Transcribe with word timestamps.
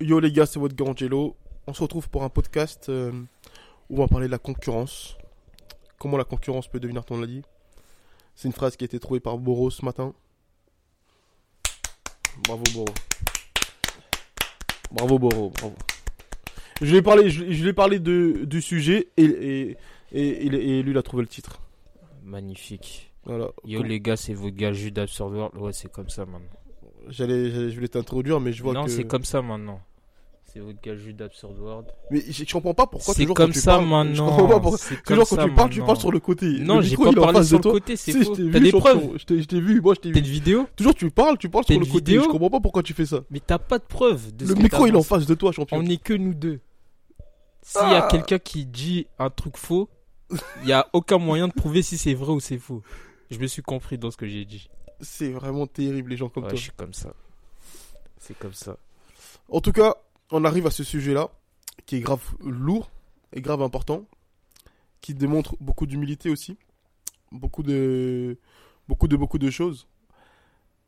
Yo 0.00 0.18
les 0.18 0.32
gars, 0.32 0.46
c'est 0.46 0.58
votre 0.58 0.74
Garangelo. 0.74 1.36
On 1.66 1.74
se 1.74 1.82
retrouve 1.82 2.08
pour 2.08 2.24
un 2.24 2.30
podcast 2.30 2.88
euh, 2.88 3.12
où 3.90 3.98
on 3.98 4.00
va 4.00 4.08
parler 4.08 4.28
de 4.28 4.32
la 4.32 4.38
concurrence. 4.38 5.18
Comment 5.98 6.16
la 6.16 6.24
concurrence 6.24 6.68
peut 6.68 6.80
devenir 6.80 7.04
ton 7.04 7.22
allié. 7.22 7.42
C'est 8.34 8.48
une 8.48 8.54
phrase 8.54 8.76
qui 8.76 8.84
a 8.84 8.86
été 8.86 8.98
trouvée 8.98 9.20
par 9.20 9.36
Boro 9.36 9.70
ce 9.70 9.84
matin. 9.84 10.14
Bravo 12.44 12.62
Boro. 12.72 12.86
Bravo 14.90 15.18
Boro, 15.18 15.50
bravo. 15.50 15.74
Je 16.80 16.90
lui 16.90 16.96
ai 16.96 17.02
parlé, 17.02 17.28
je, 17.28 17.52
je 17.52 17.62
lui 17.62 17.68
ai 17.68 17.74
parlé 17.74 17.98
de, 17.98 18.44
du 18.46 18.62
sujet 18.62 19.08
et, 19.18 19.24
et, 19.24 19.76
et, 20.12 20.82
lui 20.82 20.92
il 20.92 20.96
a 20.96 21.02
trouvé 21.02 21.22
le 21.22 21.28
titre. 21.28 21.60
Magnifique. 22.24 23.12
Voilà. 23.24 23.50
Yo 23.66 23.82
les 23.82 24.00
gars, 24.00 24.16
c'est 24.16 24.32
votre 24.32 24.56
gars 24.56 24.72
Jude 24.72 24.98
World. 24.98 25.54
Ouais, 25.58 25.74
c'est 25.74 25.92
comme 25.92 26.08
ça 26.08 26.24
maintenant. 26.24 26.48
J'allais, 27.08 27.70
je 27.70 27.74
voulais 27.74 27.88
t'introduire, 27.88 28.40
mais 28.40 28.54
je 28.54 28.62
vois 28.62 28.72
non, 28.72 28.84
que. 28.84 28.90
c'est 28.90 29.04
comme 29.04 29.24
ça 29.24 29.42
maintenant. 29.42 29.82
C'est 30.52 30.58
votre 30.58 30.80
gars 30.80 30.96
Jude 30.96 31.22
Absurd 31.22 31.56
World. 31.60 31.86
Mais 32.10 32.22
je, 32.28 32.44
je 32.44 32.52
comprends 32.52 32.74
pas 32.74 32.86
pourquoi 32.86 33.14
C'est 33.14 33.22
toujours 33.22 33.36
comme 33.36 33.46
quand 33.48 33.52
tu 33.52 33.60
ça 33.60 33.74
parles, 33.76 33.86
maintenant. 33.86 34.48
pas 34.48 34.58
pourquoi. 34.60 34.78
Toujours 35.06 35.28
quand 35.28 35.36
ça 35.36 35.44
tu 35.44 35.54
parles, 35.54 35.70
tu 35.70 35.80
parles 35.80 35.96
sur 35.98 36.10
le 36.10 36.18
côté. 36.18 36.46
Non, 36.58 36.80
j'ai 36.80 36.96
pas 36.96 37.10
est 37.10 37.14
parlé 37.14 37.38
face 37.38 37.48
sur 37.48 37.58
de 37.58 37.58
le 37.58 37.62
toi. 37.62 37.72
côté, 37.74 37.96
c'est 37.96 38.24
faux. 38.24 38.34
T'as 38.36 38.58
des 38.58 38.72
preuves 38.72 39.16
Je 39.18 39.24
t'ai 39.24 39.42
je 39.42 39.46
t'ai 39.46 39.60
vu, 39.60 39.80
moi 39.80 39.94
je 39.94 40.00
t'ai 40.00 40.10
T'as 40.12 40.18
vu. 40.20 40.26
une 40.26 40.32
vidéo 40.32 40.66
Toujours 40.74 40.94
tu 40.94 41.08
parles, 41.10 41.38
tu 41.38 41.48
parles 41.48 41.64
T'as 41.66 41.74
sur 41.74 41.80
le 41.80 41.86
côté. 41.86 42.14
Je 42.14 42.26
comprends 42.26 42.50
pas 42.50 42.58
pourquoi 42.60 42.82
tu 42.82 42.94
fais 42.94 43.06
ça. 43.06 43.20
Mais 43.30 43.38
t'as 43.38 43.58
pas 43.58 43.78
de 43.78 43.84
preuve 43.84 44.34
de 44.34 44.44
ce 44.46 44.52
Le 44.52 44.56
micro 44.60 44.86
il 44.88 44.94
est 44.94 44.98
en 44.98 45.02
face 45.04 45.24
de 45.26 45.34
toi, 45.34 45.52
champion. 45.52 45.76
On 45.78 45.82
n'est 45.84 45.98
que 45.98 46.14
nous 46.14 46.34
deux. 46.34 46.58
S'il 47.62 47.82
y 47.82 47.94
a 47.94 48.04
Ah. 48.06 48.08
quelqu'un 48.10 48.38
qui 48.40 48.66
dit 48.66 49.06
un 49.20 49.30
truc 49.30 49.56
faux, 49.56 49.88
il 50.62 50.68
y 50.68 50.72
a 50.72 50.88
aucun 50.92 51.18
moyen 51.18 51.46
de 51.46 51.52
prouver 51.52 51.82
si 51.82 51.96
c'est 51.96 52.14
vrai 52.14 52.32
ou 52.32 52.40
c'est 52.40 52.58
faux. 52.58 52.82
Je 53.30 53.38
me 53.38 53.46
suis 53.46 53.62
compris 53.62 53.98
dans 53.98 54.10
ce 54.10 54.16
que 54.16 54.26
j'ai 54.26 54.44
dit. 54.44 54.68
C'est 55.00 55.30
vraiment 55.30 55.66
terrible 55.68 56.10
les 56.10 56.16
gens 56.16 56.28
comme 56.28 56.42
Ouais, 56.44 56.50
toi. 56.50 56.56
je 56.58 56.62
suis 56.64 56.72
comme 56.72 56.92
ça. 56.94 57.12
C'est 58.18 58.36
comme 58.36 58.52
ça. 58.54 58.76
En 59.48 59.60
tout 59.60 59.72
cas, 59.72 59.94
on 60.30 60.44
arrive 60.44 60.66
à 60.66 60.70
ce 60.70 60.84
sujet-là, 60.84 61.30
qui 61.86 61.96
est 61.96 62.00
grave 62.00 62.22
lourd 62.40 62.90
et 63.32 63.40
grave 63.40 63.62
important, 63.62 64.06
qui 65.00 65.14
démontre 65.14 65.56
beaucoup 65.60 65.86
d'humilité 65.86 66.30
aussi, 66.30 66.56
beaucoup 67.32 67.62
de, 67.62 68.38
beaucoup 68.88 69.08
de, 69.08 69.16
beaucoup 69.16 69.38
de 69.38 69.50
choses. 69.50 69.86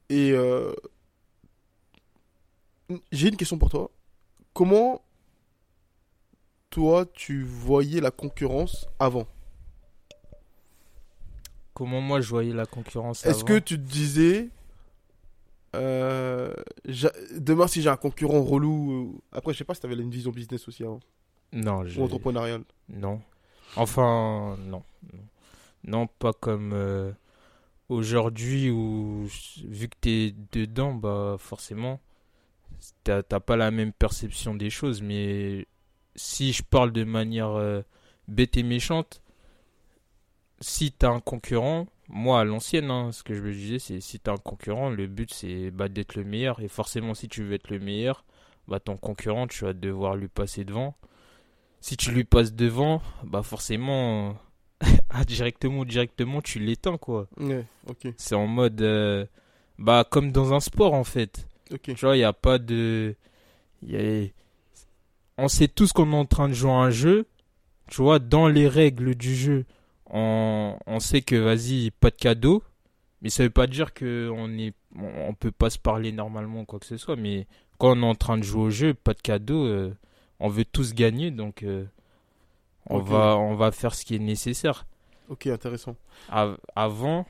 Et 0.08 0.32
euh, 0.32 0.74
j'ai 3.10 3.28
une 3.28 3.36
question 3.36 3.58
pour 3.58 3.70
toi. 3.70 3.90
Comment 4.52 5.02
toi 6.70 7.06
tu 7.06 7.42
voyais 7.42 8.00
la 8.00 8.10
concurrence 8.10 8.86
avant? 8.98 9.26
Comment 11.74 12.00
moi 12.00 12.20
je 12.20 12.28
voyais 12.28 12.52
la 12.52 12.66
concurrence 12.66 13.24
Est-ce 13.24 13.44
que 13.44 13.58
tu 13.58 13.76
te 13.76 13.82
disais 13.82 14.50
euh, 15.74 16.52
demain 17.36 17.66
si 17.66 17.80
j'ai 17.82 17.88
un 17.88 17.96
concurrent 17.96 18.42
relou 18.42 18.92
euh, 18.92 19.20
après 19.32 19.52
je 19.52 19.58
sais 19.58 19.64
pas 19.64 19.74
si 19.74 19.80
tu 19.80 19.86
avais 19.86 19.96
une 19.96 20.10
vision 20.10 20.30
business 20.30 20.68
aussi 20.68 20.82
avant, 20.84 21.00
Non, 21.52 21.84
je... 21.86 21.98
ou 22.00 22.04
entrepreneuriale 22.04 22.64
Non. 22.88 23.20
Enfin, 23.76 24.56
non. 24.66 24.82
Non, 25.12 25.18
Non, 25.84 26.06
pas 26.06 26.32
comme 26.34 26.72
euh, 26.74 27.12
aujourd'hui 27.88 28.70
où, 28.70 29.26
vu 29.64 29.88
que 29.88 29.96
t'es 30.00 30.34
dedans, 30.52 30.92
bah 30.94 31.36
forcément, 31.38 32.00
t'as 33.04 33.22
t'as 33.22 33.40
pas 33.40 33.56
la 33.56 33.70
même 33.70 33.92
perception 33.92 34.54
des 34.54 34.68
choses. 34.68 35.00
Mais 35.00 35.66
si 36.14 36.52
je 36.52 36.62
parle 36.62 36.92
de 36.92 37.04
manière 37.04 37.82
bête 38.28 38.56
et 38.58 38.62
méchante, 38.62 39.22
si 40.60 40.92
t'as 40.92 41.10
un 41.10 41.20
concurrent, 41.20 41.86
moi 42.12 42.40
à 42.40 42.44
l'ancienne, 42.44 42.90
hein, 42.90 43.10
ce 43.12 43.22
que 43.22 43.34
je 43.34 43.42
me 43.42 43.52
disais, 43.52 43.78
c'est 43.80 44.00
si 44.00 44.20
t'as 44.20 44.32
un 44.34 44.36
concurrent, 44.36 44.90
le 44.90 45.06
but 45.06 45.32
c'est 45.32 45.70
bah, 45.70 45.88
d'être 45.88 46.14
le 46.14 46.24
meilleur. 46.24 46.60
Et 46.60 46.68
forcément, 46.68 47.14
si 47.14 47.28
tu 47.28 47.42
veux 47.42 47.54
être 47.54 47.70
le 47.70 47.78
meilleur, 47.80 48.24
bah 48.68 48.78
ton 48.80 48.96
concurrent, 48.96 49.46
tu 49.48 49.64
vas 49.64 49.72
devoir 49.72 50.14
lui 50.16 50.28
passer 50.28 50.64
devant 50.64 50.94
si 51.80 51.96
tu 51.96 52.12
lui 52.12 52.22
passes 52.22 52.52
devant, 52.54 53.02
bah 53.24 53.42
forcément, 53.42 54.36
directement 55.26 55.80
ou 55.80 55.84
directement, 55.84 56.40
tu 56.40 56.60
l'éteins, 56.60 56.96
quoi. 56.96 57.26
Ouais, 57.38 57.64
C'est 58.18 58.36
en 58.36 58.46
mode, 58.46 58.80
euh, 58.82 59.26
bah 59.78 60.04
comme 60.08 60.30
dans 60.30 60.52
un 60.54 60.60
sport, 60.60 60.94
en 60.94 61.02
fait. 61.02 61.48
Tu 61.94 62.04
vois, 62.06 62.14
il 62.16 62.20
n'y 62.20 62.24
a 62.24 62.32
pas 62.32 62.58
de... 62.58 63.16
y 63.82 63.96
a- 63.96 64.28
On 65.38 65.48
sait 65.48 65.66
tous 65.66 65.92
qu'on 65.92 66.12
est 66.12 66.16
en 66.16 66.24
train 66.24 66.48
de 66.48 66.54
jouer 66.54 66.70
à 66.70 66.74
un 66.74 66.90
jeu. 66.90 67.26
Tu 67.90 68.00
vois, 68.00 68.20
dans 68.20 68.46
les 68.46 68.68
règles 68.68 69.16
du 69.16 69.34
jeu, 69.34 69.64
on, 70.12 70.78
on 70.86 71.00
sait 71.00 71.22
que, 71.22 71.34
vas-y, 71.36 71.90
pas 71.90 72.10
de 72.10 72.16
cadeau. 72.16 72.62
Mais 73.22 73.30
ça 73.30 73.42
veut 73.42 73.50
pas 73.50 73.66
dire 73.66 73.94
qu'on 73.94 74.58
est... 74.58 74.74
on 74.96 75.32
peut 75.34 75.52
pas 75.52 75.70
se 75.70 75.78
parler 75.78 76.12
normalement 76.12 76.60
ou 76.62 76.64
quoi 76.64 76.78
que 76.78 76.86
ce 76.86 76.96
soit. 76.96 77.16
Mais 77.16 77.46
quand 77.78 77.96
on 77.96 78.02
est 78.02 78.06
en 78.06 78.14
train 78.14 78.36
de 78.38 78.42
jouer 78.42 78.62
au 78.62 78.70
jeu, 78.70 78.94
pas 78.94 79.14
de 79.14 79.20
cadeau, 79.20 79.64
euh, 79.64 79.94
on 80.40 80.48
veut 80.48 80.64
tous 80.64 80.92
gagner. 80.94 81.30
Donc, 81.30 81.62
euh, 81.62 81.84
on, 82.86 82.98
va, 82.98 83.36
on 83.36 83.54
va 83.54 83.70
faire 83.72 83.94
ce 83.94 84.04
qui 84.04 84.16
est 84.16 84.18
nécessaire. 84.18 84.86
Ok, 85.28 85.46
intéressant. 85.46 85.94
Av- 86.28 86.58
avant, 86.74 87.26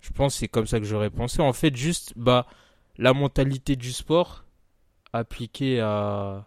je 0.00 0.10
pense 0.12 0.34
que 0.34 0.38
c'est 0.40 0.48
comme 0.48 0.66
ça 0.66 0.78
que 0.80 0.86
j'aurais 0.86 1.10
pensé. 1.10 1.42
En 1.42 1.52
fait, 1.52 1.76
juste 1.76 2.14
bah, 2.16 2.46
la 2.96 3.12
mentalité 3.12 3.76
du 3.76 3.92
sport 3.92 4.44
appliquée 5.12 5.80
à, 5.80 6.46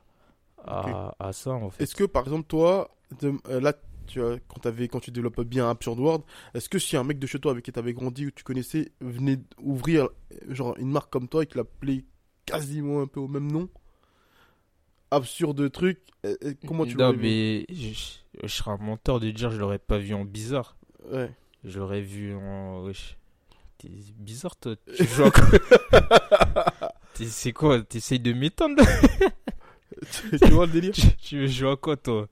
à, 0.65 1.15
à 1.19 1.33
ça, 1.33 1.51
en 1.51 1.69
fait. 1.69 1.83
Est-ce 1.83 1.95
que 1.95 2.03
par 2.03 2.23
exemple 2.23 2.47
toi, 2.47 2.89
de- 3.21 3.33
euh, 3.49 3.61
là, 3.61 3.73
tu 4.11 4.19
quand, 4.47 4.65
avais, 4.65 4.87
quand 4.87 4.99
tu 4.99 5.11
développes 5.11 5.41
bien 5.41 5.69
Absurd 5.69 5.99
World, 5.99 6.23
est-ce 6.53 6.69
que 6.69 6.79
si 6.79 6.95
un 6.97 7.03
mec 7.03 7.19
de 7.19 7.27
chez 7.27 7.39
toi 7.39 7.51
avec 7.51 7.65
qui 7.65 7.71
tu 7.71 7.79
avais 7.79 7.93
grandi 7.93 8.27
ou 8.27 8.31
tu 8.31 8.43
connaissais 8.43 8.91
venait 9.01 9.39
ouvrir 9.59 10.09
genre 10.49 10.75
une 10.77 10.91
marque 10.91 11.09
comme 11.11 11.27
toi 11.27 11.43
et 11.43 11.45
qu'il 11.47 11.57
l'appelait 11.57 12.03
quasiment 12.45 13.01
un 13.01 13.07
peu 13.07 13.19
au 13.19 13.27
même 13.27 13.51
nom, 13.51 13.69
absurde 15.11 15.71
truc, 15.71 15.99
comment 16.67 16.85
tu 16.85 16.95
l'aurais 16.97 17.13
vu? 17.13 17.21
mais 17.21 17.65
je, 17.69 17.93
je 18.43 18.47
serais 18.47 18.71
un 18.71 18.77
menteur 18.77 19.19
de 19.19 19.29
dire 19.31 19.51
je 19.51 19.57
l'aurais 19.59 19.79
pas 19.79 19.97
vu 19.97 20.13
en 20.13 20.25
bizarre. 20.25 20.75
Ouais. 21.11 21.31
Je 21.63 21.79
l'aurais 21.79 22.01
vu 22.01 22.33
en. 22.35 22.83
Wesh. 22.83 23.17
T'es 23.77 23.89
bizarre, 24.17 24.55
toi. 24.55 24.75
Tu 24.95 25.05
joues 25.05 25.23
à 25.25 25.31
quoi 25.31 26.89
T'es- 27.13 27.25
C'est 27.25 27.51
quoi? 27.51 27.81
T'essayes 27.83 28.19
de 28.19 28.33
m'éteindre? 28.33 28.83
Là 30.31 30.37
tu 30.39 30.51
vois 30.53 30.65
le 30.65 30.71
délire? 30.71 30.93
Tu, 30.93 31.07
tu 31.17 31.39
veux 31.39 31.47
jouer 31.47 31.71
à 31.71 31.75
quoi, 31.75 31.97
toi? 31.97 32.27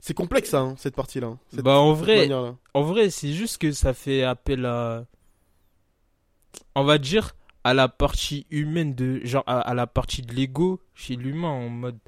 C'est 0.00 0.14
complexe 0.14 0.50
ça, 0.50 0.60
hein, 0.60 0.74
cette 0.78 0.94
partie-là. 0.94 1.26
hein, 1.28 1.38
cette- 1.50 1.62
Bah, 1.62 1.78
en 1.78 1.92
vrai. 1.92 2.28
En 2.74 2.82
vrai, 2.82 3.10
c'est 3.10 3.32
juste 3.32 3.58
que 3.58 3.72
ça 3.72 3.92
fait 3.94 4.22
appel 4.22 4.64
à. 4.66 5.04
On 6.74 6.84
va 6.84 6.98
dire 6.98 7.34
à 7.64 7.74
la 7.74 7.88
partie 7.88 8.46
humaine 8.50 8.94
de. 8.94 9.20
Genre 9.24 9.44
à, 9.46 9.60
à 9.60 9.74
la 9.74 9.86
partie 9.86 10.22
de 10.22 10.32
l'ego 10.32 10.80
chez 10.94 11.16
l'humain. 11.16 11.48
En 11.48 11.68
mode. 11.68 11.98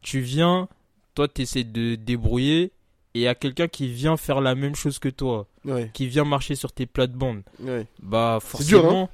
Tu 0.00 0.20
viens, 0.20 0.68
toi, 1.14 1.28
t'essaies 1.28 1.64
de 1.64 1.94
débrouiller. 1.94 2.72
Et 3.14 3.20
il 3.20 3.22
y 3.22 3.28
a 3.28 3.34
quelqu'un 3.34 3.68
qui 3.68 3.88
vient 3.88 4.16
faire 4.16 4.40
la 4.40 4.54
même 4.54 4.74
chose 4.74 4.98
que 4.98 5.10
toi. 5.10 5.46
Ouais, 5.66 5.90
Qui 5.92 6.06
vient 6.06 6.24
marcher 6.24 6.54
sur 6.54 6.72
tes 6.72 6.86
plates-bandes. 6.86 7.42
ouais. 7.60 7.86
Bah, 8.00 8.38
dur, 8.40 8.48
forcément. 8.48 9.02
hein. 9.04 9.08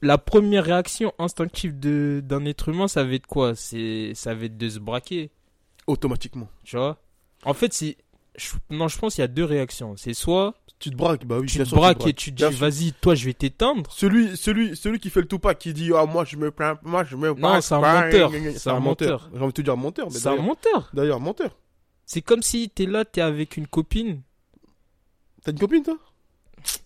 la 0.00 0.16
première 0.18 0.64
réaction 0.64 1.12
instinctive 1.18 1.78
de 1.78 2.22
d'un 2.24 2.44
être 2.46 2.70
humain, 2.70 2.88
ça 2.88 3.04
va 3.04 3.12
être 3.12 3.26
quoi? 3.26 3.54
C'est 3.54 4.12
Ça 4.14 4.34
va 4.34 4.46
être 4.46 4.56
de 4.56 4.68
se 4.70 4.78
braquer. 4.78 5.30
Automatiquement. 5.86 6.48
Tu 6.64 6.76
vois? 6.76 6.96
En 7.44 7.54
fait, 7.54 7.72
c'est. 7.72 7.96
Non, 8.70 8.88
je 8.88 8.98
pense 8.98 9.14
qu'il 9.14 9.22
y 9.22 9.24
a 9.24 9.28
deux 9.28 9.44
réactions. 9.44 9.94
C'est 9.96 10.14
soit 10.14 10.54
Tu 10.78 10.90
te 10.90 10.96
braques, 10.96 11.26
bah 11.26 11.38
oui, 11.38 11.46
tu 11.46 11.58
te 11.58 11.68
braques 11.74 11.98
braques. 11.98 12.06
et 12.08 12.14
tu 12.14 12.34
te 12.34 12.48
dis 12.48 12.56
vas-y 12.56 12.92
toi 12.94 13.14
je 13.14 13.24
vais 13.26 13.34
t'éteindre 13.34 13.92
Celui, 13.92 14.36
celui, 14.36 14.74
celui 14.74 14.98
qui 14.98 15.10
fait 15.10 15.20
le 15.20 15.28
Tupac 15.28 15.58
qui 15.58 15.72
dit 15.74 15.90
ah 15.94 16.06
moi 16.06 16.24
je 16.24 16.36
me 16.36 16.50
plains, 16.50 16.78
moi 16.82 17.04
je 17.04 17.14
me 17.16 17.28
Non, 17.28 17.34
braque 17.34 17.62
c'est 17.62 17.74
un 17.74 17.80
pas, 17.80 18.04
menteur. 18.06 18.32
C'est 18.56 18.70
un 18.70 18.80
menteur. 18.80 19.30
J'ai 19.34 19.38
envie 19.40 19.46
de 19.48 19.52
te 19.52 19.62
dire 19.62 19.76
menteur, 19.76 20.08
mais 20.10 20.18
c'est 20.18 20.28
un 20.28 20.36
menteur 20.36 20.90
d'ailleurs 20.94 21.20
menteur. 21.20 21.56
c'est 22.06 22.22
comme 22.22 22.42
si 22.42 22.68
t'es 22.70 22.86
là 22.86 23.04
t'es 23.04 23.20
avec 23.20 23.56
une 23.58 23.66
copine 23.66 24.22
T'as 25.44 25.52
une 25.52 25.58
copine 25.58 25.82
toi? 25.82 25.98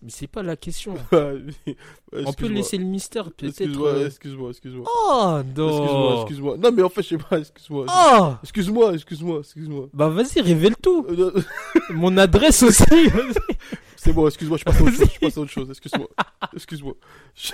Mais 0.01 0.09
c'est 0.09 0.27
pas 0.27 0.43
la 0.43 0.55
question 0.55 0.95
On 1.11 2.25
on 2.25 2.33
peut 2.33 2.47
laisser 2.47 2.77
le 2.77 2.85
mystère 2.85 3.31
peut-être 3.31 3.49
Excuse-moi, 3.61 3.89
euh. 3.89 4.05
excuse-moi, 4.07 4.49
excuse-moi. 4.51 4.85
oh 4.87 5.37
Excuse-moi, 5.39 5.87
non 5.87 6.21
excuse-moi. 6.21 6.57
Non 6.57 6.71
mais 6.71 6.81
en 6.83 6.89
fait 6.89 7.03
je 7.03 7.07
sais 7.09 7.17
pas, 7.17 7.39
excuse-moi. 7.39 7.85
oh 7.89 8.33
Excuse-moi, 8.43 8.93
excuse-moi, 8.93 9.39
excuse-moi. 9.39 9.89
bah 9.93 10.09
vas-y 10.09 10.41
révèle 10.41 10.75
tout 10.77 11.05
Euh, 11.09 11.41
mon 11.91 12.15
adresse 12.17 12.63
aussi. 12.63 12.83
C'est 13.97 14.13
bon, 14.13 14.27
excuse-moi, 14.27 14.57
je 14.57 14.63
passe 14.63 14.79
à 14.79 14.83
autre 14.83 14.93
chose. 14.95 15.09
Je 15.13 15.19
passe 15.19 15.37
à 15.37 15.41
autre 15.41 15.51
chose. 15.51 15.69
Excuse-moi. 15.69 16.07
Excuse-moi. 16.55 16.93
Je... 17.35 17.51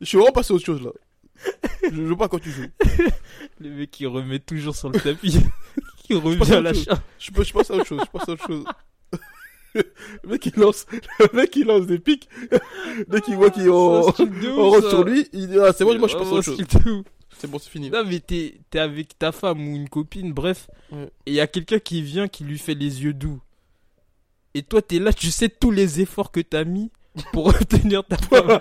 je 0.00 0.04
suis 0.06 0.18
vraiment 0.18 0.32
passé 0.32 0.52
à 0.52 0.56
autre 0.56 0.66
chose 0.66 0.82
là. 0.82 0.90
Je 1.82 2.02
veux 2.02 2.16
pas 2.16 2.28
quand 2.28 2.40
tu 2.40 2.50
joues. 2.50 2.66
Le 3.60 3.70
mec 3.70 3.90
qui 3.92 4.06
remet 4.06 4.38
toujours 4.40 4.74
sur 4.76 4.90
le 4.90 4.98
tapis. 5.00 5.38
qui 6.04 6.14
revient 6.14 6.52
à 6.52 6.60
la 6.60 6.74
chose. 6.74 6.88
Je, 7.18 7.30
je 7.42 7.52
passe 7.52 7.70
à 7.70 7.74
autre 7.74 7.86
chose. 7.86 8.00
Je 8.04 8.10
passe 8.18 8.28
à 8.28 8.32
autre 8.32 8.46
chose. 8.46 8.64
Le 10.22 10.30
mec 10.30 10.46
il 10.46 10.60
lance, 10.60 10.86
le 11.20 11.36
mec 11.36 11.54
il 11.56 11.66
lance 11.66 11.86
des 11.86 11.98
pics. 11.98 12.28
Dès 13.08 13.20
qu'il 13.20 13.36
voit 13.36 13.50
qu'il 13.50 13.68
ouf, 13.68 14.16
route 14.16 14.84
ça. 14.84 14.90
sur 14.90 15.04
lui, 15.04 15.28
il 15.32 15.48
dit 15.48 15.58
ah 15.58 15.72
c'est 15.72 15.84
bon, 15.84 15.98
moi 15.98 16.08
je 16.08 16.16
passe 16.16 16.28
à 16.28 16.32
autre 16.32 16.42
chose. 16.42 16.58
C'est 17.38 17.48
bon, 17.48 17.58
c'est 17.58 17.70
fini. 17.70 17.90
Non, 17.90 18.02
mais 18.04 18.20
t'es 18.20 18.60
t'es 18.70 18.80
avec 18.80 19.16
ta 19.18 19.30
femme 19.32 19.60
ou 19.68 19.76
une 19.76 19.88
copine, 19.88 20.32
bref. 20.32 20.68
Ouais. 20.90 21.04
Et 21.26 21.30
il 21.30 21.34
y 21.34 21.40
a 21.40 21.46
quelqu'un 21.46 21.78
qui 21.78 22.02
vient 22.02 22.26
qui 22.26 22.44
lui 22.44 22.58
fait 22.58 22.74
les 22.74 23.04
yeux 23.04 23.12
doux. 23.12 23.40
Et 24.54 24.62
toi, 24.62 24.82
t'es 24.82 24.98
là, 24.98 25.12
tu 25.12 25.30
sais 25.30 25.48
tous 25.48 25.70
les 25.70 26.00
efforts 26.00 26.32
que 26.32 26.40
t'as 26.40 26.64
mis 26.64 26.90
pour 27.32 27.46
obtenir 27.48 28.04
ta 28.04 28.16
femme. 28.16 28.58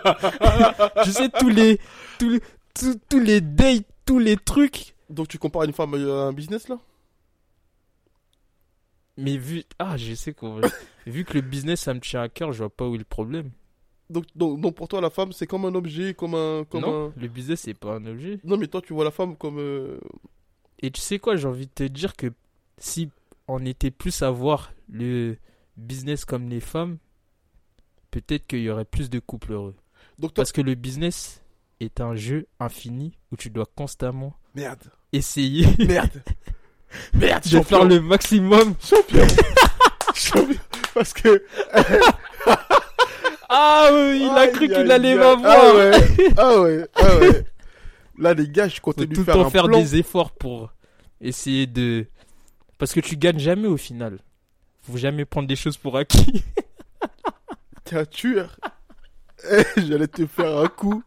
tu 1.03 1.11
sais 1.11 1.29
tous 1.29 1.49
les, 1.49 1.79
tous 2.19 2.29
les, 2.29 2.41
tous, 2.75 2.97
tous 3.09 3.19
les 3.19 3.41
dates, 3.41 3.85
tous 4.05 4.19
les 4.19 4.37
trucs. 4.37 4.95
Donc 5.09 5.27
tu 5.27 5.39
compares 5.39 5.63
une 5.63 5.73
femme 5.73 5.93
à 5.95 5.97
un 5.97 6.33
business 6.33 6.67
là? 6.67 6.77
Mais 9.17 9.37
vu, 9.37 9.63
ah, 9.79 9.97
je 9.97 10.13
sais 10.13 10.33
vu 11.07 11.25
que 11.25 11.33
le 11.33 11.41
business 11.41 11.81
ça 11.81 11.93
me 11.93 11.99
tient 11.99 12.21
à 12.21 12.29
cœur, 12.29 12.51
je 12.51 12.59
vois 12.59 12.69
pas 12.69 12.87
où 12.87 12.95
est 12.95 12.99
le 12.99 13.03
problème. 13.03 13.51
donc, 14.09 14.25
donc, 14.35 14.61
donc 14.61 14.75
pour 14.75 14.87
toi 14.87 15.01
la 15.01 15.09
femme 15.09 15.31
c'est 15.31 15.47
comme 15.47 15.65
un 15.65 15.75
objet, 15.75 16.13
comme 16.13 16.35
un, 16.35 16.63
comme 16.69 16.81
non, 16.81 17.07
un. 17.07 17.13
le 17.19 17.27
business 17.27 17.61
c'est 17.61 17.73
pas 17.73 17.95
un 17.95 18.05
objet. 18.05 18.39
Non 18.43 18.57
mais 18.57 18.67
toi 18.67 18.81
tu 18.81 18.93
vois 18.93 19.03
la 19.05 19.11
femme 19.11 19.35
comme. 19.35 19.57
euh, 19.59 19.99
Et 20.81 20.91
tu 20.91 21.01
sais 21.01 21.19
quoi, 21.19 21.35
j'ai 21.35 21.47
envie 21.47 21.65
de 21.67 21.71
te 21.73 21.83
dire 21.83 22.15
que 22.15 22.27
si 22.77 23.09
on 23.47 23.65
était 23.65 23.91
plus 23.91 24.21
à 24.21 24.29
voir 24.29 24.71
le 24.89 25.37
business 25.77 26.25
comme 26.25 26.49
les 26.49 26.59
femmes, 26.59 26.97
peut-être 28.11 28.45
qu'il 28.47 28.59
y 28.61 28.69
aurait 28.69 28.85
plus 28.85 29.09
de 29.09 29.19
couples 29.19 29.53
heureux. 29.53 29.75
Donc. 30.19 30.33
Parce 30.33 30.51
que 30.51 30.61
le 30.61 30.75
business 30.75 31.43
est 31.79 32.01
un 32.01 32.15
jeu 32.15 32.47
infini 32.59 33.17
où 33.31 33.35
tu 33.37 33.49
dois 33.49 33.67
constamment 33.75 34.35
Merde. 34.55 34.83
essayer 35.13 35.67
Merde. 35.85 36.23
Merde. 37.13 37.43
de 37.47 37.61
faire 37.61 37.83
le 37.85 37.99
maximum. 38.01 38.73
champion. 38.81 39.27
champion. 40.15 40.59
Parce 40.93 41.13
que. 41.13 41.43
Ah 43.49 43.89
oui, 43.93 44.27
il 44.29 44.37
a 44.37 44.47
cru 44.47 44.67
qu'il 44.67 44.91
allait 44.91 45.15
m'avoir. 45.15 45.55
Ah 45.57 45.75
ouais. 45.75 46.33
Ah 46.37 46.59
ouais. 46.61 46.85
Ah 46.95 47.17
ouais. 47.17 47.45
Là 48.19 48.33
les 48.33 48.49
gars 48.49 48.67
je 48.67 48.81
comptais 48.81 49.03
Faut 49.03 49.07
lui 49.07 49.13
tout 49.15 49.21
le 49.21 49.25
faire 49.25 49.35
temps 49.35 49.49
faire 49.49 49.63
plan. 49.67 49.79
des 49.79 49.95
efforts 49.95 50.31
pour 50.31 50.73
essayer 51.21 51.65
de... 51.65 52.07
Parce 52.77 52.91
que 52.93 52.99
tu 52.99 53.15
gagnes 53.15 53.39
jamais 53.39 53.67
au 53.69 53.77
final. 53.77 54.19
Faut 54.81 54.97
jamais 54.97 55.23
prendre 55.23 55.47
des 55.47 55.55
choses 55.55 55.77
pour 55.77 55.97
acquis. 55.97 56.43
T'es 57.85 57.95
un 57.97 58.05
tueur. 58.05 58.57
Eh, 59.49 59.63
J'allais 59.87 60.07
te 60.07 60.25
faire 60.27 60.57
un 60.57 60.67
coup. 60.67 61.01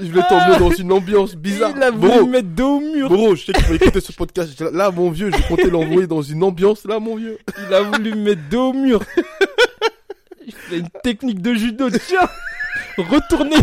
Je 0.00 0.06
voulais 0.10 0.22
t'emmener 0.28 0.58
dans 0.58 0.70
une 0.70 0.92
ambiance 0.92 1.34
bizarre. 1.34 1.72
Il 1.76 1.82
a 1.82 1.90
voulu 1.90 2.08
Bro, 2.08 2.26
me 2.26 2.32
mettre 2.32 2.48
dos 2.48 2.76
au 2.76 2.80
mur. 2.80 3.08
bro, 3.08 3.34
je 3.34 3.44
sais 3.46 3.52
qu'il 3.52 3.64
va 3.66 3.74
écouter 3.74 4.00
ce 4.00 4.12
podcast. 4.12 4.58
Là, 4.60 4.90
mon 4.90 5.10
vieux, 5.10 5.30
je 5.30 5.48
comptais 5.48 5.68
l'envoyer 5.70 6.06
dans 6.06 6.22
une 6.22 6.42
ambiance, 6.42 6.84
là, 6.86 6.98
mon 6.98 7.16
vieux. 7.16 7.38
Il 7.68 7.74
a 7.74 7.82
voulu 7.82 8.10
me 8.14 8.22
mettre 8.22 8.42
dos 8.50 8.70
au 8.70 8.72
mur. 8.72 9.00
Il 10.46 10.52
fait 10.54 10.78
une 10.78 10.88
technique 11.02 11.42
de 11.42 11.54
judo. 11.54 11.90
Tiens, 11.90 12.28
retournez. 12.96 13.56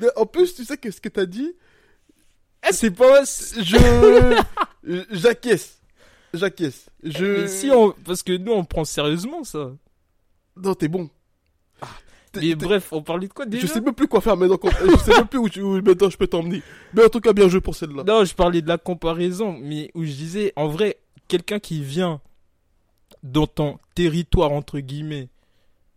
Mais 0.00 0.08
En 0.16 0.26
plus, 0.26 0.54
tu 0.54 0.64
sais 0.64 0.76
que 0.76 0.90
ce 0.90 1.00
que 1.00 1.08
t'as 1.08 1.26
dit, 1.26 1.52
Eh, 2.68 2.72
c'est 2.72 2.90
pas. 2.90 3.22
je. 3.24 4.42
J'acquiesce. 5.10 5.78
J'acquiesce. 6.32 6.86
Je. 7.02 7.42
Mais 7.42 7.48
si 7.48 7.70
on... 7.70 7.90
Parce 8.04 8.22
que 8.22 8.36
nous, 8.36 8.52
on 8.52 8.64
prend 8.64 8.84
sérieusement 8.84 9.44
ça. 9.44 9.72
Non, 10.56 10.74
t'es 10.74 10.88
bon. 10.88 11.10
Mais 12.36 12.54
bref, 12.54 12.92
on 12.92 13.02
parlait 13.02 13.28
de 13.28 13.32
quoi 13.32 13.46
déjà 13.46 13.66
Je 13.66 13.72
sais 13.72 13.80
même 13.80 13.94
plus 13.94 14.08
quoi 14.08 14.20
faire 14.20 14.36
maintenant. 14.36 14.58
Je 14.62 14.96
sais 14.98 15.12
même 15.12 15.26
plus 15.26 15.38
où, 15.38 15.48
tu... 15.48 15.62
où 15.62 15.80
maintenant 15.82 16.10
je 16.10 16.16
peux 16.16 16.26
t'emmener. 16.26 16.62
Mais 16.94 17.04
en 17.04 17.08
tout 17.08 17.20
cas, 17.20 17.32
bien 17.32 17.48
joué 17.48 17.60
pour 17.60 17.74
celle-là. 17.74 18.04
Non, 18.04 18.24
je 18.24 18.34
parlais 18.34 18.62
de 18.62 18.68
la 18.68 18.78
comparaison, 18.78 19.56
mais 19.60 19.90
où 19.94 20.04
je 20.04 20.12
disais, 20.12 20.52
en 20.56 20.68
vrai, 20.68 20.98
quelqu'un 21.28 21.58
qui 21.58 21.82
vient 21.82 22.20
dans 23.22 23.46
ton 23.46 23.78
territoire, 23.94 24.52
entre 24.52 24.78
guillemets, 24.78 25.28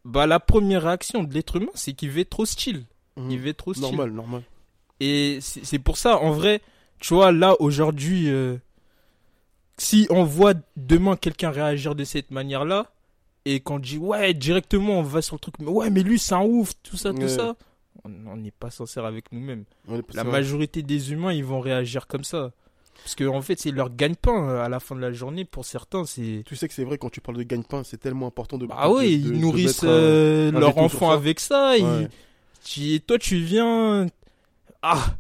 bah 0.06 0.27
la 0.27 0.39
première 0.39 0.83
réaction 0.83 1.24
de 1.24 1.33
l'être 1.33 1.57
humain, 1.57 1.71
c'est 1.75 1.94
qu'il 1.94 2.12
va 2.12 2.21
être 2.21 2.39
hostile. 2.39 2.85
Mhm. 3.15 3.31
Il 3.31 3.39
va 3.39 3.50
être 3.50 3.68
hostile. 3.68 3.83
Normal, 3.83 4.12
normal. 4.12 4.41
Et 5.00 5.39
c'est 5.41 5.65
c'est 5.65 5.80
pour 5.80 5.97
ça, 5.97 6.18
en 6.18 6.31
vrai, 6.31 6.62
tu 7.00 7.13
vois, 7.13 7.31
là, 7.31 7.56
aujourd'hui, 7.59 8.30
euh, 8.30 8.57
si 9.77 10.07
on 10.09 10.24
voit 10.24 10.53
demain 10.77 11.15
quelqu'un 11.15 11.51
réagir 11.51 11.95
de 11.95 12.03
cette 12.03 12.31
manière-là, 12.31 12.91
et 13.45 13.60
qu'on 13.60 13.80
dit, 13.80 13.98
ouais, 13.98 14.34
directement, 14.34 15.00
on 15.00 15.04
va 15.04 15.22
sur 15.22 15.36
le 15.36 15.40
truc, 15.40 15.56
mais 15.60 15.68
ouais, 15.68 15.90
mais 15.90 16.01
lui, 16.04 16.18
c'est 16.19 16.34
un 16.36 16.44
ouf, 16.44 16.72
tout 16.84 16.98
ça, 16.98 17.12
tout 17.13 17.19
Ouais. 17.22 17.28
ça, 17.28 17.56
on 18.06 18.38
n'est 18.38 18.51
pas 18.51 18.69
sincère 18.69 19.06
avec 19.06 19.31
nous-mêmes. 19.31 19.66
La 20.13 20.24
majorité 20.24 20.81
des 20.81 21.12
humains, 21.12 21.34
ils 21.34 21.44
vont 21.45 21.60
réagir 21.60 22.07
comme 22.07 22.24
ça. 22.24 22.51
Parce 23.04 23.16
que, 23.16 23.25
en 23.25 23.42
fait, 23.42 23.60
c'est 23.60 23.72
leur 23.72 23.94
gagne-pain 23.94 24.48
euh, 24.50 24.63
à 24.63 24.69
la 24.69 24.80
fin 24.80 24.95
de 24.95 25.01
la 25.01 25.12
journée. 25.12 25.44
Pour 25.44 25.66
certains, 25.66 26.06
c'est. 26.06 26.44
Tu 26.45 26.56
sais 26.56 26.69
que 26.69 26.74
c'est 26.74 26.86
vrai 26.86 26.98
quand 26.98 27.10
tu 27.10 27.19
parles 27.19 27.38
de 27.38 27.44
gagne-pain, 27.44 27.84
c'est 27.84 27.98
tellement 27.98 28.28
important 28.28 28.57
de. 28.57 28.66
Ah 28.72 28.88
de- 28.88 28.94
oui, 28.94 29.18
de- 29.18 29.30
de 29.30 29.34
ils 29.36 29.42
nourrissent 29.42 29.84
un- 29.84 29.88
euh, 29.88 30.50
un 30.50 30.60
leur 30.60 30.69
veto 30.69 30.74
sur 30.75 30.84
enfant 30.86 31.07
ça. 31.10 31.13
avec 31.13 31.40
ça. 31.42 31.78
ils- 31.78 31.84
Ouais. 31.84 32.07
tu- 32.63 32.94
Et 32.94 33.00
toi, 33.01 33.18
tu 33.19 33.38
viens. 33.38 34.07
Ah 34.81 35.16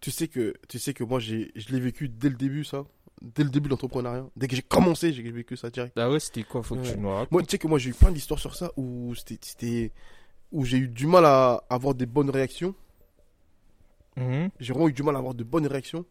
Tu 0.00 0.10
sais 0.12 0.26
que, 0.28 0.54
tu 0.68 0.78
sais 0.78 0.94
que 0.94 1.02
moi, 1.04 1.18
j'ai, 1.20 1.50
je 1.56 1.68
l'ai 1.72 1.80
vécu 1.80 2.08
dès 2.08 2.28
le 2.28 2.36
début, 2.36 2.64
ça. 2.64 2.84
Dès 3.20 3.42
le 3.44 3.50
début 3.50 3.66
de 3.68 3.70
l'entrepreneuriat. 3.72 4.26
Dès 4.36 4.46
que 4.46 4.54
j'ai 4.56 4.62
commencé, 4.62 5.12
j'ai 5.12 5.22
vécu 5.30 5.56
ça 5.56 5.70
direct. 5.70 5.94
Bah 5.96 6.08
ouais, 6.10 6.20
c'était 6.20 6.44
quoi 6.44 6.62
Faut 6.62 6.76
que 6.76 6.80
Ouais. 6.80 6.92
tu 6.92 6.98
nous 6.98 7.08
racontes. 7.10 7.32
Moi, 7.32 7.42
tu 7.42 7.48
sais 7.50 7.58
que 7.58 7.66
moi, 7.66 7.78
j'ai 7.78 7.90
eu 7.90 7.94
plein 7.94 8.12
d'histoires 8.12 8.38
sur 8.40 8.54
ça 8.54 8.70
où 8.76 9.12
c'était, 9.16 9.92
où 10.52 10.64
j'ai 10.64 10.78
eu 10.78 10.88
du 10.88 11.06
mal 11.06 11.24
à 11.24 11.64
avoir 11.68 11.94
des 11.94 12.06
bonnes 12.06 12.30
réactions. 12.30 12.74
Mhm. 14.16 14.50
J'ai 14.60 14.72
vraiment 14.72 14.88
eu 14.88 14.92
du 14.92 15.02
mal 15.02 15.14
à 15.16 15.18
avoir 15.18 15.34
de 15.34 15.42
bonnes 15.44 15.66
réactions. 15.66 16.04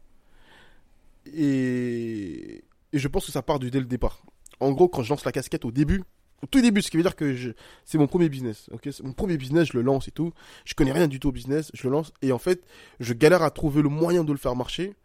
Et, 1.34 2.64
et 2.94 3.00
je 3.00 3.08
pense 3.08 3.26
que 3.26 3.32
ça 3.32 3.42
part 3.42 3.60
du 3.60 3.70
dès 3.72 3.80
le 3.80 3.86
départ. 3.86 4.22
En 4.60 4.72
gros, 4.72 4.88
quand 4.88 5.04
je 5.04 5.10
lance 5.10 5.26
la 5.26 5.32
casquette 5.32 5.66
au 5.66 5.72
début, 5.72 6.04
au 6.44 6.48
tout 6.48 6.62
début, 6.62 6.82
ce 6.82 6.90
qui 6.92 6.98
veut 6.98 7.04
dire 7.04 7.16
que 7.16 7.34
je, 7.36 7.52
c'est 7.86 7.98
mon 7.98 8.08
premier 8.08 8.30
business. 8.30 8.70
Ok, 8.72 8.90
mon 9.04 9.14
premier 9.14 9.38
business, 9.38 9.70
je 9.72 9.78
le 9.78 9.82
lance 9.84 10.08
et 10.08 10.12
tout. 10.12 10.34
Je 10.66 10.74
connais 10.74 10.92
rien 10.92 11.08
du 11.08 11.20
tout 11.20 11.30
au 11.30 11.32
business, 11.32 11.72
je 11.74 11.84
le 11.88 11.92
lance 11.92 12.12
et 12.22 12.32
en 12.32 12.38
fait, 12.38 12.64
je 13.00 13.14
galère 13.14 13.44
à 13.44 13.50
trouver 13.52 13.82
le 13.82 13.90
moyen 13.90 14.24
de 14.24 14.32
le 14.32 14.38
faire 14.38 14.56
marcher. 14.56 14.96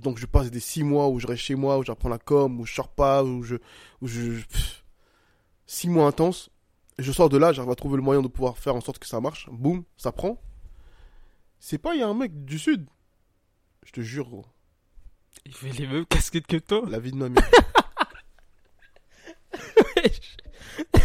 Donc, 0.00 0.18
je 0.18 0.26
passe 0.26 0.50
des 0.50 0.60
six 0.60 0.82
mois 0.82 1.08
où 1.08 1.20
je 1.20 1.26
reste 1.26 1.42
chez 1.42 1.54
moi, 1.54 1.78
où 1.78 1.84
j'apprends 1.84 2.08
la 2.08 2.18
com, 2.18 2.60
où 2.60 2.66
je 2.66 2.74
sors 2.74 2.88
pas, 2.88 3.22
où 3.22 3.42
je, 3.42 3.56
où 4.00 4.08
je, 4.08 4.40
pff, 4.44 4.84
six 5.66 5.88
mois 5.88 6.06
intenses. 6.06 6.50
Et 6.98 7.02
je 7.02 7.12
sors 7.12 7.28
de 7.28 7.36
là, 7.36 7.52
j'arrive 7.52 7.70
à 7.70 7.74
trouver 7.74 7.96
le 7.96 8.02
moyen 8.02 8.22
de 8.22 8.28
pouvoir 8.28 8.58
faire 8.58 8.74
en 8.74 8.80
sorte 8.80 8.98
que 8.98 9.06
ça 9.06 9.20
marche. 9.20 9.48
Boum, 9.50 9.84
ça 9.96 10.12
prend. 10.12 10.40
C'est 11.60 11.78
pas, 11.78 11.94
il 11.94 12.00
y 12.00 12.02
a 12.02 12.08
un 12.08 12.14
mec 12.14 12.44
du 12.44 12.58
sud. 12.58 12.86
Je 13.84 13.92
te 13.92 14.00
jure, 14.00 14.28
gros. 14.28 14.44
Il 15.46 15.52
fait 15.52 15.70
les 15.72 15.86
mêmes 15.86 16.06
casquettes 16.06 16.46
que 16.46 16.56
toi. 16.56 16.82
La 16.88 16.98
vie 16.98 17.12
de 17.12 17.16
ma 17.16 17.28
mère. 17.28 17.48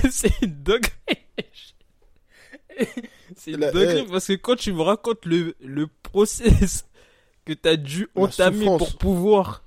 c'est 0.10 0.42
une 0.42 0.64
dinguerie. 0.64 0.92
c'est 3.36 3.52
une 3.52 3.60
dinguerie 3.60 4.04
eh. 4.06 4.12
parce 4.12 4.28
que 4.28 4.34
quand 4.34 4.56
tu 4.56 4.74
me 4.74 4.82
racontes 4.82 5.26
le, 5.26 5.56
le 5.60 5.88
process 5.88 6.86
que 7.50 7.54
t'as 7.60 7.76
dû 7.76 8.08
entamer 8.16 8.66
pour 8.78 8.96
pouvoir, 8.98 9.64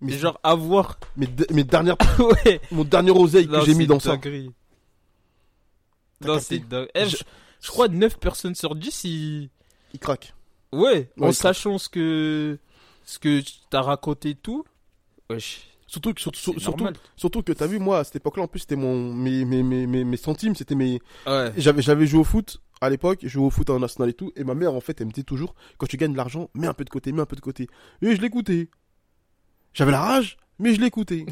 Mais 0.00 0.12
genre 0.18 0.38
avoir. 0.42 0.98
mes, 1.16 1.26
de- 1.28 1.46
mes 1.52 1.62
dernières, 1.64 1.96
ouais. 2.44 2.60
mon 2.72 2.82
dernier 2.84 3.12
oseille 3.12 3.46
que 3.48 3.60
j'ai 3.64 3.74
mis 3.74 3.86
dans 3.86 4.00
ça. 4.00 4.10
dinguerie. 4.16 4.50
T'as 6.20 6.26
Non, 6.28 6.38
c'est 6.40 6.58
dingue. 6.58 6.88
Eh, 6.94 7.06
Je- 7.08 7.68
crois 7.68 7.88
9 7.88 8.18
personnes 8.18 8.54
sur 8.54 8.74
10, 8.74 9.04
ils... 9.04 9.48
Il 9.92 10.00
craque. 10.00 10.34
Ouais, 10.72 11.08
Ouais, 11.16 11.28
en 11.28 11.32
sachant 11.32 11.78
ce 11.78 11.88
que, 11.88 12.58
ce 13.04 13.18
que 13.20 13.42
t'as 13.70 13.80
raconté 13.82 14.34
tout. 14.34 14.64
Wesh, 15.30 15.68
Surtout, 15.86 16.12
que- 16.12 16.20
surtout, 16.20 16.40
c'est 16.40 16.58
surtout, 16.58 16.88
surtout 17.16 17.42
que 17.42 17.52
t'as 17.52 17.68
vu, 17.68 17.78
moi, 17.78 18.00
à 18.00 18.04
cette 18.04 18.16
époque-là, 18.16 18.42
en 18.42 18.48
plus, 18.48 18.60
c'était 18.60 18.74
mon, 18.74 19.12
mes, 19.14 19.44
mes, 19.44 19.62
mes, 19.62 19.86
mes, 19.86 20.02
mes 20.02 20.16
centimes, 20.16 20.56
c'était 20.56 20.74
mes, 20.74 21.00
Ouais. 21.26 21.52
j'avais, 21.56 21.82
j'avais 21.82 22.06
joué 22.08 22.18
au 22.20 22.24
foot 22.24 22.60
à 22.80 22.90
l'époque, 22.90 23.20
je 23.22 23.28
jouais 23.28 23.44
au 23.46 23.50
foot 23.50 23.70
en 23.70 23.78
national 23.78 24.10
et 24.10 24.14
tout, 24.14 24.32
et 24.36 24.44
ma 24.44 24.54
mère, 24.54 24.74
en 24.74 24.80
fait, 24.80 25.00
elle 25.00 25.06
me 25.06 25.12
disait 25.12 25.24
toujours, 25.24 25.54
quand 25.78 25.86
tu 25.86 25.96
gagnes 25.96 26.12
de 26.12 26.16
l'argent, 26.16 26.50
mets 26.54 26.66
un 26.66 26.74
peu 26.74 26.84
de 26.84 26.90
côté, 26.90 27.12
mets 27.12 27.22
un 27.22 27.26
peu 27.26 27.36
de 27.36 27.40
côté. 27.40 27.68
Et 28.02 28.14
je 28.14 28.20
l'écoutais. 28.20 28.68
J'avais 29.72 29.92
la 29.92 30.00
rage, 30.00 30.36
mais 30.58 30.74
je 30.74 30.80
l'écoutais. 30.80 31.24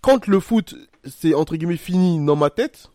Quand 0.00 0.26
le 0.26 0.40
foot, 0.40 0.74
c'est 1.04 1.34
entre 1.34 1.56
guillemets 1.56 1.76
fini 1.76 2.24
dans 2.24 2.36
ma 2.36 2.50
tête, 2.50 2.90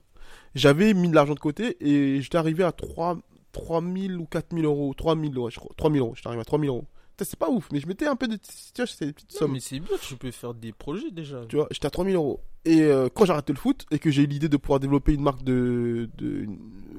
j'avais 0.55 0.93
mis 0.93 1.09
de 1.09 1.15
l'argent 1.15 1.33
de 1.33 1.39
côté 1.39 1.77
et 1.79 2.21
j'étais 2.21 2.37
arrivé 2.37 2.63
à 2.63 2.71
3, 2.71 3.17
3000 3.51 4.17
ou 4.17 4.25
4000 4.25 4.65
euros. 4.65 4.93
3000, 4.93 5.37
ouais, 5.37 5.51
je 5.51 5.59
crois. 5.59 5.71
3000 5.77 5.99
euros, 5.99 6.13
j'étais 6.15 6.27
arrivé 6.27 6.41
à 6.41 6.45
3000 6.45 6.69
euros. 6.69 6.85
Putain, 7.17 7.25
C'est 7.29 7.39
pas 7.39 7.49
ouf, 7.49 7.67
mais 7.71 7.79
je 7.79 7.87
mettais 7.87 8.07
un 8.07 8.15
peu 8.15 8.27
de. 8.27 8.37
Tu 8.37 8.81
vois, 8.83 8.85
des 9.01 9.13
petites 9.13 9.33
Non, 9.33 9.39
sommes. 9.39 9.51
mais 9.53 9.59
c'est 9.59 9.79
bien, 9.79 9.97
tu 10.01 10.15
peux 10.15 10.31
faire 10.31 10.53
des 10.53 10.71
projets 10.71 11.11
déjà. 11.11 11.45
Tu 11.49 11.57
vois, 11.57 11.67
j'étais 11.71 11.87
à 11.87 11.89
3000 11.89 12.15
euros. 12.15 12.39
Et 12.65 12.81
euh, 12.81 13.09
quand 13.13 13.25
j'ai 13.25 13.31
arrêté 13.31 13.53
le 13.53 13.57
foot 13.59 13.85
et 13.91 13.97
que 13.99 14.11
j'ai 14.11 14.23
eu 14.23 14.27
l'idée 14.27 14.47
de 14.49 14.57
pouvoir 14.57 14.79
développer 14.79 15.13
une 15.13 15.21
marque 15.23 15.43
de, 15.43 16.09
de. 16.17 16.47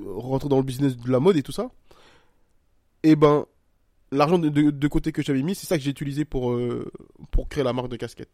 rentrer 0.06 0.48
dans 0.48 0.56
le 0.56 0.62
business 0.64 0.96
de 0.96 1.10
la 1.10 1.20
mode 1.20 1.36
et 1.36 1.42
tout 1.42 1.52
ça, 1.52 1.70
et 3.04 3.14
ben, 3.16 3.46
l'argent 4.10 4.38
de, 4.38 4.48
de- 4.48 4.70
de 4.70 4.88
côté 4.88 5.12
que 5.12 5.22
j'avais 5.22 5.42
mis, 5.42 5.54
c'est 5.54 5.66
ça 5.66 5.76
que 5.78 5.82
j'ai 5.84 5.90
utilisé 5.90 6.24
pour, 6.24 6.52
euh, 6.52 6.90
pour 7.30 7.48
créer 7.48 7.64
la 7.64 7.72
marque 7.72 7.88
de 7.88 7.96
casquette. 7.96 8.30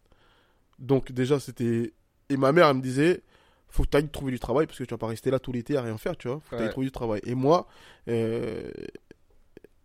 Donc, 0.78 1.12
déjà, 1.12 1.38
c'était 1.40 1.92
Et 2.30 2.37
ma 2.37 2.52
mère, 2.52 2.68
elle 2.68 2.76
me 2.76 2.82
disait, 2.82 3.23
faut 3.68 3.82
que 3.85 3.88
tu 3.88 3.97
ailles 3.97 4.08
trouver 4.08 4.32
du 4.32 4.38
travail 4.38 4.66
parce 4.66 4.78
que 4.78 4.85
tu 4.85 4.90
vas 4.94 4.99
pas 4.99 5.06
rester 5.08 5.30
là 5.30 5.38
tout 5.38 5.52
l'été 5.52 5.76
à 5.76 5.82
rien 5.82 5.97
faire, 5.99 6.16
tu 6.16 6.28
vois. 6.28 6.40
Faut 6.40 6.50
que 6.50 6.56
tu 6.56 6.62
Ouais. 6.62 6.68
trouver 6.70 6.87
du 6.87 6.92
travail. 6.92 7.20
Et 7.25 7.35
moi, 7.35 7.66
euh, 8.08 8.70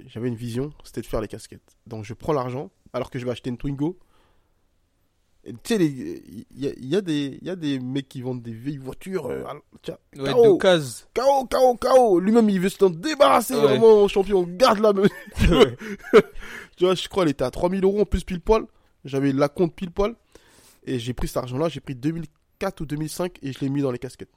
j'avais 0.05 0.27
une 0.27 0.35
vision, 0.35 0.71
c'était 0.83 1.01
de 1.01 1.05
faire 1.05 1.21
les 1.21 1.27
casquettes. 1.27 1.77
Donc 1.87 2.03
je 2.05 2.13
prends 2.13 2.33
l'argent, 2.33 2.69
alors 2.93 3.09
que 3.09 3.19
je 3.19 3.25
vais 3.25 3.31
acheter 3.31 3.49
une 3.49 3.57
Twingo. 3.57 3.97
Tu 5.45 5.75
sais, 5.75 5.75
il 5.85 6.45
y, 6.55 6.95
a- 6.95 7.01
des, 7.01 7.37
y 7.41 7.49
a 7.49 7.55
des 7.57 7.77
mecs 7.79 8.07
qui 8.07 8.21
vendent 8.21 8.41
des 8.41 8.53
vieilles 8.53 8.77
voitures. 8.77 9.29
à- 9.29 9.55
tiens, 9.81 9.97
Ouais, 10.15 10.31
KO. 10.31 10.57
KO, 10.57 11.45
KO, 11.49 11.75
KO. 11.75 12.19
Lui-même, 12.21 12.49
il 12.49 12.61
veut 12.61 12.69
se 12.69 12.77
t'en 12.77 12.89
débarrasser. 12.89 13.53
Ouais. 13.55 13.61
Vraiment, 13.61 14.07
champion, 14.07 14.43
garde 14.43 14.79
la 14.79 14.93
même. 14.93 15.09
tu 16.77 16.85
vois, 16.85 16.95
je 16.95 17.07
crois, 17.09 17.23
elle 17.23 17.29
était 17.31 17.43
à 17.43 17.51
3000 17.51 17.83
euros 17.83 17.99
en 18.01 18.05
plus 18.05 18.23
pile 18.23 18.39
poil. 18.39 18.65
J'avais 19.03 19.33
la 19.33 19.49
compte 19.49 19.75
pile 19.75 19.91
poil. 19.91 20.15
Et 20.85 20.97
j'ai 20.99 21.13
pris 21.13 21.27
cet 21.27 21.37
argent-là, 21.37 21.67
j'ai 21.67 21.81
pris 21.81 21.95
2004 21.95 22.81
ou 22.81 22.85
2005 22.85 23.37
et 23.41 23.51
je 23.51 23.59
l'ai 23.59 23.69
mis 23.69 23.81
dans 23.81 23.91
les 23.91 23.99
casquettes. 23.99 24.31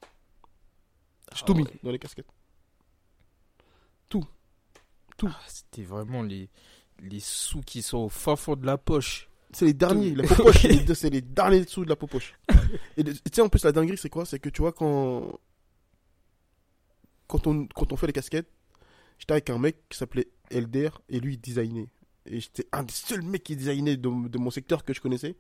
J'ai 1.35 1.41
Ah 1.43 1.45
tout 1.47 1.55
mis 1.55 1.63
ouais. 1.63 1.71
dans 1.85 1.91
les 1.93 1.99
casquettes. 2.01 2.27
Ah, 5.25 5.29
C'était 5.49 5.83
vraiment 5.83 6.23
les, 6.23 6.51
les 7.01 7.21
sous 7.21 7.63
qui 7.63 7.81
sont 7.83 7.99
au 7.99 8.09
fin 8.11 8.37
fond 8.37 8.55
de 8.55 8.67
la 8.67 8.77
poche. 8.77 9.29
C'est 9.57 9.65
les 9.65 9.73
derniers, 9.75 10.15
la 10.15 10.23
popoche, 10.29 10.61
c'est 10.61 10.69
les- 10.69 10.95
c'est 10.95 11.09
les 11.09 11.23
derniers 11.23 11.65
dessous 11.65 11.83
de 11.85 11.89
la 11.89 11.97
popoche. 11.97 12.35
Et 12.99 13.03
de- 13.03 13.13
tu 13.13 13.19
sais, 13.33 13.41
en 13.41 13.49
plus, 13.49 13.65
la 13.65 13.73
dinguerie, 13.73 13.97
c'est 13.97 14.11
quoi? 14.11 14.27
C'est 14.27 14.39
que 14.39 14.51
tu 14.51 14.61
vois, 14.61 14.73
quand. 14.73 15.41
Quand 17.27 17.47
on, 17.47 17.67
quand 17.75 17.93
on 17.93 17.97
fait 17.97 18.07
les 18.07 18.13
casquettes, 18.13 18.49
j'étais 19.19 19.33
avec 19.33 19.51
un 19.51 19.59
mec 19.59 19.77
qui 19.89 19.97
s'appelait 19.99 20.29
Elder 20.51 20.91
et 21.09 21.19
lui, 21.21 21.35
il 21.35 21.41
designait. 21.41 21.89
Et 22.27 22.41
j'étais 22.41 22.67
un 22.73 22.83
des 22.85 22.93
seuls 22.93 23.23
mecs 23.23 23.43
qui 23.45 23.57
designait 23.57 23.97
de, 23.97 24.29
de 24.29 24.39
mon 24.39 24.51
secteur 24.51 24.85
que 24.85 24.93
je 24.93 25.01
connaissais. 25.01 25.37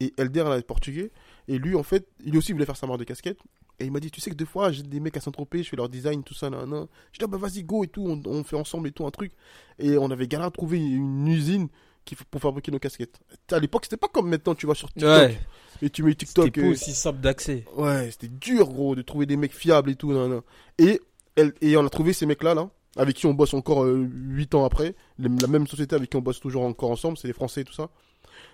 Et 0.00 0.12
Elder, 0.18 0.44
là, 0.44 0.58
est 0.58 0.62
portugais. 0.62 1.10
Et 1.48 1.58
lui, 1.58 1.74
en 1.74 1.82
fait, 1.82 2.06
il 2.24 2.36
aussi 2.36 2.52
voulait 2.52 2.66
faire 2.66 2.76
sa 2.76 2.86
marque 2.86 3.00
de 3.00 3.04
casquette. 3.04 3.38
Et 3.80 3.86
il 3.86 3.92
m'a 3.92 3.98
dit, 4.00 4.10
tu 4.10 4.20
sais 4.20 4.30
que 4.30 4.36
des 4.36 4.44
fois, 4.44 4.70
j'ai 4.72 4.82
des 4.82 5.00
mecs 5.00 5.16
à 5.16 5.20
Saint-Tropez, 5.20 5.62
je 5.64 5.70
fais 5.70 5.76
leur 5.76 5.88
design, 5.88 6.22
tout 6.22 6.34
ça. 6.34 6.48
Je 6.50 7.18
dis, 7.18 7.24
ah 7.24 7.26
bah 7.26 7.38
vas-y, 7.38 7.64
go 7.64 7.82
et 7.82 7.88
tout, 7.88 8.04
on, 8.06 8.20
on 8.26 8.44
fait 8.44 8.56
ensemble 8.56 8.88
et 8.88 8.92
tout, 8.92 9.06
un 9.06 9.10
truc. 9.10 9.32
Et 9.78 9.96
on 9.96 10.10
avait 10.10 10.28
galéré 10.28 10.46
à 10.48 10.50
trouver 10.52 10.78
une 10.78 11.26
usine 11.26 11.68
qui, 12.04 12.16
pour 12.16 12.40
fabriquer 12.40 12.70
nos 12.70 12.78
casquettes. 12.78 13.18
À 13.50 13.58
l'époque, 13.58 13.84
c'était 13.84 13.96
pas 13.96 14.08
comme 14.08 14.28
maintenant, 14.28 14.54
tu 14.54 14.66
vas 14.66 14.74
sur 14.74 14.88
TikTok 14.92 15.10
Ouais, 15.10 15.38
et 15.82 15.90
tu 15.90 16.02
mets 16.02 16.10
c'était 16.10 16.26
TikTok. 16.26 16.54
pas 16.54 16.60
euh, 16.60 16.70
aussi 16.70 16.92
simple 16.94 17.20
d'accès. 17.20 17.64
Ouais, 17.76 18.10
c'était 18.10 18.28
dur, 18.28 18.68
gros, 18.68 18.94
de 18.94 19.02
trouver 19.02 19.26
des 19.26 19.36
mecs 19.36 19.54
fiables 19.54 19.90
et 19.90 19.96
tout. 19.96 20.12
nan, 20.12 20.30
nan. 20.30 20.42
Et, 20.78 21.76
on 21.76 21.86
a 21.86 21.90
trouvé 21.90 22.12
ces 22.12 22.26
mecs-là, 22.26 22.54
là, 22.54 22.68
avec 22.96 23.16
qui 23.16 23.26
on 23.26 23.34
bosse 23.34 23.54
encore 23.54 23.84
8 23.86 24.54
ans 24.54 24.64
après. 24.64 24.94
La 25.18 25.48
même 25.48 25.66
société 25.66 25.96
avec 25.96 26.10
qui 26.10 26.16
on 26.16 26.22
bosse 26.22 26.40
toujours 26.40 26.62
encore 26.62 26.90
ensemble, 26.90 27.16
c'est 27.16 27.28
les 27.28 27.34
Français 27.34 27.62
et 27.62 27.64
tout 27.64 27.74
ça. 27.74 27.88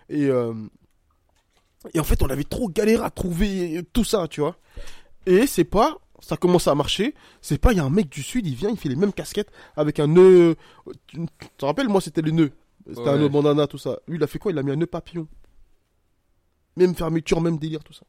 Et, 0.09 0.27
euh, 0.27 0.55
et 1.95 2.01
en 2.01 2.05
fait, 2.05 2.23
on 2.23 2.29
avait 2.29 2.45
trop 2.45 2.69
galéré 2.69 3.03
à 3.05 3.11
trouver 3.11 3.83
tout 3.93 4.05
ça, 4.05 4.27
tu 4.29 4.41
vois. 4.41 4.57
Et 5.27 5.47
c'est 5.47 5.65
pas, 5.65 5.99
ça 6.21 6.37
commence 6.37 6.69
à 6.69 6.75
marcher. 6.75 7.15
C'est 7.41 7.59
pas, 7.59 7.73
il 7.73 7.79
y 7.79 7.81
a 7.81 7.85
un 7.85 7.91
mec 7.91 8.09
du 8.09 8.23
Sud, 8.23 8.47
il 8.47 8.55
vient, 8.55 8.71
il 8.71 8.77
fait 8.77 8.89
les 8.89 8.97
mêmes 8.97 9.13
casquettes 9.13 9.51
avec 9.77 9.99
un 10.01 10.07
nœud. 10.07 10.57
Tu 11.07 11.19
tu 11.19 11.49
te 11.57 11.65
rappelles, 11.65 11.89
moi, 11.89 12.01
c'était 12.01 12.23
le 12.23 12.31
nœud. 12.31 12.53
C'était 12.95 13.09
un 13.09 13.19
nœud 13.19 13.29
bandana, 13.29 13.67
tout 13.67 13.79
ça. 13.79 13.99
Lui, 14.09 14.17
il 14.19 14.23
a 14.23 14.27
fait 14.27 14.39
quoi? 14.39 14.53
Il 14.53 14.59
a 14.59 14.63
mis 14.63 14.71
un 14.73 14.77
nœud 14.77 14.87
papillon. 14.87 15.27
Même 16.77 16.95
fermeture, 16.95 17.41
même 17.41 17.59
délire, 17.59 17.83
tout 17.85 17.93
ça. 17.93 18.03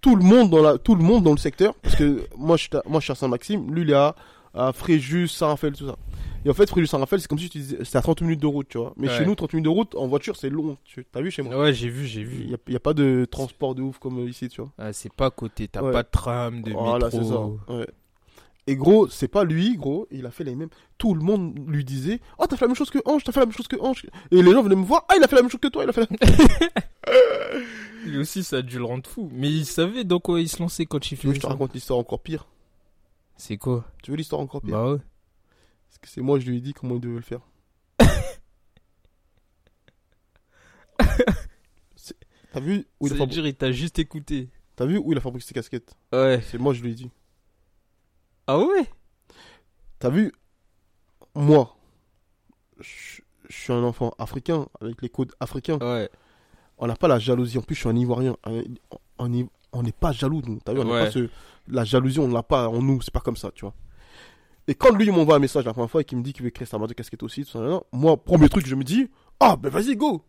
Tout 0.00 0.14
le 0.14 0.22
monde 0.22 0.50
dans 0.50 0.62
la, 0.62 0.78
tout 0.78 0.94
le 0.94 1.02
monde 1.02 1.24
dans 1.24 1.32
le 1.32 1.38
secteur, 1.38 1.74
parce 1.74 1.96
que 1.96 2.24
moi 2.36 2.56
je 2.56 2.62
suis 2.64 2.76
à, 2.76 2.82
moi 2.86 3.00
je 3.00 3.04
suis 3.06 3.12
à 3.12 3.16
Saint-Maxime, 3.16 3.74
lui 3.74 3.82
il 3.82 3.90
est 3.90 3.94
à, 3.94 4.14
à 4.54 4.72
Fréjus, 4.72 5.26
Saint-Raphaël, 5.26 5.72
tout 5.74 5.88
ça. 5.88 5.96
Et 6.44 6.50
en 6.50 6.54
fait, 6.54 6.68
Fréjus, 6.70 6.86
Saint-Raphaël, 6.86 7.20
c'est 7.20 7.26
comme 7.26 7.38
si 7.40 7.50
tu 7.50 7.58
disais, 7.58 7.78
c'est 7.82 7.98
à 7.98 8.00
30 8.00 8.20
minutes 8.22 8.40
de 8.40 8.46
route, 8.46 8.68
tu 8.68 8.78
vois. 8.78 8.92
Mais 8.96 9.08
Ouais. 9.08 9.18
chez 9.18 9.26
nous, 9.26 9.34
30 9.34 9.54
minutes 9.54 9.64
de 9.64 9.70
route, 9.70 9.94
en 9.96 10.06
voiture, 10.06 10.36
c'est 10.36 10.50
long. 10.50 10.76
Tu 10.84 11.04
as 11.12 11.20
vu 11.20 11.32
chez 11.32 11.42
moi? 11.42 11.58
Ouais, 11.58 11.74
j'ai 11.74 11.88
vu, 11.88 12.06
j'ai 12.06 12.20
Il 12.20 12.26
vu. 12.26 12.46
n'y 12.46 12.54
a, 12.54 12.58
il 12.68 12.72
y 12.74 12.76
a 12.76 12.80
pas 12.80 12.94
de 12.94 13.26
transport 13.28 13.74
de 13.74 13.82
ouf 13.82 13.98
comme 13.98 14.20
ici, 14.28 14.48
tu 14.48 14.60
vois. 14.60 14.70
Ah, 14.78 14.92
c'est 14.92 15.12
pas 15.12 15.26
à 15.26 15.30
côté, 15.30 15.66
t'as 15.66 15.82
Ouais. 15.82 15.90
pas 15.90 16.04
de 16.04 16.08
tram, 16.12 16.62
de 16.62 16.70
Voilà, 16.72 17.10
c'est 17.10 17.16
ça. 17.16 17.22
métro. 17.24 17.58
ouais. 17.70 17.88
Et 18.68 18.76
gros, 18.76 19.08
c'est 19.08 19.28
pas 19.28 19.44
lui, 19.44 19.76
gros, 19.78 20.06
il 20.10 20.26
a 20.26 20.30
fait 20.30 20.44
les 20.44 20.54
mêmes. 20.54 20.68
Tout 20.98 21.14
le 21.14 21.22
monde 21.22 21.58
lui 21.68 21.84
disait 21.86 22.20
Oh, 22.38 22.44
t'as 22.46 22.56
fait 22.56 22.66
la 22.66 22.68
même 22.68 22.76
chose 22.76 22.90
que 22.90 22.98
Ange, 23.06 23.24
t'as 23.24 23.32
fait 23.32 23.40
la 23.40 23.46
même 23.46 23.54
chose 23.54 23.66
que 23.66 23.80
Ange. 23.80 24.04
Et 24.30 24.42
les 24.42 24.52
gens 24.52 24.62
venaient 24.62 24.76
me 24.76 24.84
voir 24.84 25.06
Ah, 25.08 25.14
il 25.16 25.24
a 25.24 25.26
fait 25.28 25.36
la 25.36 25.42
même 25.42 25.50
chose 25.50 25.60
que 25.60 25.68
toi, 25.68 25.84
il 25.84 25.88
a 25.88 25.92
fait 25.94 26.06
la 26.06 26.08
Lui 28.04 28.18
aussi, 28.18 28.44
ça 28.44 28.58
a 28.58 28.62
dû 28.62 28.76
le 28.76 28.84
rendre 28.84 29.08
fou. 29.08 29.30
Mais 29.32 29.50
il 29.50 29.64
savait 29.64 30.04
dans 30.04 30.20
quoi 30.20 30.40
il 30.40 30.48
se 30.50 30.58
lançait 30.60 30.84
quand 30.84 31.10
il 31.10 31.16
faisait 31.16 31.34
je 31.34 31.40
te 31.40 31.46
raconte 31.46 31.72
l'histoire 31.72 31.98
encore 31.98 32.20
pire 32.20 32.46
C'est 33.36 33.56
quoi? 33.56 33.86
Tu 34.02 34.10
veux 34.10 34.18
l'histoire 34.18 34.42
encore 34.42 34.60
pire? 34.60 34.72
Bah 34.72 34.92
ouais. 34.92 34.98
Parce 35.88 35.98
que 36.02 36.08
c'est 36.08 36.20
moi, 36.20 36.38
je 36.38 36.50
lui 36.50 36.58
ai 36.58 36.60
dit 36.60 36.74
comment 36.74 36.96
il 36.96 37.00
devait 37.00 37.14
le 37.16 37.22
faire. 37.22 37.40
T'as 42.52 42.60
vu 42.60 42.86
où 43.00 43.06
il 43.06 43.12
a 43.12 43.16
Ça 43.16 43.24
veut 43.24 43.26
fabri- 43.26 43.34
dire, 43.34 43.46
il 43.46 43.54
t'a 43.54 43.72
juste 43.72 43.98
écouté. 43.98 44.48
T'as 44.76 44.86
vu 44.86 44.98
où 44.98 45.12
il 45.12 45.18
a 45.18 45.20
fabriqué 45.20 45.46
ses 45.46 45.54
casquettes? 45.54 45.94
Ouais. 46.12 46.40
C'est 46.50 46.58
moi, 46.58 46.72
je 46.74 46.82
lui 46.82 46.92
ai 46.92 46.94
dit. 46.94 47.10
Ah 48.48 48.58
ouais? 48.58 48.88
T'as 49.98 50.08
vu? 50.10 50.32
Moi, 51.34 51.76
je 52.80 53.20
suis 53.50 53.72
un 53.72 53.82
enfant 53.84 54.12
africain 54.18 54.66
avec 54.80 55.00
les 55.02 55.08
codes 55.08 55.32
africains. 55.38 55.78
Ouais. 55.78 56.08
On 56.78 56.86
n'a 56.86 56.96
pas 56.96 57.08
la 57.08 57.18
jalousie. 57.18 57.58
En 57.58 57.62
plus, 57.62 57.74
je 57.74 57.80
suis 57.80 57.88
un 57.88 57.96
Ivoirien. 57.96 58.36
On 59.18 59.32
est- 59.32 59.46
on 59.72 59.82
n'est 59.82 59.92
pas 59.92 60.12
jaloux, 60.12 60.40
nous. 60.46 60.58
T'as 60.64 60.72
vu, 60.72 60.80
on 60.80 60.84
n'a 60.84 60.92
Ouais. 60.92 61.04
pas 61.06 61.10
ce- 61.10 61.28
La 61.68 61.84
jalousie, 61.84 62.18
on 62.20 62.28
ne 62.28 62.32
l'a 62.34 62.42
pas 62.42 62.68
en 62.68 62.80
nous. 62.80 63.02
C'est 63.02 63.12
pas 63.12 63.20
comme 63.20 63.36
ça, 63.36 63.50
tu 63.54 63.60
vois. 63.66 63.74
Et 64.66 64.74
quand 64.74 64.94
lui, 64.94 65.06
il 65.06 65.12
m'envoie 65.12 65.36
un 65.36 65.40
message 65.40 65.64
la 65.66 65.72
première 65.74 65.90
fois 65.90 66.00
et 66.00 66.04
qu'il 66.04 66.16
me 66.18 66.22
dit 66.22 66.32
qu'il 66.32 66.42
veut 66.44 66.50
créer 66.50 66.66
sa 66.66 66.78
marque 66.78 66.88
de 66.90 66.94
casquette 66.94 67.22
aussi, 67.22 67.44
tout 67.44 67.50
ça, 67.52 67.80
moi, 67.92 68.16
premier 68.16 68.48
truc, 68.48 68.66
je 68.66 68.74
me 68.74 68.84
dis, 68.84 69.10
ah, 69.40 69.56
ben 69.56 69.68
vas-y, 69.70 69.94
go. 69.96 70.22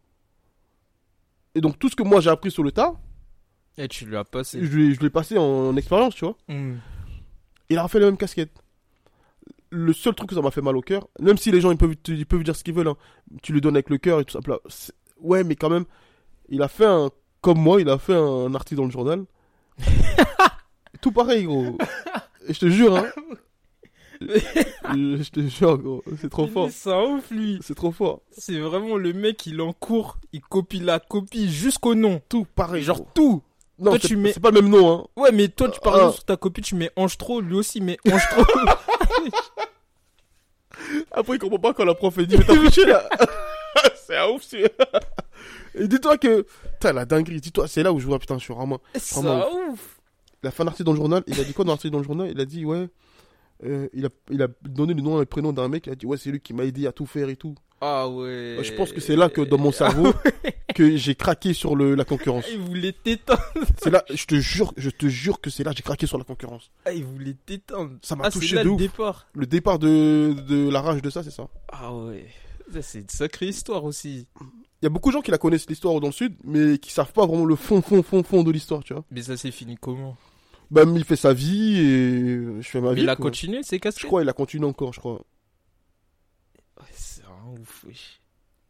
Et 1.55 1.61
donc, 1.61 1.79
tout 1.79 1.89
ce 1.89 1.95
que 1.95 2.03
moi 2.03 2.19
j'ai 2.21 2.29
appris 2.29 2.51
sur 2.51 2.63
le 2.63 2.71
tas, 2.71 2.93
Et 3.77 3.87
tu 3.87 4.05
lui 4.05 4.15
as 4.17 4.23
passé. 4.25 4.59
je 4.65 4.77
l'ai 4.77 4.93
je 4.93 4.99
l'ai 5.01 5.09
passé 5.09 5.37
en, 5.37 5.43
en 5.43 5.75
expérience, 5.77 6.15
tu 6.15 6.25
vois. 6.25 6.35
Hmm. 6.47 6.75
Il 7.69 7.77
a 7.77 7.83
refait 7.83 7.99
la 7.99 8.07
même 8.07 8.17
casquette. 8.17 8.51
Le 9.71 9.93
seul 9.93 10.15
truc 10.15 10.29
que 10.29 10.35
ça 10.35 10.41
m'a 10.41 10.49
fait 10.49 10.61
mal 10.61 10.75
au 10.75 10.81
cœur, 10.81 11.07
même 11.19 11.37
si 11.37 11.51
les 11.51 11.61
gens 11.61 11.71
ils 11.71 11.77
peuvent, 11.77 11.95
ils 12.07 12.25
peuvent 12.25 12.43
dire 12.43 12.55
ce 12.55 12.63
qu'ils 12.63 12.73
veulent, 12.73 12.87
hein, 12.87 12.97
tu 13.43 13.53
le 13.53 13.61
donnes 13.61 13.75
avec 13.75 13.91
le 13.91 13.99
cœur 13.99 14.19
et 14.19 14.25
tout 14.25 14.39
ça. 14.41 14.89
Ouais, 15.21 15.43
mais 15.43 15.55
quand 15.55 15.69
même, 15.69 15.85
il 16.49 16.61
a 16.63 16.67
fait 16.67 16.85
un. 16.85 17.09
Comme 17.41 17.59
moi, 17.59 17.79
il 17.79 17.87
a 17.87 17.97
fait 17.97 18.15
un 18.15 18.53
article 18.55 18.77
dans 18.77 18.85
le 18.85 18.91
journal. 18.91 19.25
tout 21.01 21.11
pareil, 21.11 21.45
gros. 21.45 21.77
Et 22.47 22.53
je 22.53 22.59
te 22.59 22.69
jure, 22.69 22.97
hein. 22.97 23.05
je 24.21 25.29
te 25.29 25.39
jure, 25.47 25.77
gros. 25.77 26.03
C'est 26.19 26.29
trop 26.29 26.47
fort. 26.47 26.69
C'est 26.71 26.91
un 26.91 27.03
ouf, 27.03 27.29
lui. 27.31 27.59
C'est 27.61 27.75
trop 27.75 27.91
fort. 27.91 28.21
C'est 28.31 28.59
vraiment 28.59 28.97
le 28.97 29.13
mec, 29.13 29.45
il 29.45 29.59
est 29.59 29.63
en 29.63 29.71
cours, 29.71 30.17
il 30.33 30.41
copie 30.41 30.79
la 30.79 30.99
copie 30.99 31.49
jusqu'au 31.49 31.95
nom. 31.95 32.21
Tout 32.27 32.45
pareil. 32.55 32.83
Genre 32.83 32.97
gros. 32.97 33.07
tout. 33.13 33.43
Non, 33.79 33.91
toi, 33.91 33.99
c'est 34.01 34.07
tu 34.09 34.17
mets- 34.17 34.33
c'est 34.33 34.39
pas 34.39 34.51
le 34.51 34.61
même 34.61 34.69
nom, 34.71 34.91
hein. 34.91 35.05
Ouais, 35.15 35.31
mais 35.31 35.47
toi, 35.47 35.69
tu 35.69 35.79
parles 35.79 36.07
Ah. 36.09 36.11
sur 36.11 36.23
ta 36.23 36.37
copie, 36.37 36.61
tu 36.61 36.75
mets 36.75 36.91
ange 36.95 37.17
trop, 37.17 37.41
lui 37.41 37.55
aussi 37.55 37.79
met 37.81 37.97
ange 38.11 38.21
trop. 38.29 38.43
Après, 41.11 41.35
il 41.35 41.39
comprend 41.39 41.59
pas 41.59 41.73
quand 41.73 41.85
la 41.85 41.93
prof 41.95 42.13
elle 42.17 42.27
dit, 42.27 42.37
mais 42.37 42.43
t'as 42.45 42.55
triché 42.55 42.85
là. 42.85 43.07
c'est 44.07 44.15
un 44.17 44.27
ouf, 44.29 44.43
c'est. 44.43 44.71
Et 45.75 45.87
dis-toi 45.87 46.17
que. 46.17 46.45
Putain, 46.73 46.93
la 46.93 47.05
dinguerie. 47.05 47.41
Dis-toi, 47.41 47.67
c'est 47.67 47.83
là 47.83 47.91
où 47.91 47.99
je 47.99 48.05
vois, 48.07 48.19
putain, 48.19 48.37
je 48.37 48.43
suis 48.43 48.53
vraiment. 48.53 48.79
C'est 48.95 49.17
ouf. 49.19 49.99
Il 50.43 50.47
a 50.47 50.51
fait 50.51 50.63
un 50.63 50.67
article 50.67 50.85
dans 50.85 50.93
le 50.93 50.97
journal. 50.97 51.23
Il 51.27 51.39
a 51.39 51.43
dit 51.43 51.53
quoi 51.53 51.65
dans 51.65 51.73
l'article 51.73 51.91
dans 51.91 51.97
le 51.99 52.05
journal? 52.05 52.29
Il 52.31 52.39
a 52.39 52.45
dit, 52.45 52.63
ouais. 52.65 52.87
euh, 53.65 53.89
il, 53.93 54.05
a, 54.05 54.09
il 54.31 54.41
a 54.41 54.47
donné 54.61 54.93
le 54.93 55.01
nom 55.01 55.17
et 55.17 55.19
le 55.21 55.25
prénom 55.25 55.51
d'un 55.51 55.67
mec. 55.67 55.87
Il 55.87 55.91
a 55.91 55.95
dit, 55.95 56.05
ouais, 56.05 56.17
c'est 56.17 56.31
lui 56.31 56.39
qui 56.39 56.53
m'a 56.53 56.63
aidé 56.63 56.87
à 56.87 56.91
tout 56.93 57.05
faire 57.05 57.27
et 57.29 57.35
tout. 57.35 57.55
Ah 57.81 58.07
ouais. 58.07 58.57
Je 58.61 58.73
pense 58.73 58.93
que 58.93 59.01
c'est 59.01 59.15
là 59.17 59.27
que 59.29 59.41
dans 59.41 59.57
mon 59.57 59.71
cerveau, 59.73 60.13
que 60.79 60.95
j'ai 60.95 61.13
craqué 61.15 61.53
sur 61.53 61.75
le, 61.75 61.93
la 61.95 62.05
concurrence. 62.05 62.45
Il 62.51 62.59
voulait 62.59 62.93
t'éteindre. 62.93 63.41
C'est 63.81 63.89
là, 63.89 64.03
je 64.13 64.25
te 64.25 64.35
jure, 64.35 64.73
je 64.77 64.89
te 64.89 65.07
jure 65.07 65.41
que 65.41 65.49
c'est 65.49 65.63
là 65.65 65.73
j'ai 65.75 65.83
craqué 65.83 66.07
sur 66.07 66.17
la 66.17 66.23
concurrence. 66.23 66.71
Ah, 66.85 66.93
il 66.93 67.03
voulait 67.03 67.35
t'éteindre. 67.45 67.91
Ça 68.01 68.15
m'a 68.15 68.25
Ah, 68.25 68.31
touché 68.31 68.55
là 68.55 68.61
de 68.63 68.67
le 68.67 68.73
ouf. 68.73 68.79
départ. 68.79 69.27
Le 69.33 69.45
départ 69.45 69.77
de, 69.79 70.35
de 70.47 70.69
la 70.69 70.81
rage 70.81 71.01
de 71.01 71.09
ça, 71.09 71.21
c'est 71.23 71.31
ça. 71.31 71.47
Ah 71.67 71.93
ouais. 71.93 72.25
C'est 72.81 72.99
une 72.99 73.09
sacrée 73.09 73.47
histoire 73.47 73.83
aussi. 73.83 74.27
Il 74.41 74.83
y 74.83 74.85
a 74.85 74.89
beaucoup 74.89 75.09
de 75.09 75.13
gens 75.13 75.21
qui 75.21 75.31
la 75.31 75.37
connaissent 75.37 75.67
l'histoire 75.69 75.99
dans 75.99 76.07
le 76.07 76.13
sud, 76.13 76.35
mais 76.45 76.77
qui 76.77 76.91
savent 76.93 77.11
pas 77.11 77.25
vraiment 77.25 77.43
le 77.45 77.55
fond, 77.57 77.81
fond, 77.81 78.01
fond, 78.03 78.23
fond 78.23 78.43
de 78.43 78.51
l'histoire, 78.51 78.83
tu 78.83 78.93
vois. 78.93 79.03
Mais 79.11 79.21
ça 79.23 79.35
s'est 79.35 79.51
fini 79.51 79.75
comment? 79.75 80.15
Bah, 80.71 80.83
il 80.85 81.03
fait 81.03 81.15
sa 81.17 81.33
vie 81.33 81.77
et 81.79 82.61
je 82.61 82.67
fais 82.69 82.79
ma 82.79 82.89
Mais 82.91 82.95
vie. 82.95 83.01
il 83.01 83.09
a 83.09 83.15
quoi. 83.15 83.25
continué, 83.25 83.61
c'est 83.63 83.79
cassé 83.79 83.99
Je 84.01 84.05
crois 84.07 84.21
il 84.23 84.29
a 84.29 84.33
continué 84.33 84.65
encore, 84.65 84.93
je 84.93 84.99
crois. 84.99 85.15
Ouais, 86.79 86.85
c'est 86.93 87.23
un 87.23 87.59
ouf. 87.59 87.85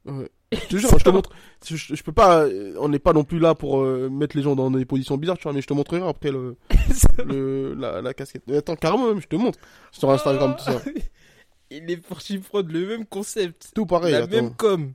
Ouais. 0.06 0.30
Je 0.52 0.60
te 0.68 0.78
jure, 0.78 0.90
je 0.98 1.04
te 1.04 1.10
montre. 1.10 1.30
Je, 1.64 2.02
peux 2.04 2.12
pas. 2.12 2.46
euh, 2.46 2.74
On 2.80 2.90
n'est 2.90 2.98
pas 3.00 3.14
non 3.14 3.24
plus 3.24 3.38
là 3.40 3.54
pour 3.54 3.82
euh, 3.82 4.10
mettre 4.10 4.36
les 4.36 4.42
gens 4.42 4.56
dans 4.56 4.72
des 4.72 4.86
positions 4.86 5.16
bizarres, 5.18 5.38
tu 5.38 5.44
vois, 5.44 5.54
mais 5.54 5.62
je 5.62 5.68
te 5.68 5.74
montrerai 5.74 6.02
après 6.08 6.32
le, 6.32 6.56
le 7.26 7.76
la, 7.76 8.02
la 8.02 8.14
casquette. 8.16 8.44
Mais 8.48 8.58
attends, 8.58 8.76
carrément, 8.76 9.08
même, 9.10 9.22
je 9.22 9.28
te 9.28 9.36
montre. 9.36 9.60
Sur 9.92 10.10
Instagram, 10.10 10.56
tout 10.58 10.64
ça. 10.64 10.82
Il 11.72 11.90
est 11.92 11.98
parti 11.98 12.40
prendre 12.40 12.72
le 12.72 12.88
même 12.88 13.06
concept. 13.06 13.72
Tout 13.76 13.86
pareil, 13.86 14.12
la 14.14 14.20
attends. 14.24 14.30
même 14.32 14.56
com. 14.56 14.94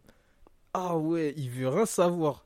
Ah 0.73 0.97
ouais, 0.97 1.33
il 1.37 1.49
veut 1.51 1.69
rien 1.69 1.87
savoir. 1.87 2.45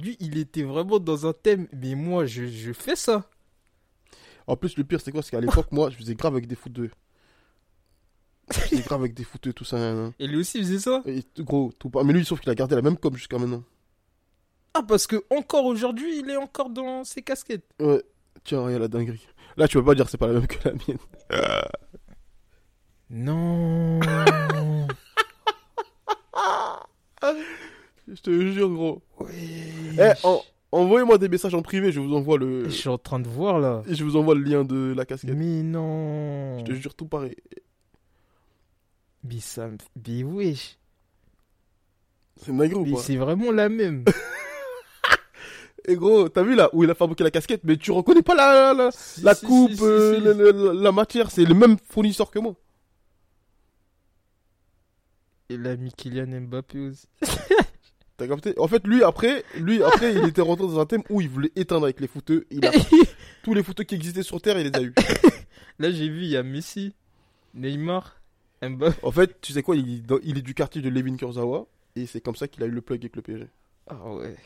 Lui, 0.00 0.16
il 0.20 0.38
était 0.38 0.62
vraiment 0.62 1.00
dans 1.00 1.26
un 1.26 1.32
thème. 1.32 1.66
Mais 1.72 1.96
moi, 1.96 2.26
je, 2.26 2.46
je 2.46 2.72
fais 2.72 2.94
ça. 2.94 3.28
En 4.46 4.56
plus, 4.56 4.76
le 4.76 4.84
pire, 4.84 5.00
c'est 5.00 5.10
quoi? 5.10 5.20
C'est 5.22 5.32
qu'à 5.32 5.40
l'époque, 5.40 5.72
moi, 5.72 5.90
je 5.90 5.96
faisais 5.96 6.14
grave 6.14 6.34
avec 6.34 6.46
des 6.46 6.54
footeux. 6.54 6.84
Je 6.84 6.90
faisais 8.52 8.82
grave 8.82 9.00
avec 9.00 9.14
des 9.14 9.24
footeux, 9.24 9.52
tout 9.52 9.64
ça. 9.64 9.78
Et 10.18 10.26
lui 10.26 10.36
aussi, 10.38 10.58
il 10.58 10.64
faisait 10.64 10.78
ça? 10.78 11.02
Et 11.06 11.22
gros, 11.40 11.72
tout 11.78 11.90
pas. 11.90 12.04
Mais 12.04 12.12
lui, 12.12 12.24
sauf 12.24 12.40
qu'il 12.40 12.50
a 12.50 12.54
gardé 12.54 12.74
la 12.76 12.82
même 12.82 12.96
com 12.96 13.14
jusqu'à 13.16 13.38
maintenant. 13.38 13.62
Ah, 14.74 14.82
parce 14.86 15.06
que 15.06 15.24
encore 15.30 15.64
aujourd'hui, 15.64 16.18
il 16.20 16.28
est 16.30 16.36
encore 16.36 16.70
dans 16.70 17.02
ses 17.04 17.22
casquettes. 17.22 17.64
Ouais. 17.80 18.02
Tiens, 18.44 18.60
regarde 18.60 18.82
la 18.82 18.88
dinguerie. 18.88 19.26
Là, 19.56 19.66
tu 19.66 19.78
peux 19.78 19.84
pas 19.84 19.94
dire 19.94 20.04
que 20.04 20.10
c'est 20.10 20.18
pas 20.18 20.26
la 20.28 20.34
même 20.34 20.46
que 20.46 20.68
la 20.68 20.72
mienne. 20.74 20.98
Non. 23.08 24.00
Je 28.08 28.20
te 28.22 28.30
jure, 28.52 28.68
gros. 28.70 29.02
oui. 29.20 29.62
Eh, 29.98 30.12
en- 30.24 30.42
envoyez-moi 30.72 31.18
des 31.18 31.28
messages 31.28 31.54
en 31.54 31.62
privé, 31.62 31.90
je 31.90 31.98
vous 32.00 32.14
envoie 32.14 32.38
le. 32.38 32.64
Je 32.64 32.70
suis 32.70 32.88
en 32.88 32.98
train 32.98 33.18
de 33.18 33.28
voir 33.28 33.58
là. 33.58 33.82
Et 33.88 33.94
je 33.94 34.04
vous 34.04 34.16
envoie 34.16 34.34
le 34.34 34.42
lien 34.42 34.64
de 34.64 34.92
la 34.96 35.04
casquette. 35.06 35.34
Mais 35.34 35.62
non. 35.62 36.58
Je 36.60 36.64
te 36.64 36.72
jure, 36.72 36.94
tout 36.94 37.06
pareil. 37.06 37.34
Mais 39.28 39.40
ça 39.40 39.68
me- 39.68 39.78
Mais 40.06 40.22
wesh. 40.22 40.78
C'est 42.44 42.52
pas? 42.56 43.00
c'est 43.02 43.16
vraiment 43.16 43.50
la 43.50 43.68
même. 43.68 44.04
Et 45.88 45.94
gros, 45.94 46.28
t'as 46.28 46.42
vu 46.42 46.54
là 46.56 46.68
où 46.72 46.82
il 46.82 46.90
a 46.90 46.94
fabriqué 46.96 47.22
la 47.24 47.30
casquette, 47.30 47.62
mais 47.64 47.76
tu 47.76 47.92
reconnais 47.92 48.22
pas 48.22 48.34
la, 48.34 48.72
la, 48.74 48.84
la- 48.84 48.90
Si, 48.90 49.22
la 49.22 49.34
si, 49.34 49.46
coupe, 49.46 49.70
si, 49.72 49.78
euh, 49.82 50.72
la 50.74 50.90
matière, 50.92 51.30
c'est 51.30 51.44
le 51.44 51.54
même 51.54 51.76
fournisseur 51.88 52.30
que 52.30 52.40
moi. 52.40 52.54
Il 55.48 55.66
a 55.66 55.76
mis 55.76 55.92
Kylian 55.92 56.40
Mbappé 56.42 56.78
aussi. 56.88 57.06
T'as 58.16 58.26
capté? 58.26 58.54
En 58.58 58.66
fait, 58.66 58.84
lui 58.86 59.02
après, 59.04 59.44
lui 59.56 59.82
après, 59.82 60.14
il 60.14 60.24
était 60.26 60.40
rentré 60.40 60.66
dans 60.66 60.80
un 60.80 60.86
thème 60.86 61.02
où 61.10 61.20
il 61.20 61.28
voulait 61.28 61.52
éteindre 61.54 61.84
avec 61.84 62.00
les 62.00 62.08
footeux. 62.08 62.46
Il 62.50 62.64
a 62.66 62.72
tous 63.44 63.54
les 63.54 63.62
footeux 63.62 63.84
qui 63.84 63.94
existaient 63.94 64.22
sur 64.22 64.40
terre, 64.40 64.58
il 64.58 64.68
les 64.70 64.76
a 64.76 64.82
eu. 64.82 64.92
Là, 65.78 65.90
j'ai 65.92 66.08
vu, 66.08 66.22
il 66.22 66.28
y 66.30 66.36
a 66.36 66.42
Messi, 66.42 66.94
Neymar. 67.54 68.16
En 69.02 69.10
fait, 69.12 69.40
tu 69.40 69.52
sais 69.52 69.62
quoi 69.62 69.76
il, 69.76 70.04
est 70.10 70.42
du 70.42 70.54
quartier 70.54 70.80
de 70.82 70.88
Levin 70.88 71.16
Kurzawa 71.16 71.66
et 71.94 72.06
c'est 72.06 72.20
comme 72.20 72.36
ça 72.36 72.46
qu'il 72.46 72.62
a 72.62 72.66
eu 72.66 72.70
le 72.70 72.82
plug 72.82 73.00
avec 73.00 73.16
le 73.16 73.22
PSG. 73.22 73.48
Ah 73.88 74.12
ouais. 74.12 74.36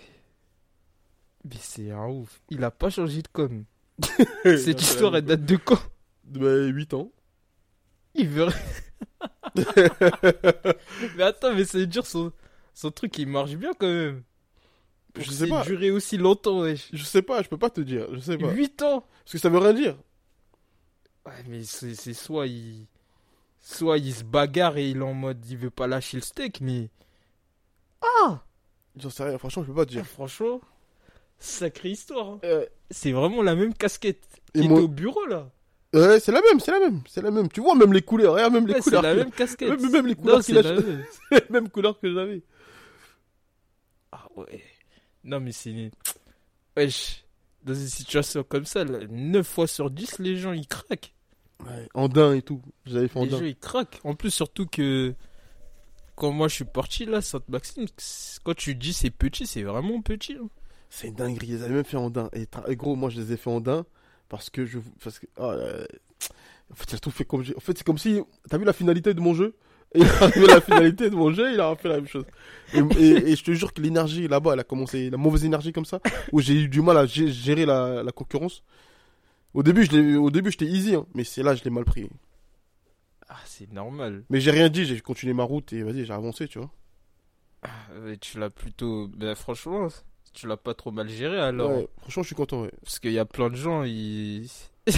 Mais 1.44 1.56
c'est 1.58 1.90
un 1.90 2.06
ouf. 2.06 2.40
Il 2.50 2.62
a 2.62 2.70
pas 2.70 2.90
changé 2.90 3.22
de 3.22 3.28
com. 3.28 3.64
Cette 4.44 4.80
histoire, 4.80 5.16
elle 5.16 5.24
date 5.24 5.44
de 5.44 5.56
quand? 5.56 5.80
De 6.24 6.68
8 6.68 6.94
ans. 6.94 7.10
Il 8.14 8.28
veut. 8.28 8.48
mais 11.16 11.22
attends, 11.22 11.54
mais 11.54 11.64
veut 11.64 11.86
dire 11.86 12.06
son, 12.06 12.32
son 12.74 12.90
truc, 12.90 13.18
il 13.18 13.26
marche 13.26 13.54
bien 13.56 13.72
quand 13.72 13.88
même. 13.88 14.22
Pour 15.12 15.24
Je 15.24 15.30
sais 15.30 15.44
c'est 15.44 15.50
pas. 15.50 15.64
duré 15.64 15.90
aussi 15.90 16.16
longtemps, 16.16 16.60
wesh. 16.60 16.88
Je 16.92 17.02
sais 17.04 17.22
pas, 17.22 17.42
je 17.42 17.48
peux 17.48 17.58
pas 17.58 17.70
te 17.70 17.80
dire, 17.80 18.06
je 18.14 18.20
sais 18.20 18.38
pas. 18.38 18.52
8 18.52 18.82
ans 18.82 19.00
Parce 19.24 19.32
que 19.32 19.38
ça 19.38 19.48
veut 19.48 19.58
rien 19.58 19.72
dire. 19.72 19.96
Ouais, 21.26 21.32
mais 21.48 21.64
c'est 21.64 21.94
c'est 21.94 22.14
soit 22.14 22.46
il. 22.46 22.86
Soit 23.60 23.98
il 23.98 24.14
se 24.14 24.24
bagarre 24.24 24.76
et 24.78 24.88
il 24.90 24.98
est 24.98 25.02
en 25.02 25.12
mode 25.14 25.44
il 25.48 25.56
veut 25.56 25.70
pas 25.70 25.86
lâcher 25.86 26.16
le 26.16 26.22
steak, 26.22 26.60
mais. 26.60 26.88
Ah 28.02 28.42
J'en 28.96 29.10
sais 29.10 29.22
rien, 29.24 29.38
franchement, 29.38 29.62
je 29.62 29.68
peux 29.68 29.74
pas 29.74 29.84
te 29.86 29.90
dire. 29.90 30.04
Franchement, 30.06 30.60
sacrée 31.38 31.90
histoire. 31.90 32.28
hein. 32.30 32.38
Euh, 32.44 32.66
C'est 32.90 33.12
vraiment 33.12 33.42
la 33.42 33.54
même 33.54 33.74
casquette 33.74 34.22
Et 34.54 34.62
qui 34.62 34.68
moi- 34.68 34.78
était 34.78 34.84
au 34.84 34.88
bureau 34.88 35.26
là. 35.26 35.50
ouais, 35.94 36.18
c'est 36.20 36.32
la 36.32 36.40
même, 36.40 36.58
c'est 36.58 36.70
la 36.72 36.80
même, 36.80 37.02
c'est 37.06 37.22
la 37.22 37.30
même. 37.30 37.48
Tu 37.48 37.60
vois, 37.60 37.74
même 37.74 37.92
les 37.92 38.02
couleurs, 38.02 38.34
regarde, 38.34 38.52
même 38.54 38.66
les 38.66 38.74
Ouais, 38.74 38.80
c'est 38.80 38.90
couleurs. 38.90 39.02
la 39.02 39.10
qu'il 39.12 39.20
a- 39.20 39.24
même 39.24 39.32
casquette. 39.32 39.68
Même- 39.68 39.90
même 39.92 40.06
les 40.06 40.14
couleurs 40.16 40.36
Non, 40.36 40.42
c'est 40.42 40.56
a- 40.56 40.62
la 40.62 41.40
même. 41.50 41.68
couleurs 41.70 42.00
que 42.00 42.12
j'avais. 42.12 42.42
Ah 44.12 44.26
ouais. 44.36 44.62
Non, 45.24 45.38
mais 45.40 45.52
c'est. 45.52 45.90
Wesh. 46.76 47.24
Dans 47.62 47.74
une 47.74 47.88
situation 47.88 48.42
comme 48.42 48.64
ça, 48.64 48.84
là, 48.84 49.00
9 49.10 49.46
fois 49.46 49.66
sur 49.66 49.90
10, 49.90 50.18
les 50.18 50.36
gens 50.36 50.52
ils 50.52 50.66
craquent. 50.66 51.12
Ouais, 51.66 51.88
Andin 51.94 52.34
et 52.34 52.42
tout. 52.42 52.60
J'avais 52.86 53.08
fait 53.08 53.18
Les 53.20 53.26
Andin. 53.26 53.38
gens 53.38 53.44
ils 53.44 53.56
craquent. 53.56 54.00
En 54.04 54.14
plus, 54.14 54.30
surtout 54.30 54.66
que. 54.66 55.14
Quand 56.16 56.32
moi 56.32 56.48
je 56.48 56.54
suis 56.56 56.64
parti 56.64 57.06
là, 57.06 57.22
Sainte-Maxime, 57.22 57.86
quand 58.44 58.54
tu 58.54 58.74
dis 58.74 58.92
c'est 58.92 59.10
petit, 59.10 59.46
c'est 59.46 59.62
vraiment 59.62 60.02
petit. 60.02 60.34
hein. 60.34 60.48
C'est 60.90 61.08
une 61.08 61.14
dinguerie, 61.14 61.46
ils 61.48 61.62
avaient 61.64 61.74
même 61.74 61.84
fait 61.84 61.96
Andin. 61.96 62.28
Et, 62.34 62.46
et 62.68 62.76
gros, 62.76 62.94
moi 62.96 63.08
je 63.10 63.20
les 63.20 63.32
ai 63.32 63.36
fait 63.38 63.48
Andin 63.50 63.86
parce 64.28 64.50
que 64.50 64.66
je. 64.66 64.80
Parce 65.02 65.18
que, 65.18 65.26
euh, 65.38 65.86
en 66.70 66.74
fait, 66.74 66.98
tout 66.98 67.10
fait 67.10 67.24
comme. 67.24 67.40
En 67.56 67.60
fait, 67.60 67.78
c'est 67.78 67.84
comme 67.84 67.96
si. 67.98 68.20
T'as 68.50 68.58
vu 68.58 68.64
la 68.64 68.72
finalité 68.74 69.14
de 69.14 69.20
mon 69.20 69.32
jeu? 69.34 69.54
Et 69.94 70.00
il 70.00 70.06
a 70.06 70.22
arrivé 70.24 70.50
à 70.50 70.54
la 70.56 70.60
finalité 70.60 71.08
de 71.10 71.14
mon 71.16 71.32
jeu, 71.32 71.52
il 71.54 71.60
a 71.60 71.74
fait 71.74 71.88
la 71.88 71.96
même 71.96 72.06
chose. 72.06 72.24
Et, 72.74 72.78
et- 72.98 73.30
et 73.30 73.36
je 73.36 73.42
te 73.42 73.50
jure 73.52 73.72
que 73.72 73.80
l'énergie 73.80 74.28
là-bas, 74.28 74.52
elle 74.52 74.60
a 74.60 74.64
commencé. 74.64 75.08
La 75.10 75.16
mauvaise 75.16 75.44
énergie 75.44 75.72
comme 75.72 75.84
ça, 75.86 76.00
où 76.32 76.40
j'ai 76.40 76.54
eu 76.54 76.68
du 76.68 76.80
mal 76.82 76.96
à 76.98 77.06
gé- 77.06 77.28
gérer 77.28 77.64
la, 77.66 78.02
la 78.02 78.12
concurrence. 78.12 78.62
Au 79.54 79.62
début, 79.62 79.84
je 79.84 80.16
au 80.16 80.30
début, 80.30 80.50
j'étais 80.50 80.66
easy, 80.66 80.94
hein, 80.94 81.06
mais 81.14 81.24
c'est 81.24 81.42
là, 81.42 81.54
je 81.54 81.64
l'ai 81.64 81.70
mal 81.70 81.84
pris. 81.84 82.08
Ah, 83.28 83.36
c'est 83.44 83.70
normal. 83.72 84.24
Mais 84.30 84.40
j'ai 84.40 84.50
rien 84.50 84.68
dit, 84.68 84.84
j'ai 84.84 85.00
continué 85.00 85.32
ma 85.34 85.44
route 85.44 85.72
et 85.72 85.82
vas-y, 85.82 86.04
j'ai 86.04 86.12
avancé, 86.12 86.48
tu 86.48 86.58
vois. 86.58 86.70
Ah, 87.62 87.68
ouais, 88.04 88.16
tu 88.16 88.38
l'as 88.38 88.50
plutôt. 88.50 89.08
Ben, 89.08 89.34
franchement, 89.34 89.88
tu 90.32 90.46
l'as 90.46 90.56
pas 90.56 90.74
trop 90.74 90.90
mal 90.90 91.08
géré 91.08 91.38
alors. 91.40 91.70
Ouais, 91.70 91.88
franchement, 91.98 92.22
je 92.22 92.28
suis 92.28 92.36
content, 92.36 92.62
ouais. 92.62 92.72
Parce 92.82 92.98
qu'il 92.98 93.12
y 93.12 93.18
a 93.18 93.24
plein 93.24 93.50
de 93.50 93.56
gens, 93.56 93.84
ils. 93.84 94.48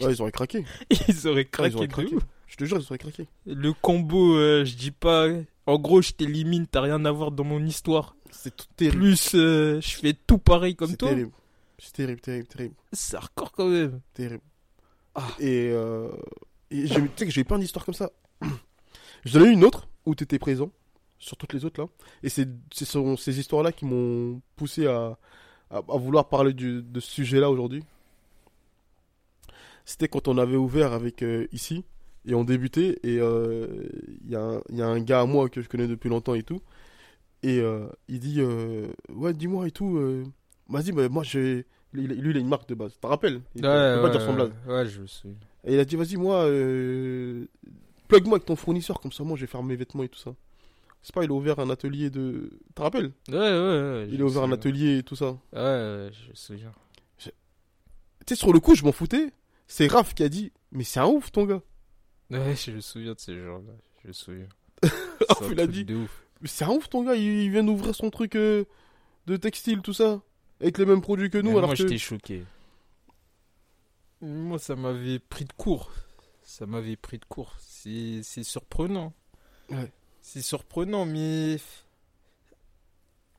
Ouais, 0.00 0.12
ils 0.12 0.22
auraient 0.22 0.32
craqué. 0.32 0.64
ils 1.08 1.26
auraient 1.28 1.36
Ouais, 1.40 1.44
craqué, 1.46 1.70
ils 1.72 1.76
auraient 1.76 1.86
de 1.88 1.92
craqué. 1.92 2.14
ouf. 2.14 2.22
Je 2.46 2.56
te 2.56 2.64
jure, 2.64 2.78
ils 2.78 2.84
auraient 2.86 2.98
craqué. 2.98 3.26
Le 3.44 3.72
combo, 3.72 4.36
euh, 4.36 4.64
je 4.64 4.76
dis 4.76 4.90
pas. 4.92 5.26
En 5.66 5.78
gros, 5.78 6.00
je 6.00 6.12
t'élimine, 6.12 6.66
t'as 6.66 6.80
rien 6.82 7.04
à 7.04 7.10
voir 7.10 7.32
dans 7.32 7.42
mon 7.44 7.64
histoire. 7.66 8.14
C'est 8.30 8.54
tout 8.54 8.66
terrible. 8.76 8.98
Plus, 8.98 9.34
euh, 9.34 9.80
je 9.80 9.96
fais 9.96 10.14
tout 10.14 10.38
pareil 10.38 10.76
comme 10.76 10.90
C'est 10.90 10.96
toi. 10.96 11.08
terrible. 11.10 11.32
C'est 11.78 11.92
terrible, 11.92 12.20
terrible, 12.20 12.46
terrible, 12.48 12.74
C'est 12.92 13.16
hardcore 13.16 13.52
quand 13.52 13.68
même. 13.68 14.00
terrible. 14.14 14.42
Ah. 15.14 15.28
Et, 15.38 15.70
euh, 15.72 16.10
et 16.70 16.84
tu 16.88 16.94
sais 17.16 17.26
que 17.26 17.30
j'ai 17.30 17.40
eu 17.42 17.44
plein 17.44 17.58
d'histoires 17.58 17.84
comme 17.84 17.94
ça. 17.94 18.10
J'en 19.24 19.42
ai 19.44 19.48
eu 19.48 19.52
une 19.52 19.64
autre 19.64 19.88
où 20.06 20.14
tu 20.14 20.24
étais 20.24 20.38
présent, 20.38 20.70
sur 21.18 21.36
toutes 21.36 21.52
les 21.52 21.64
autres 21.64 21.80
là. 21.82 21.88
Et 22.22 22.28
c'est 22.28 22.48
ce 22.72 22.84
sont 22.84 23.16
ces 23.16 23.38
histoires-là 23.38 23.72
qui 23.72 23.84
m'ont 23.86 24.40
poussé 24.56 24.86
à, 24.86 25.18
à, 25.70 25.76
à 25.78 25.96
vouloir 25.98 26.28
parler 26.28 26.52
du- 26.52 26.82
de 26.82 27.00
ce 27.00 27.10
sujet-là 27.10 27.50
aujourd'hui. 27.50 27.82
C'était 29.84 30.08
quand 30.08 30.28
on 30.28 30.38
avait 30.38 30.56
ouvert 30.56 30.92
avec 30.92 31.22
euh, 31.22 31.46
ici 31.52 31.84
et 32.26 32.34
on 32.34 32.44
débutait 32.44 32.98
et 33.02 33.18
euh, 33.20 33.66
il 34.24 34.30
y, 34.30 34.36
a 34.36 34.40
un- 34.42 34.60
il 34.70 34.76
y 34.76 34.82
a 34.82 34.86
un 34.88 35.00
gars 35.00 35.20
à 35.20 35.26
moi 35.26 35.48
que 35.48 35.62
je 35.62 35.68
connais 35.68 35.86
depuis 35.86 36.08
longtemps 36.08 36.34
et 36.34 36.42
tout. 36.42 36.60
Et 37.42 37.60
euh, 37.60 37.86
il 38.08 38.18
dit 38.20 38.40
euh, 38.40 38.88
Ouais, 39.10 39.32
dis-moi 39.32 39.68
et 39.68 39.70
tout. 39.70 39.96
Vas-y, 40.68 40.92
mais 40.92 41.08
moi 41.08 41.22
j'ai. 41.22 41.66
Lui, 41.92 42.06
lui, 42.06 42.30
il 42.30 42.36
a 42.36 42.40
une 42.40 42.48
marque 42.48 42.68
de 42.68 42.74
base. 42.74 42.92
Tu 42.94 42.98
te 43.00 43.06
rappelles? 43.06 43.40
Il 43.54 43.58
il 43.58 43.62
peut 43.62 44.02
pas 44.02 44.10
dire 44.10 44.20
son 44.20 44.34
blaze. 44.34 44.50
ouais, 44.66 44.86
je 44.86 45.00
me 45.00 45.06
souviens. 45.06 45.36
Et 45.64 45.74
il 45.74 45.80
a 45.80 45.84
dit, 45.84 45.96
vas-y, 45.96 46.16
moi, 46.16 46.44
euh, 46.44 47.46
plug-moi 48.08 48.36
avec 48.36 48.46
ton 48.46 48.54
fournisseur, 48.56 49.00
comme 49.00 49.12
ça, 49.12 49.24
moi, 49.24 49.36
je 49.36 49.42
vais 49.42 49.46
faire 49.46 49.62
mes 49.62 49.76
vêtements 49.76 50.02
et 50.02 50.08
tout 50.08 50.18
ça. 50.18 50.34
C'est 51.02 51.14
pas, 51.14 51.24
il 51.24 51.30
a 51.30 51.34
ouvert 51.34 51.58
un 51.58 51.70
atelier 51.70 52.10
de... 52.10 52.50
Tu 52.66 52.72
te 52.74 52.82
rappelles? 52.82 53.12
Ouais, 53.28 53.36
ouais, 53.36 53.40
ouais. 53.40 54.08
Il 54.10 54.18
je 54.18 54.22
a 54.22 54.26
ouvert 54.26 54.42
un 54.42 54.52
atelier 54.52 54.98
et 54.98 55.02
tout 55.02 55.16
ça. 55.16 55.38
Ouais, 55.52 55.60
ouais, 55.60 56.10
je 56.12 56.30
me 56.30 56.34
souviens. 56.34 56.72
Tu 57.18 57.30
sais, 58.28 58.34
sur 58.34 58.52
le 58.52 58.58
coup, 58.60 58.74
je 58.74 58.84
m'en 58.84 58.92
foutais. 58.92 59.32
C'est 59.68 59.86
Raph 59.86 60.14
qui 60.14 60.22
a 60.24 60.28
dit, 60.28 60.52
mais 60.72 60.84
c'est 60.84 61.00
un 61.00 61.06
ouf, 61.06 61.30
ton 61.30 61.44
gars. 61.44 61.62
Ouais, 62.30 62.54
je 62.66 62.72
me 62.72 62.80
souviens 62.80 63.14
de 63.14 63.20
ces 63.20 63.36
gens-là. 63.38 63.72
Je 64.02 64.08
me 64.08 64.12
souviens. 64.12 64.48
Raph, 64.82 65.48
il 65.50 65.60
a 65.60 65.66
dit, 65.66 65.84
de 65.84 65.94
ouf. 65.94 66.24
mais 66.40 66.48
c'est 66.48 66.64
un 66.64 66.70
ouf, 66.70 66.88
ton 66.88 67.04
gars. 67.04 67.14
Il, 67.14 67.22
il 67.22 67.50
vient 67.50 67.64
d'ouvrir 67.64 67.94
son 67.94 68.10
truc 68.10 68.34
euh, 68.36 68.64
de 69.26 69.36
textile, 69.36 69.80
tout 69.80 69.92
ça. 69.92 70.20
Avec 70.60 70.78
les 70.78 70.86
mêmes 70.86 71.02
produits 71.02 71.30
que 71.30 71.38
nous, 71.38 71.50
Mais 71.50 71.56
alors 71.58 71.68
moi, 71.68 71.76
que... 71.76 71.82
j'étais 71.82 71.98
choqué. 71.98 72.44
Moi, 74.20 74.58
ça 74.58 74.76
m'avait 74.76 75.18
pris 75.18 75.44
de 75.44 75.52
court. 75.52 75.92
Ça 76.42 76.64
m'avait 76.66 76.96
pris 76.96 77.18
de 77.18 77.24
court. 77.26 77.54
C'est 77.60 78.20
c'est 78.22 78.42
surprenant. 78.42 79.12
Ouais. 79.70 79.90
C'est 80.20 80.42
surprenant, 80.42 81.04
mais. 81.04 81.56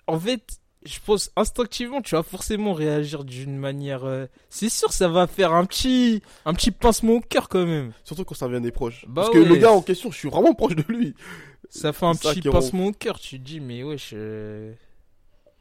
En 0.05 0.19
fait, 0.19 0.59
je 0.85 0.99
pense 1.05 1.31
instinctivement, 1.35 2.01
tu 2.01 2.15
vas 2.15 2.23
forcément 2.23 2.73
réagir 2.73 3.23
d'une 3.25 3.57
manière. 3.57 4.05
euh, 4.05 4.27
C'est 4.49 4.69
sûr, 4.69 4.93
ça 4.93 5.07
va 5.09 5.27
faire 5.27 5.53
un 5.53 5.65
petit, 5.65 6.21
un 6.45 6.53
petit 6.53 6.71
pincement 6.71 7.13
au 7.13 7.21
cœur 7.21 7.49
quand 7.49 7.65
même. 7.65 7.91
Surtout 8.03 8.23
quand 8.23 8.35
ça 8.35 8.47
vient 8.47 8.61
des 8.61 8.71
proches. 8.71 9.05
Bah 9.07 9.23
Parce 9.23 9.33
que 9.33 9.39
le 9.39 9.55
gars 9.55 9.71
en 9.71 9.81
question, 9.81 10.11
je 10.11 10.17
suis 10.17 10.29
vraiment 10.29 10.53
proche 10.53 10.75
de 10.75 10.83
lui. 10.87 11.13
Ça 11.69 11.91
fait 11.91 12.05
un 12.05 12.13
ça 12.13 12.33
petit 12.33 12.41
pincement 12.47 12.85
au 12.85 12.91
cœur. 12.93 13.19
Tu 13.19 13.37
te 13.39 13.43
dis, 13.43 13.59
mais 13.59 13.83
wesh, 13.83 14.11
euh, 14.13 14.73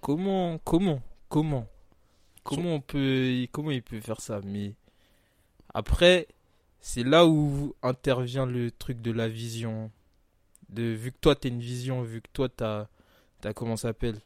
comment, 0.01 0.59
comment, 0.59 1.01
comment, 1.29 1.67
comment 2.45 2.77
on 2.77 2.81
peut, 2.81 3.47
comment 3.53 3.71
il 3.71 3.83
peut 3.83 4.01
faire 4.01 4.21
ça 4.21 4.41
Mais 4.45 4.75
après, 5.75 6.29
c'est 6.81 7.05
là 7.05 7.27
où 7.27 7.75
intervient 7.83 8.47
le 8.47 8.71
truc 8.71 9.01
de 9.03 9.13
la 9.13 9.29
vision. 9.29 9.91
De 10.71 10.83
vu 10.85 11.13
que 11.13 11.19
toi 11.21 11.37
t'as 11.37 11.49
une 11.49 11.61
vision, 11.61 12.03
vu 12.03 12.23
que 12.23 12.29
toi 12.33 12.49
t'as, 12.49 12.89
t'as 13.41 13.53
comment 13.55 13.77
ça 13.77 13.89
s'appelle, 13.91 14.19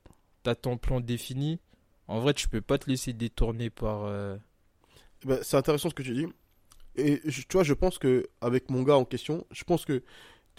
t'as 0.42 0.54
ton 0.54 0.78
plan 0.78 1.00
défini. 1.00 1.60
En 2.08 2.20
vrai, 2.20 2.34
tu 2.34 2.48
peux 2.48 2.60
pas 2.62 2.78
te 2.78 2.90
laisser 2.90 3.12
détourner 3.12 3.70
par. 3.70 4.04
euh, 4.04 4.36
Ben, 5.24 5.40
c'est 5.42 5.56
intéressant 5.56 5.90
ce 5.90 5.94
que 5.94 6.02
tu 6.02 6.14
dis. 6.14 6.26
Et 6.96 7.20
tu 7.30 7.44
vois, 7.52 7.62
je 7.64 7.74
pense 7.74 7.98
que 7.98 8.28
avec 8.40 8.70
mon 8.70 8.82
gars 8.82 8.96
en 8.96 9.04
question, 9.04 9.46
je 9.50 9.64
pense 9.64 9.84
que. 9.84 10.02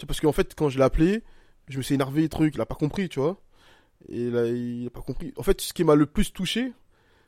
Parce 0.06 0.20
qu'en 0.20 0.32
fait, 0.32 0.54
quand 0.54 0.68
je 0.68 0.78
l'ai 0.78 0.84
appelé, 0.84 1.22
je 1.68 1.78
me 1.78 1.82
suis 1.82 1.94
énervé, 1.94 2.28
truc, 2.28 2.54
il 2.56 2.60
a 2.60 2.66
pas 2.66 2.74
compris, 2.74 3.08
tu 3.08 3.20
vois. 3.20 3.40
Et 4.08 4.30
là, 4.30 4.46
il 4.46 4.86
a 4.86 4.90
pas 4.90 5.00
compris. 5.02 5.32
En 5.36 5.42
fait, 5.42 5.60
ce 5.60 5.72
qui 5.72 5.84
m'a 5.84 5.94
le 5.94 6.06
plus 6.06 6.32
touché, 6.32 6.72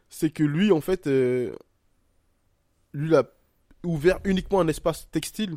c'est 0.08 0.30
que 0.30 0.42
lui, 0.44 0.72
en 0.72 0.80
fait, 0.80 1.06
euh, 1.06 1.54
lui, 2.92 3.08
il 3.08 3.14
a 3.14 3.24
ouvert 3.84 4.18
uniquement 4.24 4.60
un 4.60 4.68
espace 4.68 5.08
textile. 5.10 5.56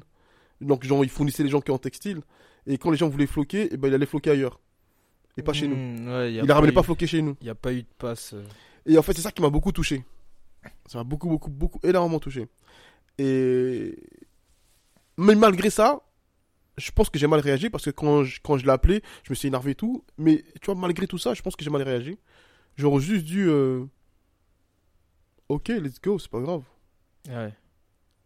Donc, 0.62 0.84
genre, 0.84 1.04
il 1.04 1.10
fournissait 1.10 1.44
les 1.44 1.50
gens 1.50 1.62
qui 1.62 1.72
ont 1.72 1.78
textile. 1.78 2.22
Et 2.66 2.78
quand 2.78 2.92
les 2.92 2.98
gens 2.98 3.10
voulaient 3.10 3.28
floquer, 3.28 3.70
eh 3.72 3.78
ben, 3.78 3.88
il 3.90 3.94
allait 3.94 4.06
floquer 4.06 4.32
ailleurs. 4.32 4.60
et 5.38 5.44
pas 5.44 5.54
chez 5.54 5.68
nous. 5.68 5.76
Hmm, 5.76 6.08
ouais, 6.08 6.34
Il 6.34 6.52
a 6.52 6.56
ramené 6.56 6.72
eu- 6.72 6.76
pas 6.76 6.82
Floqué 6.84 7.06
chez 7.06 7.22
nous. 7.22 7.38
Il 7.42 7.44
n'y 7.44 7.50
a 7.52 7.56
pas 7.56 7.72
eu 7.72 7.84
de 7.84 7.88
passe. 8.00 8.34
euh. 8.34 8.44
Et 8.88 8.98
en 8.98 9.04
fait, 9.04 9.14
c'est 9.14 9.22
ça 9.22 9.32
qui 9.32 9.42
m'a 9.44 9.50
beaucoup 9.52 9.72
touché. 9.72 10.04
Ça 10.88 10.98
m'a 10.98 11.04
beaucoup, 11.04 11.30
beaucoup, 11.30 11.52
beaucoup, 11.52 11.80
énormément 11.84 12.20
touché. 12.20 12.48
Et. 13.20 13.96
Mais 15.18 15.36
malgré 15.36 15.70
ça, 15.70 16.02
je 16.78 16.92
pense 16.92 17.10
que 17.10 17.18
j'ai 17.20 17.28
mal 17.28 17.40
réagi 17.40 17.70
parce 17.70 17.86
que 17.86 17.90
quand 17.92 18.24
je, 18.24 18.40
quand 18.44 18.58
je 18.58 18.66
l'ai 18.66 18.72
appelé, 18.72 19.02
je 19.24 19.32
me 19.32 19.36
suis 19.36 19.48
énervé 19.48 19.72
et 19.72 19.76
tout. 19.76 20.04
Mais 20.18 20.44
tu 20.62 20.66
vois, 20.68 20.76
malgré 20.76 21.08
tout 21.08 21.18
ça, 21.18 21.34
je 21.34 21.42
pense 21.42 21.56
que 21.56 21.64
j'ai 21.64 21.70
mal 21.72 21.82
réagi. 21.82 22.18
J'aurais 22.76 23.02
juste 23.02 23.26
dû. 23.26 23.48
euh, 23.50 23.86
Ok, 25.50 25.70
let's 25.70 26.00
go, 26.02 26.20
c'est 26.20 26.30
pas 26.30 26.42
grave. 26.42 26.64
Ouais. 27.30 27.54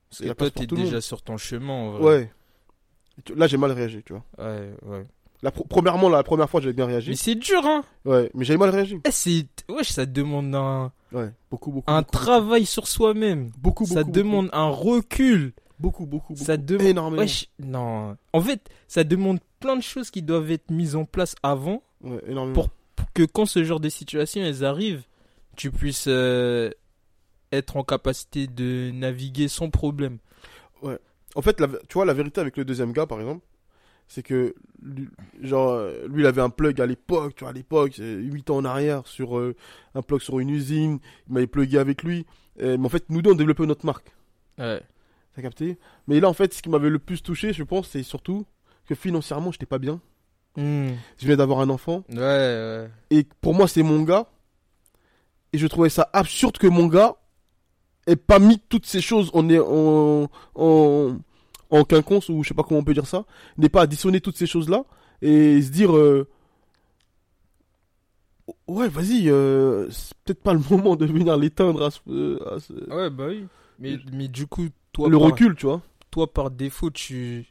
Parce 0.09 0.21
que 0.23 0.33
toi, 0.33 0.49
t'es 0.49 0.65
déjà 0.65 0.93
monde. 0.93 1.01
sur 1.01 1.21
ton 1.21 1.37
chemin. 1.37 1.73
en 1.73 1.91
vrai. 1.91 2.03
Ouais. 2.03 2.31
Là, 3.35 3.47
j'ai 3.47 3.57
mal 3.57 3.71
réagi, 3.71 4.03
tu 4.03 4.13
vois. 4.13 4.25
Ouais, 4.39 4.73
ouais. 4.83 5.05
La 5.43 5.51
premièrement, 5.51 6.09
la 6.09 6.23
première 6.23 6.49
fois, 6.49 6.61
j'avais 6.61 6.73
bien 6.73 6.85
réagi. 6.85 7.11
Mais 7.11 7.15
c'est 7.15 7.35
dur, 7.35 7.65
hein. 7.65 7.83
Ouais, 8.05 8.29
mais 8.33 8.45
j'avais 8.45 8.59
mal 8.59 8.69
réagi. 8.69 8.99
Eh, 9.05 9.11
c'est... 9.11 9.47
Wesh, 9.69 9.89
ça 9.89 10.05
demande 10.05 10.53
un, 10.53 10.91
Ouais, 11.11 11.31
beaucoup, 11.49 11.71
beaucoup. 11.71 11.91
un 11.91 12.01
beaucoup, 12.01 12.11
travail 12.11 12.65
sur 12.65 12.87
soi-même. 12.87 13.51
Beaucoup, 13.57 13.83
beaucoup. 13.85 13.93
ça 13.95 14.01
beaucoup, 14.03 14.11
demande 14.11 14.49
un 14.53 14.69
recul. 14.69 15.53
Beaucoup, 15.81 16.05
beaucoup, 16.05 16.33
beaucoup. 16.33 16.45
Ça 16.45 16.57
demande. 16.57 16.87
Énormément. 16.87 17.21
Wesh, 17.23 17.47
non. 17.59 18.15
En 18.33 18.41
fait, 18.41 18.69
ça 18.87 19.03
demande 19.03 19.39
plein 19.59 19.75
de 19.75 19.81
choses 19.81 20.11
qui 20.11 20.21
doivent 20.21 20.51
être 20.51 20.69
mises 20.69 20.95
en 20.95 21.05
place 21.05 21.35
avant 21.43 21.81
Ouais, 22.03 22.19
énormément. 22.27 22.53
Pour- 22.53 22.69
pour 22.95 23.11
que 23.13 23.23
quand 23.23 23.45
ce 23.45 23.63
genre 23.63 23.79
de 23.79 23.89
situation 23.89 24.41
elles 24.41 24.63
arrivent, 24.63 25.03
tu 25.55 25.71
puisses 25.71 26.05
euh, 26.07 26.69
être 27.51 27.77
en 27.77 27.83
capacité 27.83 28.45
de 28.47 28.91
naviguer 28.93 29.47
sans 29.47 29.69
problème. 29.69 30.17
En 31.35 31.41
fait, 31.41 31.59
la- 31.61 31.67
tu 31.87 31.93
vois, 31.93 32.03
la 32.05 32.13
vérité 32.13 32.41
avec 32.41 32.57
le 32.57 32.65
deuxième 32.65 32.91
gars, 32.91 33.05
par 33.05 33.19
exemple, 33.21 33.45
c'est 34.09 34.21
que, 34.21 34.53
lui, 34.83 35.07
genre, 35.41 35.69
euh, 35.71 36.05
lui, 36.09 36.23
il 36.23 36.25
avait 36.25 36.41
un 36.41 36.49
plug 36.49 36.81
à 36.81 36.85
l'époque, 36.85 37.35
tu 37.35 37.45
vois, 37.45 37.51
à 37.51 37.53
l'époque, 37.53 37.93
8 37.99 38.49
ans 38.49 38.57
en 38.57 38.65
arrière, 38.65 39.07
sur 39.07 39.37
euh, 39.39 39.55
un 39.95 40.01
plug 40.01 40.19
sur 40.19 40.39
une 40.39 40.49
usine, 40.49 40.99
il 41.29 41.33
m'avait 41.33 41.47
plugué 41.47 41.77
avec 41.77 42.03
lui. 42.03 42.25
Euh, 42.61 42.75
mais 42.77 42.85
en 42.85 42.89
fait, 42.89 43.05
nous 43.09 43.21
deux, 43.21 43.31
on 43.31 43.35
développait 43.35 43.65
notre 43.65 43.85
marque. 43.85 44.11
Ouais. 44.57 44.81
T'as 45.35 45.41
capté? 45.41 45.77
Mais 46.07 46.19
là, 46.19 46.27
en 46.29 46.33
fait, 46.33 46.53
ce 46.53 46.61
qui 46.61 46.69
m'avait 46.69 46.89
le 46.89 46.99
plus 46.99 47.21
touché, 47.23 47.53
je 47.53 47.63
pense, 47.63 47.87
c'est 47.89 48.03
surtout 48.03 48.45
que 48.85 48.95
financièrement, 48.95 49.51
j'étais 49.51 49.65
pas 49.65 49.79
bien. 49.79 50.01
Hmm. 50.57 50.89
Je 51.17 51.25
venais 51.25 51.37
d'avoir 51.37 51.59
un 51.61 51.69
enfant. 51.69 52.03
Ouais, 52.09 52.17
ouais. 52.17 52.89
Et 53.09 53.25
pour 53.39 53.53
moi, 53.53 53.67
c'est 53.67 53.83
mon 53.83 54.01
gars. 54.03 54.27
Et 55.53 55.57
je 55.57 55.67
trouvais 55.67 55.89
ça 55.89 56.09
absurde 56.13 56.57
que 56.57 56.67
mon 56.67 56.87
gars 56.87 57.15
ait 58.07 58.15
pas 58.17 58.39
mis 58.39 58.59
toutes 58.59 58.85
ces 58.85 58.99
choses 59.01 59.29
en, 59.33 59.47
en, 59.49 60.27
en, 60.55 61.17
en 61.69 61.83
quinconce, 61.85 62.29
ou 62.29 62.43
je 62.43 62.49
sais 62.49 62.53
pas 62.53 62.63
comment 62.63 62.79
on 62.79 62.83
peut 62.83 62.93
dire 62.93 63.07
ça, 63.07 63.25
n'ait 63.57 63.69
pas 63.69 63.83
additionné 63.83 64.19
toutes 64.21 64.37
ces 64.37 64.47
choses-là, 64.47 64.83
et 65.21 65.61
se 65.61 65.69
dire, 65.69 65.95
euh, 65.95 66.27
ouais, 68.67 68.87
vas-y, 68.89 69.29
euh, 69.29 69.89
c'est 69.91 70.13
peut-être 70.25 70.41
pas 70.43 70.53
le 70.53 70.59
moment 70.69 70.95
de 70.95 71.05
venir 71.05 71.37
l'éteindre 71.37 71.83
à 71.85 71.91
ce, 71.91 72.53
à 72.53 72.59
ce- 72.59 72.89
Ouais, 72.93 73.09
bah 73.09 73.25
oui. 73.29 73.45
Mais, 73.79 73.97
mais 74.13 74.27
du 74.27 74.47
coup, 74.47 74.67
toi, 74.93 75.09
le 75.09 75.17
par, 75.17 75.27
recul, 75.27 75.55
tu 75.55 75.65
vois. 75.65 75.81
toi, 76.09 76.31
par 76.31 76.51
défaut, 76.51 76.89
tu, 76.89 77.45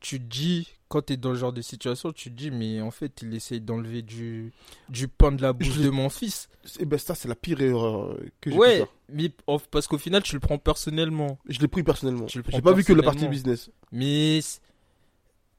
tu 0.00 0.18
dis, 0.18 0.68
quand 0.88 1.02
t'es 1.02 1.16
dans 1.16 1.34
ce 1.34 1.40
genre 1.40 1.52
de 1.52 1.62
situation, 1.62 2.12
tu 2.12 2.30
te 2.30 2.36
dis, 2.36 2.50
mais 2.50 2.80
en 2.80 2.90
fait, 2.90 3.22
il 3.22 3.34
essaye 3.34 3.60
d'enlever 3.60 4.02
du, 4.02 4.52
du 4.88 5.08
pain 5.08 5.32
de 5.32 5.42
la 5.42 5.52
bouche 5.52 5.78
de 5.78 5.90
mon 5.90 6.08
fils. 6.08 6.48
Et 6.78 6.84
ben 6.84 6.98
ça, 6.98 7.14
c'est 7.14 7.28
la 7.28 7.34
pire 7.34 7.60
erreur 7.60 8.12
euh, 8.12 8.26
que 8.40 8.50
j'ai 8.50 8.56
Ouais, 8.56 8.86
mais 9.10 9.30
parce 9.70 9.86
qu'au 9.86 9.98
final, 9.98 10.22
tu 10.22 10.34
le 10.34 10.40
prends 10.40 10.58
personnellement. 10.58 11.38
Je 11.48 11.60
l'ai 11.60 11.68
pris 11.68 11.82
personnellement. 11.82 12.26
Tu 12.26 12.42
J'ai 12.48 12.62
pas 12.62 12.72
vu 12.72 12.84
que 12.84 12.92
la 12.92 13.02
partie 13.02 13.28
business. 13.28 13.70
Mais 13.92 14.40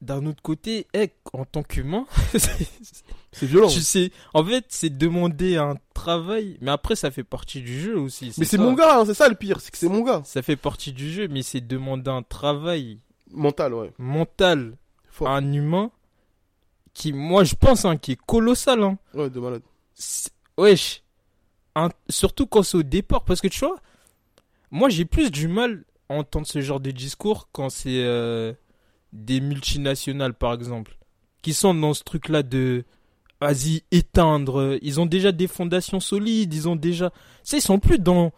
d'un 0.02 0.26
autre 0.26 0.42
côté, 0.42 0.86
en 1.32 1.44
tant 1.44 1.62
qu'humain, 1.62 2.06
c'est- 2.36 3.46
violent. 3.46 3.68
tu 3.68 3.80
sais, 3.80 4.12
en 4.34 4.44
fait, 4.44 4.64
c'est 4.68 4.90
demander 4.96 5.56
un 5.56 5.74
travail, 5.94 6.58
mais 6.60 6.70
après, 6.70 6.96
ça 6.96 7.10
fait 7.10 7.24
partie 7.24 7.60
du 7.62 7.80
jeu 7.80 7.98
aussi. 7.98 8.32
Mais 8.38 8.44
c'est 8.44 8.58
mon 8.58 8.74
gars, 8.74 8.98
hein, 9.00 9.04
c'est 9.06 9.14
ça 9.14 9.28
le 9.28 9.34
pire, 9.34 9.60
c'est 9.60 9.70
que 9.70 9.78
c'est 9.78 9.88
mon 9.88 10.02
gars. 10.02 10.22
Ça 10.24 10.42
fait 10.42 10.56
partie 10.56 10.92
du 10.92 11.10
jeu, 11.10 11.28
mais 11.28 11.42
c'est 11.42 11.60
demander 11.60 12.10
un 12.10 12.22
travail 12.22 13.00
Mental, 13.32 13.74
ouais. 13.74 13.92
mental 13.98 14.76
Fort. 15.10 15.28
à 15.28 15.36
un 15.36 15.52
humain 15.52 15.90
qui, 16.94 17.12
moi, 17.12 17.44
je 17.44 17.54
pense, 17.54 17.84
hein, 17.84 17.96
qui 17.96 18.12
est 18.12 18.20
colossal. 18.26 18.82
Hein. 18.82 18.98
Ouais, 19.14 19.28
de 19.30 19.40
malade. 19.40 19.62
Wesh. 20.58 21.02
Un- 21.74 21.90
Surtout 22.08 22.46
quand 22.46 22.62
c'est 22.62 22.76
au 22.78 22.82
départ. 22.82 23.24
Parce 23.24 23.40
que 23.42 23.48
tu 23.48 23.60
vois, 23.60 23.76
moi 24.70 24.88
j'ai 24.88 25.04
plus 25.04 25.30
du 25.30 25.46
mal 25.48 25.84
à 26.08 26.14
entendre 26.14 26.46
ce 26.46 26.60
genre 26.62 26.80
de 26.80 26.90
discours 26.90 27.48
quand 27.52 27.68
c'est 27.68 28.02
euh, 28.04 28.52
des 29.16 29.40
multinationales 29.40 30.34
par 30.34 30.52
exemple. 30.54 30.96
Qui 31.42 31.52
sont 31.54 31.74
dans 31.74 31.94
ce 31.94 32.02
truc 32.02 32.28
là 32.28 32.42
de 32.42 32.84
vas-y 33.40 33.82
éteindre. 33.92 34.78
Ils 34.82 35.00
ont 35.00 35.06
déjà 35.06 35.32
des 35.32 35.46
fondations 35.46 36.00
solides. 36.00 36.52
Ils 36.54 36.68
ont 36.68 36.76
déjà. 36.76 37.10
Tu 37.44 37.56
ils 37.56 37.60
sont 37.62 37.78
plus 37.78 37.98
dans. 37.98 38.32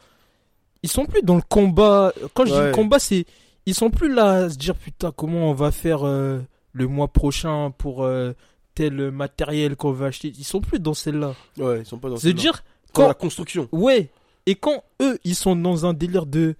Ils 0.82 0.90
sont 0.90 1.06
plus 1.06 1.22
dans 1.22 1.36
le 1.36 1.42
combat. 1.42 2.12
Quand 2.34 2.44
je 2.46 2.52
dis 2.52 2.58
Ouais. 2.58 2.72
combat, 2.72 2.98
c'est. 2.98 3.24
Ils 3.66 3.74
sont 3.74 3.90
plus 3.90 4.12
là 4.12 4.44
à 4.44 4.50
se 4.50 4.56
dire 4.56 4.74
putain, 4.74 5.12
comment 5.12 5.50
on 5.50 5.54
va 5.54 5.70
faire 5.70 6.06
euh, 6.06 6.40
le 6.72 6.86
mois 6.86 7.08
prochain 7.08 7.70
pour 7.76 8.02
euh, 8.04 8.32
tel 8.74 9.10
matériel 9.10 9.76
qu'on 9.76 9.92
va 9.92 10.06
acheter. 10.06 10.32
Ils 10.38 10.44
sont 10.44 10.60
plus 10.60 10.78
dans 10.80 10.94
celle-là. 10.94 11.34
Ouais, 11.58 11.80
ils 11.80 11.86
sont 11.86 11.98
pas 11.98 12.08
dans 12.08 12.16
celle-là. 12.16 12.40
dire, 12.40 12.52
Dans 12.94 13.02
quand, 13.02 13.08
la 13.08 13.14
construction. 13.14 13.68
ouais, 13.72 14.10
et 14.46 14.54
quand 14.54 14.82
eux, 15.02 15.18
ils 15.24 15.34
sont 15.34 15.54
dans 15.56 15.84
un 15.84 15.92
délire 15.92 16.24
de, 16.24 16.54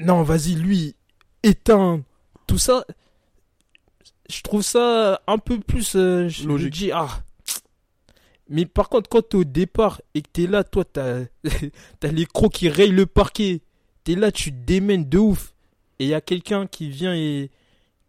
non, 0.00 0.22
vas-y, 0.22 0.54
lui, 0.54 0.94
éteins, 1.42 2.02
tout 2.46 2.56
ça, 2.58 2.86
je 4.30 4.42
trouve 4.42 4.62
ça 4.62 5.20
un 5.26 5.38
peu 5.38 5.58
plus, 5.58 5.94
euh, 5.96 6.28
je 6.28 6.48
me 6.48 6.70
dis, 6.70 6.90
ah. 6.92 7.22
Mais 8.48 8.64
par 8.64 8.88
contre, 8.88 9.08
quand 9.08 9.28
t'es 9.28 9.36
au 9.36 9.44
départ 9.44 10.00
et 10.14 10.22
que 10.22 10.28
t'es 10.32 10.46
là, 10.46 10.62
toi, 10.62 10.84
t'as, 10.84 11.24
t'as 12.00 12.08
les 12.12 12.26
crocs 12.26 12.52
qui 12.52 12.68
rayent 12.68 12.90
le 12.90 13.06
parquet, 13.06 13.62
t'es 14.04 14.14
là, 14.14 14.30
tu 14.30 14.52
te 14.52 14.56
démènes 14.56 15.08
de 15.08 15.18
ouf, 15.18 15.54
et 15.98 16.04
il 16.04 16.10
y 16.10 16.14
a 16.14 16.20
quelqu'un 16.20 16.66
qui 16.66 16.88
vient 16.88 17.14
et 17.14 17.50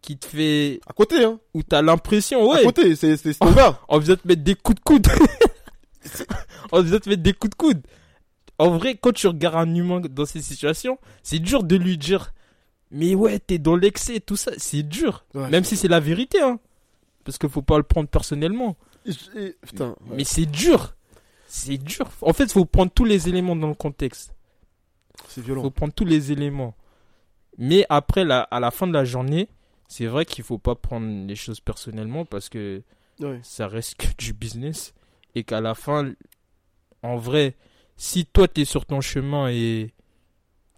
qui 0.00 0.16
te 0.16 0.26
fait, 0.26 0.80
À 0.86 0.92
côté, 0.92 1.24
hein. 1.24 1.40
où 1.54 1.62
t'as 1.62 1.82
l'impression, 1.82 2.50
À 2.50 2.54
ouais, 2.54 2.64
côté, 2.64 2.94
c'est 2.94 3.16
ton 3.38 3.50
gars. 3.52 3.80
on 3.88 3.98
vient 3.98 4.16
te 4.16 4.26
mettre 4.28 4.42
des 4.42 4.54
coups 4.54 4.76
de 4.76 4.84
coude. 4.84 5.06
on 6.72 6.82
vient 6.82 6.98
te 6.98 7.08
mettre 7.08 7.22
des 7.22 7.32
coups 7.32 7.50
de 7.50 7.56
coude. 7.56 7.82
En 8.58 8.70
vrai, 8.70 8.96
quand 9.00 9.12
tu 9.12 9.26
regardes 9.26 9.68
un 9.68 9.74
humain 9.74 10.00
dans 10.00 10.26
ces 10.26 10.42
situations, 10.42 10.98
c'est 11.22 11.38
dur 11.38 11.62
de 11.62 11.76
lui 11.76 11.96
dire 11.98 12.32
Mais 12.90 13.14
ouais, 13.14 13.38
t'es 13.38 13.58
dans 13.58 13.76
l'excès, 13.76 14.20
tout 14.20 14.36
ça. 14.36 14.52
C'est 14.56 14.82
dur. 14.82 15.24
Ouais, 15.34 15.48
Même 15.50 15.64
si 15.64 15.76
c'est 15.76 15.88
la 15.88 16.00
vérité, 16.00 16.40
hein. 16.40 16.58
Parce 17.24 17.36
qu'il 17.38 17.50
faut 17.50 17.62
pas 17.62 17.76
le 17.76 17.82
prendre 17.82 18.08
personnellement. 18.08 18.76
Et- 19.04 19.10
et- 19.38 19.56
putain. 19.66 19.90
ouais. 19.90 20.16
Mais 20.16 20.24
c'est 20.24 20.46
dur. 20.46 20.94
C'est 21.46 21.76
dur. 21.78 22.08
En 22.22 22.32
fait, 22.32 22.50
faut 22.52 22.64
prendre 22.64 22.90
tous 22.92 23.04
les 23.04 23.28
éléments 23.28 23.56
dans 23.56 23.68
le 23.68 23.74
contexte. 23.74 24.34
C'est 25.28 25.40
faut 25.40 25.46
violent. 25.46 25.70
prendre 25.70 25.92
tous 25.92 26.04
les 26.04 26.32
éléments. 26.32 26.74
Mais 27.58 27.84
après, 27.88 28.24
la, 28.24 28.40
à 28.42 28.60
la 28.60 28.70
fin 28.70 28.86
de 28.86 28.92
la 28.92 29.04
journée, 29.04 29.48
c'est 29.88 30.06
vrai 30.06 30.24
qu'il 30.24 30.44
faut 30.44 30.58
pas 30.58 30.74
prendre 30.74 31.26
les 31.26 31.34
choses 31.36 31.60
personnellement 31.60 32.24
parce 32.24 32.48
que 32.48 32.82
Ouais. 33.20 33.40
ça 33.42 33.66
reste 33.66 33.96
que 33.96 34.06
du 34.16 34.32
business 34.32 34.94
et 35.34 35.42
qu'à 35.44 35.60
la 35.60 35.74
fin, 35.74 36.12
en 37.02 37.16
vrai, 37.16 37.56
si 37.96 38.24
toi 38.26 38.46
tu 38.48 38.60
es 38.60 38.64
sur 38.64 38.86
ton 38.86 39.00
chemin 39.00 39.48
et 39.50 39.92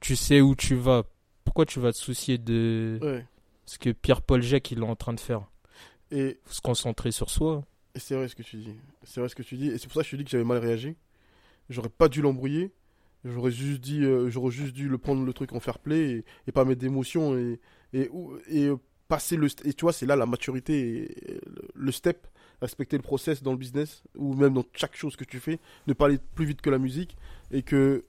tu 0.00 0.16
sais 0.16 0.40
où 0.40 0.54
tu 0.54 0.74
vas, 0.74 1.02
pourquoi 1.50 1.66
tu 1.66 1.80
vas 1.80 1.90
te 1.92 1.98
soucier 1.98 2.38
de 2.38 3.00
Ouais. 3.02 3.26
ce 3.66 3.76
que 3.76 3.90
Pierre-Paul 3.90 4.40
Jacques 4.40 4.70
il 4.70 4.78
est 4.78 4.82
en 4.82 4.94
train 4.94 5.12
de 5.12 5.18
faire? 5.18 5.50
Et, 6.12 6.38
Faut 6.44 6.52
se 6.54 6.60
concentrer 6.60 7.10
sur 7.10 7.28
soi. 7.28 7.64
c'est 7.96 8.14
vrai 8.14 8.28
ce 8.28 8.36
que 8.36 8.44
tu 8.44 8.54
dis. 8.58 8.76
C'est 9.02 9.18
vrai 9.18 9.28
ce 9.28 9.34
que 9.34 9.42
tu 9.42 9.56
dis. 9.56 9.66
Et 9.66 9.76
c'est 9.78 9.88
pour 9.88 9.94
ça 9.94 10.02
que 10.02 10.06
je 10.06 10.10
te 10.12 10.16
dis 10.16 10.22
que 10.24 10.30
j'avais 10.30 10.44
mal 10.44 10.58
réagi. 10.58 10.94
J'aurais 11.68 11.88
pas 11.88 12.08
dû 12.08 12.22
l'embrouiller. 12.22 12.70
J'aurais 13.24 13.50
juste 13.50 13.80
dit, 13.80 14.04
euh, 14.04 14.30
j'aurais 14.30 14.52
juste 14.52 14.74
dû 14.74 14.88
le 14.88 14.96
prendre 14.96 15.24
le 15.24 15.32
truc 15.32 15.52
en 15.52 15.58
fair 15.58 15.80
play 15.80 16.10
et, 16.18 16.24
et 16.46 16.52
pas 16.52 16.64
mettre 16.64 16.80
d'émotion 16.82 17.36
et, 17.36 17.58
et, 17.92 18.08
passer 19.08 19.34
le. 19.34 19.48
Et 19.64 19.72
tu 19.72 19.82
vois, 19.84 19.92
c'est 19.92 20.06
là 20.06 20.14
la 20.14 20.26
maturité 20.26 21.32
et, 21.32 21.40
le 21.74 21.90
step, 21.90 22.28
respecter 22.62 22.96
le 22.96 23.02
process 23.02 23.42
dans 23.42 23.50
le 23.50 23.58
business 23.58 24.04
ou 24.14 24.34
même 24.34 24.54
dans 24.54 24.64
chaque 24.72 24.94
chose 24.94 25.16
que 25.16 25.24
tu 25.24 25.40
fais, 25.40 25.58
ne 25.88 25.94
pas 25.94 26.06
aller 26.06 26.18
plus 26.36 26.46
vite 26.46 26.60
que 26.60 26.70
la 26.70 26.78
musique 26.78 27.16
et 27.50 27.62
que 27.64 28.04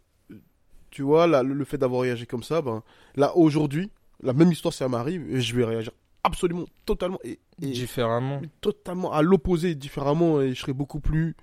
tu 0.92 1.02
vois, 1.02 1.26
là, 1.26 1.42
le, 1.42 1.54
le 1.54 1.66
fait 1.66 1.78
d'avoir 1.78 2.02
réagi 2.04 2.28
comme 2.28 2.44
ça, 2.44 2.62
ben 2.62 2.84
là 3.16 3.36
aujourd'hui, 3.36 3.90
la 4.22 4.34
même 4.34 4.52
histoire 4.52 4.74
ça 4.74 4.88
m'arrive 4.88 5.26
et 5.34 5.42
je 5.42 5.56
vais 5.56 5.66
réagir 5.66 5.92
absolument, 6.24 6.66
totalement 6.86 7.18
et, 7.24 7.40
et 7.62 7.68
Différemment. 7.68 8.42
totalement 8.62 9.12
à 9.12 9.22
l'opposé, 9.24 9.74
différemment 9.74 10.40
et 10.42 10.54
je 10.54 10.60
serai 10.62 10.74
beaucoup 10.74 11.00
plus 11.00 11.36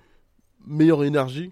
meilleure 0.65 1.03
énergie 1.03 1.51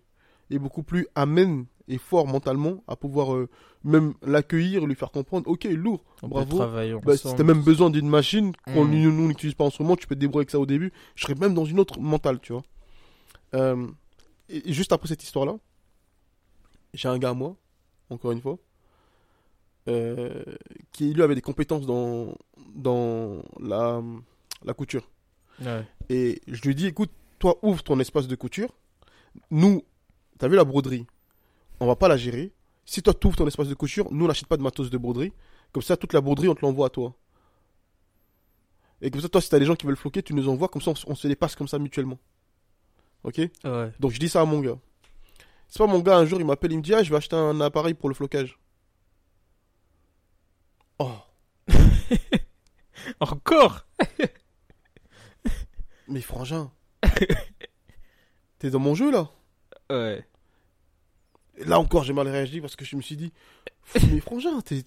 et 0.50 0.60
beaucoup 0.60 0.84
plus 0.84 1.08
amène 1.16 1.66
et 1.90 1.98
fort 1.98 2.28
mentalement 2.28 2.84
à 2.88 2.96
pouvoir 2.96 3.34
euh, 3.34 3.50
même 3.84 4.14
l'accueillir, 4.22 4.86
lui 4.86 4.96
faire 4.96 5.12
comprendre, 5.12 5.48
ok, 5.50 5.64
lourd, 5.66 6.04
On 6.22 6.28
bravo. 6.28 6.58
Bah, 7.02 7.16
si 7.18 7.34
t'as 7.36 7.44
même 7.44 7.62
besoin 7.64 7.90
d'une 7.90 8.08
machine 8.10 8.52
qu'on 8.74 8.86
Mm. 8.86 9.28
n'utilise 9.28 9.56
pas 9.56 9.64
en 9.66 9.70
ce 9.70 9.82
moment, 9.82 9.96
tu 9.96 10.06
peux 10.08 10.16
te 10.16 10.20
débrouiller 10.20 10.42
avec 10.44 10.52
ça 10.52 10.60
au 10.60 10.66
début. 10.66 10.92
Je 11.16 11.24
serais 11.24 11.36
même 11.36 11.54
dans 11.54 11.66
une 11.66 11.80
autre 11.80 12.00
mentale, 12.00 12.40
tu 12.42 12.52
vois. 12.54 12.64
Euh, 13.56 13.88
et 14.50 14.72
juste 14.74 14.92
après 14.92 15.08
cette 15.08 15.24
histoire-là, 15.24 15.56
j'ai 16.94 17.08
un 17.08 17.18
gars 17.20 17.30
à 17.30 17.34
moi, 17.34 17.56
encore 18.10 18.32
une 18.32 18.42
fois, 18.42 18.58
euh, 19.88 20.44
qui 20.92 21.14
lui 21.14 21.22
avait 21.22 21.36
des 21.36 21.42
compétences 21.42 21.86
dans, 21.86 22.36
dans 22.76 23.42
la, 23.60 24.02
la 24.64 24.74
couture. 24.74 25.10
Ouais. 25.62 25.86
Et 26.10 26.42
je 26.48 26.62
lui 26.62 26.76
dis, 26.76 26.88
écoute, 26.88 27.12
toi, 27.40 27.58
ouvre 27.62 27.84
ton 27.84 28.00
espace 28.00 28.28
de 28.28 28.36
couture. 28.36 28.74
Nous, 29.52 29.84
t'as 30.38 30.48
vu 30.48 30.56
la 30.56 30.64
broderie? 30.64 31.06
On 31.80 31.88
va 31.88 31.96
pas 31.96 32.08
la 32.08 32.18
gérer. 32.18 32.52
Si 32.86 33.02
toi, 33.02 33.14
tu 33.14 33.28
ouvres 33.28 33.36
ton 33.36 33.48
espace 33.48 33.68
de 33.68 33.74
couture, 33.74 34.08
nous, 34.12 34.26
on 34.26 34.28
n'achète 34.28 34.48
pas 34.48 34.58
de 34.58 34.64
matos 34.64 34.90
de 34.90 34.98
broderie. 34.98 35.34
Comme 35.72 35.84
ça, 35.84 35.98
toute 35.98 36.14
la 36.14 36.22
broderie, 36.22 36.48
on 36.48 36.56
te 36.56 36.62
l'envoie 36.62 36.88
à 36.88 36.90
toi. 36.90 37.14
Et 39.02 39.12
comme 39.12 39.22
ça, 39.22 39.30
toi, 39.30 39.42
si 39.42 39.50
t'as 39.50 39.60
des 39.60 39.66
gens 39.66 39.76
qui 39.76 39.86
veulent 39.86 39.98
floquer, 39.98 40.24
tu 40.24 40.34
nous 40.34 40.50
envoies. 40.50 40.70
Comme 40.70 40.82
ça, 40.82 40.94
on, 41.06 41.16
se 41.16 41.28
les 41.28 41.36
passe 41.36 41.56
comme 41.56 41.68
ça 41.68 41.78
mutuellement. 41.78 42.18
Ok? 43.24 43.38
Ouais. 43.38 43.92
Donc, 44.00 44.12
je 44.12 44.20
dis 44.20 44.30
ça 44.30 44.42
à 44.42 44.46
mon 44.46 44.60
gars. 44.62 44.78
C'est 45.68 45.80
pas 45.80 45.88
mon 45.88 46.00
gars, 46.00 46.18
un 46.18 46.26
jour, 46.26 46.40
il 46.40 46.46
m'appelle, 46.46 46.72
il 46.72 46.78
me 46.78 46.84
dit 46.84 46.94
Ah, 46.94 47.04
je 47.04 47.10
vais 47.10 47.18
acheter 47.18 47.36
un 47.36 47.60
appareil 47.62 47.94
pour 47.94 48.10
le 48.10 48.16
flocage. 48.16 48.58
Oh, 51.00 51.12
Encore 53.20 53.86
mais 56.08 56.22
frangin. 56.22 56.72
T'es 58.60 58.70
dans 58.70 58.80
mon 58.80 58.96
jeu, 58.96 59.12
là 59.12 59.30
Ouais. 59.90 60.26
Là 61.66 61.80
encore, 61.80 62.04
j'ai 62.04 62.14
mal 62.14 62.28
réagi 62.28 62.62
parce 62.62 62.76
que 62.76 62.86
je 62.86 62.96
me 62.96 63.02
suis 63.02 63.18
dit, 63.18 63.34
mais 64.12 64.20
frangin, 64.20 64.62
t'es, 64.62 64.84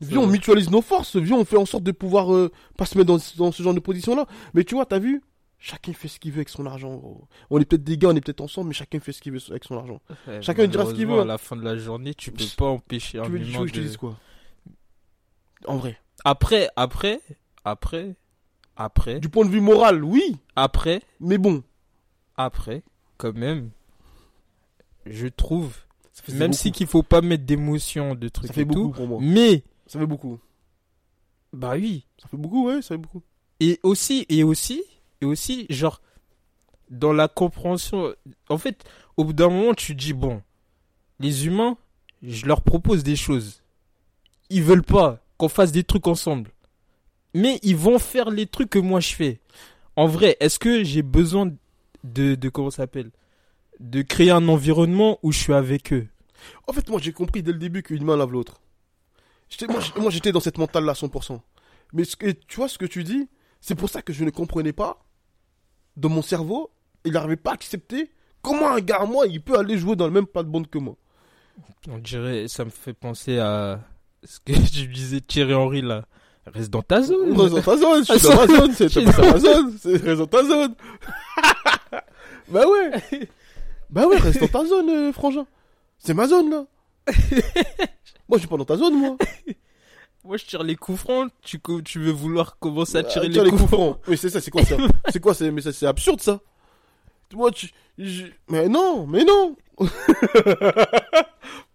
Viens, 0.00 0.20
on 0.20 0.26
mutualise 0.26 0.70
nos 0.70 0.82
forces, 0.82 1.16
viens, 1.16 1.36
on 1.36 1.44
fait 1.44 1.56
en 1.56 1.64
sorte 1.64 1.82
de 1.82 1.92
pouvoir 1.92 2.32
euh, 2.34 2.52
pas 2.76 2.84
se 2.84 2.98
mettre 2.98 3.08
dans, 3.08 3.18
dans 3.38 3.50
ce 3.50 3.62
genre 3.62 3.74
de 3.74 3.80
position-là. 3.80 4.26
Mais 4.54 4.62
tu 4.62 4.74
vois, 4.74 4.84
t'as 4.86 4.98
vu? 4.98 5.22
Chacun 5.58 5.92
fait 5.94 6.08
ce 6.08 6.20
qu'il 6.20 6.32
veut 6.32 6.38
avec 6.38 6.48
son 6.50 6.66
argent. 6.66 6.94
gros. 6.94 7.26
On 7.50 7.58
est 7.58 7.64
peut-être 7.64 7.82
des 7.82 7.96
gars, 7.98 8.08
on 8.10 8.14
est 8.16 8.20
peut-être 8.20 8.42
ensemble, 8.42 8.68
mais 8.68 8.74
chacun 8.74 9.00
fait 9.00 9.12
ce 9.12 9.20
qu'il 9.22 9.32
veut 9.32 9.40
avec 9.50 9.64
son 9.64 9.76
argent. 9.78 10.00
Ouais, 10.26 10.42
Chacun 10.42 10.66
dira 10.66 10.84
ce 10.86 10.92
qu'il 10.94 11.06
veut, 11.06 11.20
À 11.20 11.24
la 11.24 11.38
fin 11.38 11.56
de 11.56 11.62
la 11.64 11.76
journée, 11.76 12.14
tu 12.14 12.30
peux 12.30 12.44
pas 12.56 12.66
empêcher 12.66 13.18
un 13.18 13.24
humain 13.24 13.60
veux 13.60 13.64
que 13.64 13.68
je 13.68 13.72
te 13.74 13.78
de- 13.78 13.84
dise 13.84 13.96
quoi 13.96 14.18
En 15.66 15.76
vrai. 15.78 15.98
Après, 16.24 16.68
après, 16.76 17.20
après, 17.64 18.14
après, 18.76 19.18
Du 19.20 19.28
point 19.28 19.44
de 19.46 19.50
vue 19.50 19.60
moral, 19.60 20.04
oui, 20.04 20.36
après, 20.54 21.02
mais 21.20 21.38
bon. 21.38 21.62
après, 22.36 22.82
quand 23.16 23.34
même, 23.34 23.70
je 25.06 25.26
trouve, 25.28 25.74
même 26.28 26.48
beaucoup. 26.50 26.52
si 26.52 26.72
qu'il 26.72 26.86
faut 26.86 27.02
pas 27.02 27.22
mettre 27.22 27.44
d'émotion, 27.44 28.14
de 28.14 28.28
trucs 28.28 28.48
Ça 28.48 28.52
fait 28.52 28.60
et 28.62 28.64
beaucoup 28.66 28.88
tout, 28.88 28.92
pour 28.94 29.06
moi. 29.08 29.18
mais, 29.22 29.62
Ça 29.86 29.98
fait 29.98 30.06
beaucoup. 30.06 30.38
bah 31.52 31.72
oui, 31.76 32.04
Ça 32.20 32.28
fait 32.28 32.36
beaucoup, 32.36 32.66
ouais, 32.66 32.82
ça 32.82 32.88
fait 32.94 32.98
beaucoup. 32.98 33.22
et 33.60 33.80
aussi, 33.82 34.26
et 34.28 34.42
aussi, 34.44 34.82
et 35.20 35.24
aussi, 35.24 35.66
genre, 35.70 36.00
dans 36.90 37.12
la 37.12 37.28
compréhension, 37.28 38.14
en 38.48 38.58
fait, 38.58 38.84
au 39.16 39.24
bout 39.24 39.32
d'un 39.32 39.48
moment, 39.48 39.74
tu 39.74 39.94
dis, 39.94 40.12
bon, 40.12 40.42
les 41.20 41.46
humains, 41.46 41.76
je 42.22 42.46
leur 42.46 42.62
propose 42.62 43.02
des 43.02 43.16
choses. 43.16 43.62
Ils 44.50 44.62
veulent 44.62 44.82
pas 44.82 45.20
qu'on 45.38 45.48
fasse 45.48 45.72
des 45.72 45.84
trucs 45.84 46.06
ensemble. 46.06 46.50
Mais 47.34 47.58
ils 47.62 47.76
vont 47.76 47.98
faire 47.98 48.30
les 48.30 48.46
trucs 48.46 48.70
que 48.70 48.78
moi 48.78 49.00
je 49.00 49.14
fais. 49.14 49.40
En 49.96 50.06
vrai, 50.06 50.36
est-ce 50.40 50.58
que 50.58 50.84
j'ai 50.84 51.02
besoin 51.02 51.52
de, 52.04 52.34
de 52.34 52.48
comment 52.48 52.70
ça 52.70 52.78
s'appelle 52.78 53.10
De 53.80 54.02
créer 54.02 54.30
un 54.30 54.48
environnement 54.48 55.18
où 55.22 55.32
je 55.32 55.38
suis 55.38 55.52
avec 55.52 55.92
eux? 55.92 56.06
En 56.66 56.72
fait, 56.72 56.88
moi, 56.88 57.00
j'ai 57.02 57.12
compris 57.12 57.42
dès 57.42 57.52
le 57.52 57.58
début 57.58 57.82
qu'une 57.82 58.04
main 58.04 58.16
lave 58.16 58.32
l'autre. 58.32 58.60
Moi, 59.96 60.10
j'étais 60.10 60.32
dans 60.32 60.40
cette 60.40 60.58
mentale-là, 60.58 60.92
100%. 60.92 61.40
Mais 61.92 62.04
ce 62.04 62.16
que, 62.16 62.30
tu 62.30 62.56
vois 62.56 62.68
ce 62.68 62.78
que 62.78 62.86
tu 62.86 63.04
dis? 63.04 63.28
C'est 63.60 63.74
pour 63.74 63.88
ça 63.88 64.02
que 64.02 64.12
je 64.12 64.24
ne 64.24 64.30
comprenais 64.30 64.72
pas, 64.72 65.05
dans 65.96 66.08
mon 66.08 66.22
cerveau, 66.22 66.70
il 67.04 67.12
n'arrivait 67.12 67.36
pas 67.36 67.50
à 67.50 67.54
accepter 67.54 68.10
comment 68.42 68.70
un 68.70 68.80
gars, 68.80 69.04
moi, 69.04 69.26
il 69.26 69.40
peut 69.42 69.58
aller 69.58 69.76
jouer 69.78 69.96
dans 69.96 70.06
le 70.06 70.12
même 70.12 70.26
plat 70.26 70.42
de 70.42 70.48
bande 70.48 70.68
que 70.68 70.78
moi. 70.78 70.94
On 71.90 71.98
dirait, 71.98 72.46
ça 72.48 72.64
me 72.64 72.70
fait 72.70 72.92
penser 72.92 73.38
à 73.38 73.80
ce 74.24 74.38
que 74.40 74.52
je 74.72 74.84
disais 74.86 75.20
Thierry 75.20 75.54
Henry 75.54 75.82
là. 75.82 76.04
Reste 76.46 76.70
dans 76.70 76.82
ta 76.82 77.02
zone. 77.02 77.36
Reste 77.40 77.54
dans 77.54 77.62
ta 77.62 77.76
zone, 77.76 78.04
je 78.06 78.12
suis 78.18 78.28
dans 78.28 78.36
ma 78.36 78.46
zone, 78.58 78.72
c'est 78.72 78.94
dans 79.04 79.10
dans- 79.12 79.32
ma 79.32 79.38
zone, 79.38 79.76
c'est 79.80 79.96
reste 79.96 80.18
dans 80.18 80.26
ta 80.28 80.44
zone. 80.44 80.74
bah 82.48 82.64
ouais. 82.68 82.90
Bah 83.90 84.06
ouais, 84.06 84.16
reste 84.18 84.40
dans 84.40 84.46
ta 84.48 84.64
zone, 84.64 84.88
euh, 84.90 85.12
frangin. 85.12 85.46
C'est 85.98 86.14
ma 86.14 86.28
zone, 86.28 86.50
là. 86.50 86.64
moi, 88.28 88.34
je 88.34 88.38
suis 88.38 88.48
pas 88.48 88.56
dans 88.56 88.64
ta 88.64 88.76
zone, 88.76 88.94
moi. 88.94 89.16
Moi, 90.26 90.36
je 90.38 90.44
tire 90.44 90.62
les 90.62 90.76
coups 90.76 90.98
francs. 90.98 91.30
Tu, 91.42 91.60
veux 91.98 92.10
vouloir 92.10 92.58
commencer 92.58 92.96
à 92.98 93.04
tirer 93.04 93.26
Ah, 93.26 93.28
les, 93.28 93.34
tiens, 93.34 93.44
coups, 93.48 93.56
francs. 93.66 93.68
francs. 93.70 94.00
Mais 94.08 94.16
c'est 94.16 94.28
ça, 94.30 94.40
c'est 94.40 94.50
quoi 94.50 94.64
ça 94.64 94.76
C'est 95.10 95.20
quoi 95.20 95.34
c'est- 95.34 95.50
Mais 95.50 95.60
ça, 95.62 95.72
c'est 95.72 95.86
absurde, 95.86 96.20
ça. 96.20 96.40
Moi, 97.32 97.50
tu. 97.52 97.70
je- 97.98 98.26
Mais 98.48 98.68
non, 98.68 99.06
mais 99.06 99.24
non. 99.24 99.56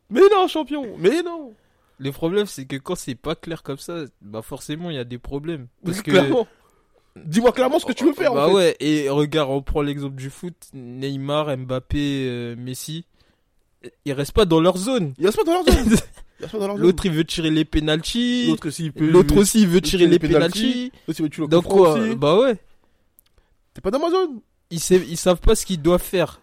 mais 0.09 0.21
non, 0.31 0.47
champion. 0.47 0.95
Mais 0.97 1.21
non. 1.23 1.53
Le 1.97 2.11
problème, 2.11 2.45
c'est 2.47 2.65
que 2.65 2.75
quand 2.77 2.95
c'est 2.95 3.15
pas 3.15 3.35
clair 3.35 3.61
comme 3.63 3.77
ça, 3.77 4.05
bah 4.21 4.41
forcément, 4.41 4.89
il 4.89 4.95
y 4.95 4.99
a 4.99 5.03
des 5.03 5.17
problèmes. 5.19 5.67
Parce 5.85 6.01
que. 6.03 6.11
Clairement. 6.11 6.47
Dis-moi 7.17 7.51
clairement 7.51 7.77
ce 7.79 7.85
que 7.85 7.91
tu 7.91 8.05
veux 8.05 8.13
faire. 8.13 8.33
Bah 8.33 8.45
en 8.45 8.49
fait. 8.49 8.53
ouais, 8.55 8.75
et 8.79 9.09
regarde, 9.09 9.49
on 9.51 9.61
prend 9.61 9.81
l'exemple 9.81 10.15
du 10.15 10.29
foot. 10.29 10.55
Neymar, 10.73 11.55
Mbappé, 11.57 12.25
euh, 12.29 12.55
Messi. 12.57 13.05
Ils 14.05 14.13
restent 14.13 14.31
pas 14.31 14.45
dans 14.45 14.61
leur 14.61 14.77
zone. 14.77 15.13
Il 15.17 15.25
reste 15.25 15.37
pas 15.37 15.43
dans 15.43 15.53
leur 15.53 15.63
zone. 15.65 15.97
L'autre, 16.77 17.05
il 17.05 17.11
veut 17.11 17.23
tirer 17.25 17.49
les 17.49 17.65
pénalties. 17.65 18.47
L'autre 18.47 18.67
aussi, 18.67 18.85
il 18.85 18.93
peut. 18.93 19.09
L'autre 19.09 19.35
aussi, 19.37 19.61
il 19.61 19.67
veut 19.67 19.81
tirer 19.81 20.07
les 20.07 20.19
pénaltys. 20.19 20.59
pénalties. 20.61 20.91
L'autre, 21.07 21.19
il 21.19 21.23
veut 21.23 21.29
tuer 21.29 21.41
le 21.43 21.47
Donc 21.47 21.63
quoi 21.65 21.93
aussi. 21.93 22.15
Bah 22.15 22.37
ouais. 22.39 22.57
T'es 23.73 23.81
pas 23.81 23.91
dans 23.91 23.99
ma 23.99 24.09
zone. 24.09 24.41
Ils, 24.69 24.79
savent, 24.79 25.03
ils 25.07 25.17
savent 25.17 25.39
pas 25.41 25.55
ce 25.55 25.65
qu'ils 25.65 25.81
doivent 25.81 26.01
faire. 26.01 26.41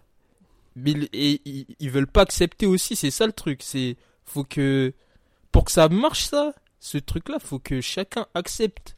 Mais, 0.75 0.91
et 1.13 1.41
ils, 1.45 1.65
ils 1.79 1.89
veulent 1.89 2.07
pas 2.07 2.21
accepter 2.21 2.65
aussi, 2.65 2.95
c'est 2.95 3.11
ça 3.11 3.25
le 3.25 3.33
truc. 3.33 3.61
C'est 3.63 3.97
faut 4.25 4.43
que 4.43 4.93
pour 5.51 5.65
que 5.65 5.71
ça 5.71 5.89
marche 5.89 6.25
ça, 6.25 6.53
ce 6.79 6.97
truc 6.97 7.27
là, 7.29 7.39
faut 7.39 7.59
que 7.59 7.81
chacun 7.81 8.27
accepte 8.35 8.95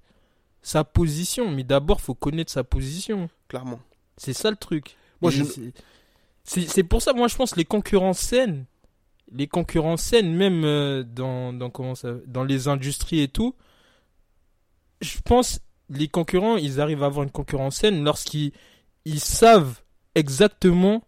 sa 0.61 0.83
position, 0.83 1.49
mais 1.49 1.63
d'abord 1.63 2.01
faut 2.01 2.13
connaître 2.13 2.51
sa 2.51 2.63
position. 2.63 3.29
Clairement. 3.47 3.79
C'est 4.17 4.33
ça 4.33 4.51
le 4.51 4.57
truc. 4.57 4.95
Moi, 5.21 5.31
je- 5.31 5.43
c'est 6.43 6.83
pour 6.83 7.01
ça 7.01 7.13
moi 7.13 7.27
je 7.27 7.35
pense 7.35 7.55
les 7.55 7.65
concurrences 7.65 8.19
saines, 8.19 8.65
les 9.33 9.47
concurrences 9.47 10.01
saines 10.01 10.33
même 10.35 10.63
euh, 10.63 11.03
dans 11.03 11.53
dans 11.53 11.69
comment 11.69 11.95
ça 11.95 12.09
dans 12.27 12.43
les 12.43 12.67
industries 12.67 13.21
et 13.21 13.27
tout. 13.27 13.55
Je 15.01 15.17
pense 15.23 15.59
les 15.89 16.07
concurrents, 16.07 16.57
ils 16.57 16.79
arrivent 16.79 17.03
à 17.03 17.07
avoir 17.07 17.23
une 17.23 17.31
concurrence 17.31 17.77
saine 17.77 18.03
lorsqu'ils 18.03 18.51
ils 19.05 19.19
savent 19.19 19.81
exactement 20.15 21.03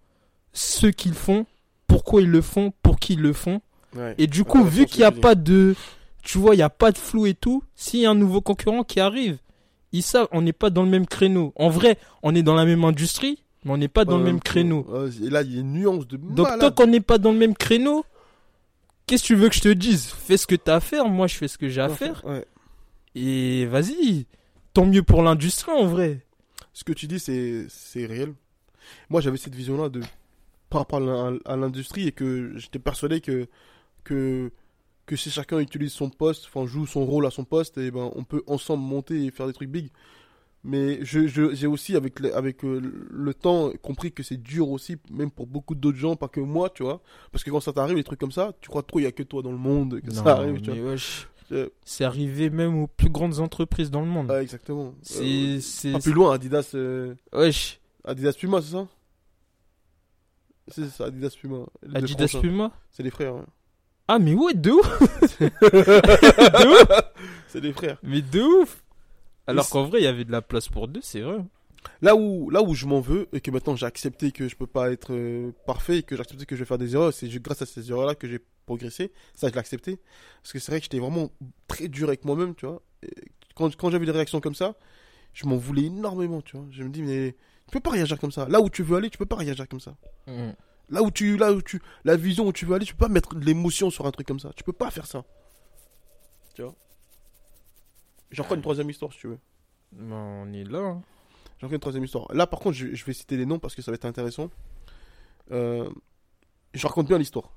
ce 0.51 0.87
qu'ils 0.87 1.13
font, 1.13 1.45
pourquoi 1.87 2.21
ils 2.21 2.29
le 2.29 2.41
font, 2.41 2.73
pour 2.81 2.99
qui 2.99 3.13
ils 3.13 3.21
le 3.21 3.33
font. 3.33 3.61
Ouais. 3.95 4.15
Et 4.17 4.27
du 4.27 4.43
coup, 4.43 4.63
Ouais, 4.63 4.69
vu 4.69 4.85
qu'il 4.85 4.99
n'y 4.99 5.05
a 5.05 5.11
pas 5.11 5.35
de, 5.35 5.75
tu 6.23 6.37
vois, 6.37 6.55
il 6.55 6.57
n'y 6.57 6.63
a 6.63 6.69
pas 6.69 6.91
de 6.91 6.97
flou 6.97 7.25
et 7.25 7.33
tout, 7.33 7.63
s'il 7.75 8.01
y 8.01 8.05
a 8.05 8.09
un 8.09 8.15
nouveau 8.15 8.41
concurrent 8.41 8.83
qui 8.83 8.99
arrive, 8.99 9.37
ils 9.91 10.01
savent, 10.01 10.27
on 10.31 10.41
n'est 10.41 10.53
pas 10.53 10.69
dans 10.69 10.83
le 10.83 10.89
même 10.89 11.05
créneau. 11.05 11.53
En 11.55 11.69
vrai, 11.69 11.97
on 12.23 12.33
est 12.33 12.43
dans 12.43 12.55
la 12.55 12.65
même 12.65 12.83
industrie, 12.83 13.43
mais 13.63 13.71
on 13.71 13.77
n'est 13.77 13.87
pas 13.87 14.05
dans 14.05 14.17
le 14.17 14.23
même 14.23 14.39
créneau. 14.41 14.85
Et 15.23 15.29
là, 15.29 15.43
il 15.43 15.53
y 15.53 15.57
a 15.57 15.61
une 15.61 15.73
nuance 15.73 16.07
de 16.07 16.17
Donc 16.17 16.47
tant 16.59 16.71
qu'on 16.71 16.87
n'est 16.87 16.99
pas 16.99 17.19
dans 17.19 17.31
le 17.31 17.37
même 17.37 17.53
créneau, 17.53 18.03
qu'est-ce 19.07 19.23
que 19.23 19.27
tu 19.27 19.35
veux 19.35 19.49
que 19.49 19.55
je 19.55 19.61
te 19.61 19.69
dise? 19.69 20.07
Fais 20.07 20.37
ce 20.37 20.47
que 20.47 20.55
tu 20.55 20.69
as 20.69 20.75
à 20.75 20.79
faire, 20.79 21.07
moi 21.07 21.27
je 21.27 21.35
fais 21.35 21.47
ce 21.47 21.57
que 21.57 21.69
j'ai 21.69 21.81
à 21.81 21.89
faire. 21.89 22.23
Ouais. 22.25 22.45
Et 23.15 23.65
vas-y, 23.67 24.25
tant 24.73 24.85
mieux 24.85 25.03
pour 25.03 25.21
l'industrie 25.23 25.71
en 25.71 25.85
vrai. 25.85 26.25
Ce 26.73 26.83
que 26.83 26.93
tu 26.93 27.07
dis, 27.07 27.19
c'est 27.19 27.67
c'est 27.69 28.05
réel. 28.05 28.33
Moi, 29.09 29.21
j'avais 29.21 29.37
cette 29.37 29.55
vision-là 29.55 29.89
de 29.89 30.01
par 30.69 30.81
rapport 30.81 30.97
à 30.97 31.01
l'in- 31.31 31.39
à 31.45 31.55
l'industrie 31.55 32.07
et 32.07 32.11
que 32.11 32.53
j'étais 32.57 32.79
persuadé 32.79 33.21
que 33.21 33.47
que 34.03 34.51
que 35.05 35.15
si 35.15 35.29
chacun 35.29 35.59
utilise 35.59 35.91
son 35.91 36.09
poste, 36.09 36.45
enfin 36.47 36.65
joue 36.65 36.87
son 36.87 37.05
rôle 37.05 37.25
à 37.25 37.29
son 37.31 37.43
poste, 37.45 37.77
et 37.77 37.91
ben 37.91 38.11
on 38.15 38.23
peut 38.23 38.41
ensemble 38.47 38.83
monter 38.83 39.25
et 39.25 39.31
faire 39.31 39.47
des 39.47 39.53
trucs 39.53 39.69
big. 39.69 39.89
Mais 40.65 41.03
je 41.03 41.27
je- 41.27 41.53
j'ai 41.53 41.67
aussi 41.67 41.95
avec 41.95 42.19
le, 42.21 42.33
avec 42.35 42.63
euh, 42.63 42.79
le 43.11 43.33
temps 43.33 43.71
compris 43.81 44.11
que 44.13 44.23
c'est 44.23 44.37
dur 44.37 44.69
aussi, 44.69 44.95
même 45.11 45.29
pour 45.29 45.45
beaucoup 45.45 45.75
d'autres 45.75 45.97
gens, 45.97 46.15
pas 46.15 46.29
que 46.29 46.39
moi, 46.39 46.69
tu 46.69 46.83
vois. 46.83 47.01
Parce 47.33 47.43
que 47.43 47.49
quand 47.51 47.59
ça 47.59 47.73
t'arrive 47.73 47.97
des 47.97 48.03
trucs 48.05 48.19
comme 48.19 48.31
ça, 48.31 48.53
tu 48.61 48.69
crois 48.69 48.81
trop 48.83 48.99
il 48.99 49.03
y 49.03 49.05
a 49.05 49.11
que 49.11 49.23
toi 49.23 49.41
dans 49.41 49.51
le 49.51 49.57
monde 49.57 49.99
que 50.01 50.07
Non, 50.11 50.23
ça 50.23 50.37
arrive, 50.37 50.61
tu 50.61 50.71
vois. 50.71 50.91
wesh, 50.91 51.27
Euh, 51.51 51.67
c'est 51.83 52.05
arrivé 52.05 52.49
même 52.49 52.77
aux 52.81 52.87
plus 52.87 53.09
grandes 53.09 53.39
entreprises 53.39 53.91
dans 53.91 53.99
le 53.99 54.07
monde. 54.07 54.31
ouais, 54.31 54.41
exactement. 54.41 54.93
Euh, 55.19 55.59
c'est 55.59 55.91
pas 55.91 55.99
plus 55.99 56.13
loin, 56.13 56.33
Adidas, 56.33 56.71
euh, 56.75 57.13
wesh, 57.33 57.81
Adidas 58.05 58.33
Puma, 58.39 58.61
c'est 58.61 58.71
ça? 58.71 58.87
C'est 60.69 60.89
ça, 60.89 61.05
Adidas 61.07 61.35
Puma. 61.39 61.65
Les 61.85 61.97
Adidas. 61.97 62.37
Puma? 62.39 62.71
C'est 62.89 63.03
des 63.03 63.09
frères. 63.11 63.35
ouais. 63.35 63.41
Ah 64.07 64.17
mais 64.19 64.33
ouais, 64.33 64.53
de 64.53 64.71
ouf. 64.71 64.99
de 65.41 66.81
ouf. 66.81 67.01
C'est 67.49 67.61
des 67.61 67.73
frères. 67.73 67.97
Mais 68.03 68.21
de 68.21 68.41
ouf. 68.41 68.81
Alors 69.47 69.69
qu'en 69.69 69.85
vrai, 69.85 69.99
il 69.99 70.03
y 70.03 70.07
avait 70.07 70.25
de 70.25 70.31
la 70.31 70.41
place 70.41 70.69
pour 70.69 70.87
deux, 70.87 71.01
c'est 71.01 71.21
vrai. 71.21 71.37
Là 72.01 72.15
où, 72.15 72.49
là 72.49 72.61
où 72.61 72.73
je 72.73 72.85
m'en 72.85 73.01
veux 73.01 73.27
et 73.33 73.41
que 73.41 73.51
maintenant 73.51 73.75
j'ai 73.75 73.85
accepté 73.85 74.31
que 74.31 74.47
je 74.47 74.55
peux 74.55 74.67
pas 74.67 74.89
être 74.91 75.11
euh, 75.11 75.51
parfait 75.65 75.97
et 75.97 76.03
que 76.03 76.15
j'ai 76.15 76.21
accepté 76.21 76.45
que 76.45 76.55
je 76.55 76.61
vais 76.61 76.65
faire 76.65 76.77
des 76.77 76.95
erreurs, 76.95 77.13
c'est 77.13 77.27
grâce 77.41 77.61
à 77.61 77.65
ces 77.65 77.91
erreurs-là 77.91 78.15
que 78.15 78.25
j'ai 78.27 78.39
progressé. 78.65 79.11
Ça, 79.35 79.49
je 79.49 79.53
l'ai 79.53 79.59
accepté. 79.59 79.99
Parce 80.41 80.53
que 80.53 80.59
c'est 80.59 80.71
vrai 80.71 80.79
que 80.79 80.85
j'étais 80.85 80.99
vraiment 80.99 81.29
très 81.67 81.89
dur 81.89 82.07
avec 82.07 82.23
moi-même, 82.23 82.55
tu 82.55 82.65
vois. 82.65 82.81
Et 83.03 83.09
quand 83.55 83.75
quand 83.75 83.89
j'avais 83.89 84.05
des 84.05 84.11
réactions 84.13 84.39
comme 84.39 84.55
ça, 84.55 84.75
je 85.33 85.45
m'en 85.45 85.57
voulais 85.57 85.83
énormément, 85.83 86.41
tu 86.41 86.55
vois. 86.55 86.65
Je 86.71 86.83
me 86.83 86.89
dis, 86.89 87.01
mais 87.01 87.35
tu 87.67 87.71
peux 87.71 87.79
pas 87.81 87.91
réagir 87.91 88.17
comme 88.19 88.31
ça. 88.31 88.47
Là 88.47 88.61
où 88.61 88.69
tu 88.69 88.81
veux 88.83 88.95
aller, 88.95 89.09
tu 89.09 89.17
peux 89.17 89.25
pas 89.25 89.35
réagir 89.35 89.67
comme 89.67 89.81
ça. 89.81 89.95
Là 90.89 91.01
où 91.01 91.11
tu, 91.11 91.37
là 91.37 91.51
où 91.51 91.61
tu, 91.61 91.81
la 92.05 92.15
vision 92.15 92.45
où 92.47 92.53
tu 92.53 92.65
veux 92.65 92.75
aller, 92.75 92.85
tu 92.85 92.93
peux 92.95 93.05
pas 93.07 93.11
mettre 93.11 93.35
de 93.35 93.43
l'émotion 93.45 93.89
sur 93.89 94.05
un 94.05 94.11
truc 94.11 94.27
comme 94.27 94.39
ça. 94.39 94.51
Tu 94.55 94.63
peux 94.63 94.73
pas 94.73 94.89
faire 94.91 95.05
ça. 95.07 95.25
Tu 96.55 96.61
vois. 96.61 96.75
J'en 98.33 98.43
ferai 98.43 98.55
une 98.55 98.61
troisième 98.61 98.89
histoire 98.89 99.11
si 99.13 99.19
tu 99.19 99.27
veux. 99.27 99.39
Ben, 99.93 100.15
on 100.15 100.51
est 100.53 100.63
là. 100.63 100.79
hein. 100.79 101.01
J'en 101.59 101.69
fais 101.69 101.75
une 101.75 101.81
troisième 101.81 102.03
histoire. 102.03 102.27
Là, 102.33 102.47
par 102.47 102.59
contre, 102.59 102.75
je, 102.75 102.93
je 102.93 103.05
vais 103.05 103.13
citer 103.13 103.37
les 103.37 103.45
noms 103.45 103.59
parce 103.59 103.75
que 103.75 103.81
ça 103.81 103.91
va 103.91 103.95
être 103.95 104.05
intéressant. 104.05 104.49
Euh, 105.51 105.89
je 106.73 106.85
raconte 106.87 107.07
bien 107.07 107.17
l'histoire. 107.17 107.51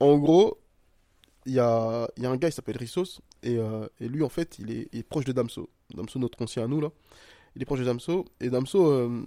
En 0.00 0.16
gros, 0.18 0.58
il 1.44 1.52
y 1.52 1.60
a, 1.60 2.08
il 2.16 2.22
y 2.22 2.26
a 2.26 2.30
un 2.30 2.36
gars, 2.36 2.48
il 2.48 2.52
s'appelle 2.52 2.76
Rissos, 2.76 3.20
et, 3.42 3.56
euh, 3.58 3.86
et 4.00 4.08
lui, 4.08 4.22
en 4.22 4.28
fait, 4.28 4.58
il 4.58 4.70
est, 4.70 4.88
il 4.92 5.00
est 5.00 5.02
proche 5.02 5.24
de 5.24 5.32
Damso. 5.32 5.68
Damso, 5.94 6.18
notre 6.18 6.40
ancien 6.42 6.64
à 6.64 6.66
nous, 6.66 6.80
là. 6.80 6.90
Il 7.56 7.62
est 7.62 7.64
proche 7.64 7.80
de 7.80 7.84
Damso, 7.84 8.24
et 8.40 8.50
Damso, 8.50 8.86
euh, 8.86 9.24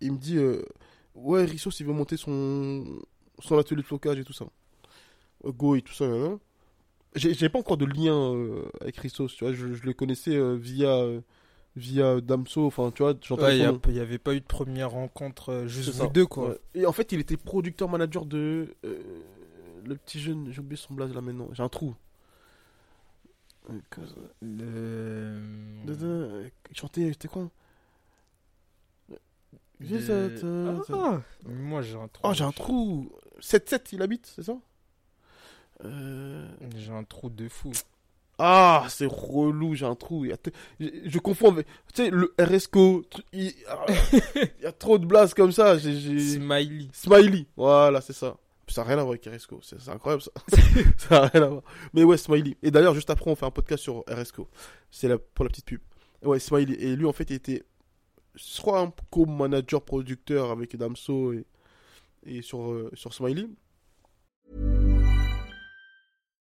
il 0.00 0.12
me 0.12 0.18
dit, 0.18 0.36
euh, 0.36 0.62
ouais, 1.14 1.44
Rissos, 1.44 1.70
il 1.80 1.86
veut 1.86 1.92
monter 1.92 2.16
son, 2.16 2.84
son 3.40 3.58
atelier 3.58 3.82
de 3.82 3.86
flocage 3.86 4.18
et 4.18 4.24
tout 4.24 4.32
ça. 4.32 4.46
Euh, 5.44 5.52
Go 5.52 5.74
et 5.76 5.82
tout 5.82 5.94
ça. 5.94 6.04
J'ai 7.18 7.48
pas 7.48 7.58
encore 7.58 7.76
de 7.76 7.84
lien 7.84 8.34
euh, 8.34 8.64
avec 8.80 8.96
Rissos, 8.98 9.28
tu 9.28 9.44
vois, 9.44 9.52
je, 9.52 9.74
je 9.74 9.84
le 9.84 9.92
connaissais 9.92 10.36
euh, 10.36 10.54
via, 10.54 10.96
euh, 10.96 11.20
via 11.76 12.20
Damso, 12.20 12.66
enfin, 12.66 12.90
tu 12.94 13.02
vois, 13.02 13.14
j'entends 13.22 13.48
il 13.48 13.92
n'y 13.92 14.00
avait 14.00 14.18
pas 14.18 14.34
eu 14.34 14.40
de 14.40 14.46
première 14.46 14.90
rencontre, 14.90 15.64
juste 15.66 15.90
vous 15.90 16.08
deux, 16.08 16.26
quoi. 16.26 16.50
Ouais. 16.50 16.58
Et 16.74 16.86
en 16.86 16.92
fait, 16.92 17.12
il 17.12 17.20
était 17.20 17.36
producteur 17.36 17.88
manager 17.88 18.24
de 18.26 18.74
le 18.82 19.96
petit 19.96 20.20
jeune, 20.20 20.50
j'ai 20.52 20.60
oublié 20.60 20.76
son 20.76 20.94
blaze 20.94 21.14
là 21.14 21.20
maintenant, 21.20 21.48
j'ai 21.52 21.62
un 21.62 21.68
trou. 21.68 21.94
Le... 24.40 25.40
Il 25.86 26.76
chantait, 26.76 27.08
c'était 27.12 27.28
quoi? 27.28 27.50
Ah, 30.92 31.20
moi 31.44 31.82
j'ai 31.82 31.96
un 31.96 32.08
trou. 32.08 32.22
Oh, 32.24 32.32
j'ai 32.34 32.44
un 32.44 32.52
trou 32.52 33.12
7-7, 33.40 33.90
il 33.92 34.02
habite, 34.02 34.26
c'est 34.34 34.42
ça? 34.42 34.58
Euh, 35.84 36.46
J'ai 36.76 36.90
un 36.92 37.04
trou 37.04 37.30
de 37.30 37.48
fou. 37.48 37.72
Ah, 38.40 38.86
c'est 38.88 39.06
relou, 39.06 39.74
j'ai 39.74 39.84
un 39.86 39.96
trou. 39.96 40.24
Je, 40.78 40.86
je 41.04 41.18
confonds 41.18 41.50
avec. 41.50 41.66
Tu 41.92 42.04
sais, 42.04 42.10
le 42.10 42.32
RSCO, 42.38 43.04
il... 43.32 43.52
ah, 43.68 43.84
il 44.36 44.62
y 44.62 44.66
a 44.66 44.70
trop 44.72 44.96
de 44.98 45.06
blases 45.06 45.34
comme 45.34 45.50
ça. 45.50 45.76
j'ai- 45.76 46.20
Smiley. 46.20 46.86
Smiley, 46.92 47.46
voilà, 47.56 48.00
c'est 48.00 48.12
ça. 48.12 48.36
Ça 48.68 48.82
n'a 48.82 48.88
rien 48.88 48.98
à 48.98 49.02
voir 49.02 49.16
avec 49.20 49.24
RSCO, 49.26 49.60
c'est 49.62 49.80
c'est 49.80 49.90
incroyable 49.90 50.22
ça. 50.22 50.30
ça 50.98 51.20
n'a 51.22 51.26
rien 51.28 51.42
à 51.42 51.46
voir. 51.48 51.62
Mais 51.94 52.04
ouais, 52.04 52.16
Smiley. 52.18 52.56
Et 52.62 52.70
d'ailleurs, 52.70 52.94
juste 52.94 53.10
après, 53.10 53.28
on 53.30 53.34
fait 53.34 53.46
un 53.46 53.50
podcast 53.50 53.82
sur 53.82 54.04
RSCO. 54.08 54.48
C'est 54.90 55.08
la- 55.08 55.18
pour 55.18 55.44
la 55.44 55.48
petite 55.48 55.64
pub. 55.66 55.80
Ouais, 56.22 56.38
Smiley. 56.38 56.74
Et 56.78 56.94
lui, 56.94 57.06
en 57.06 57.12
fait, 57.12 57.30
il 57.30 57.36
était 57.36 57.64
soit 58.36 58.78
un 58.80 58.92
co-manager 59.10 59.82
producteur 59.82 60.50
avec 60.52 60.76
Damso 60.76 61.32
et, 61.32 61.44
et 62.24 62.42
sur, 62.42 62.70
euh, 62.70 62.90
sur 62.94 63.12
Smiley. 63.14 63.48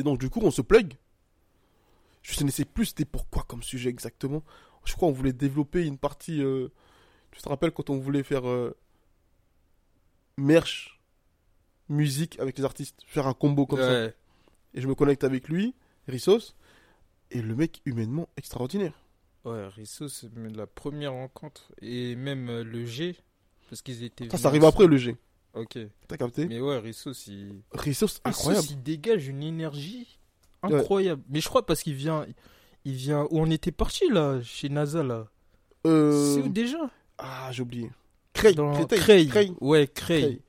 Et 0.00 0.02
donc, 0.02 0.18
du 0.18 0.30
coup, 0.30 0.40
on 0.42 0.50
se 0.50 0.62
plug. 0.62 0.94
Je 2.22 2.42
ne 2.42 2.50
sais 2.50 2.64
plus 2.64 2.86
c'était 2.86 3.04
pourquoi 3.04 3.42
comme 3.42 3.62
sujet 3.62 3.90
exactement. 3.90 4.42
Je 4.86 4.94
crois 4.94 5.08
qu'on 5.08 5.14
voulait 5.14 5.34
développer 5.34 5.86
une 5.86 5.98
partie. 5.98 6.42
euh, 6.42 6.68
Tu 7.32 7.42
te 7.42 7.48
rappelles 7.50 7.70
quand 7.72 7.90
on 7.90 7.98
voulait 7.98 8.22
faire 8.22 8.48
euh, 8.48 8.74
merch, 10.38 10.98
musique 11.90 12.38
avec 12.40 12.56
les 12.56 12.64
artistes, 12.64 13.02
faire 13.06 13.26
un 13.26 13.34
combo 13.34 13.66
comme 13.66 13.80
ça. 13.80 13.90
Ouais. 13.90 14.14
Et 14.72 14.80
je 14.80 14.88
me 14.88 14.94
connecte 14.94 15.22
avec 15.24 15.48
lui, 15.48 15.74
Rissos, 16.08 16.54
et 17.30 17.42
le 17.42 17.54
mec 17.54 17.82
humainement 17.84 18.28
extraordinaire. 18.38 18.94
Ouais, 19.44 19.66
Risso, 19.68 20.08
c'est 20.08 20.30
la 20.34 20.66
première 20.66 21.12
rencontre. 21.12 21.72
Et 21.82 22.14
même 22.16 22.48
euh, 22.48 22.64
le 22.64 22.86
G, 22.86 23.16
parce 23.68 23.82
qu'ils 23.82 24.02
étaient. 24.02 24.30
Ça, 24.30 24.38
ça 24.38 24.48
arrive 24.48 24.64
après 24.64 24.86
le 24.86 24.96
G. 24.96 25.16
Ok. 25.54 25.78
T'as 26.06 26.16
capté 26.16 26.46
Mais 26.46 26.60
ouais, 26.60 26.78
Risso, 26.78 27.12
il. 27.26 27.60
Rissos, 27.72 28.20
incroyable. 28.24 28.66
il 28.70 28.82
dégage 28.82 29.26
une 29.28 29.42
énergie 29.42 30.18
incroyable. 30.62 31.22
Mais 31.28 31.40
je 31.40 31.48
crois 31.48 31.66
parce 31.66 31.82
qu'il 31.82 31.94
vient. 31.94 32.26
Il 32.84 32.94
vient. 32.94 33.22
Où 33.30 33.40
on 33.40 33.50
était 33.50 33.72
parti 33.72 34.08
là, 34.10 34.40
chez 34.42 34.68
NASA 34.68 35.02
là. 35.02 35.26
Euh, 35.86 36.34
C'est 36.36 36.42
où 36.42 36.48
déjà? 36.48 36.90
Ah, 37.18 37.50
j'ai 37.52 37.62
oublié. 37.62 37.90
Cray, 38.32 38.54
Dans 38.54 38.84
Creil. 38.86 39.28
Creil. 39.28 39.52
Ouais. 39.60 39.86
Cray. 39.86 40.40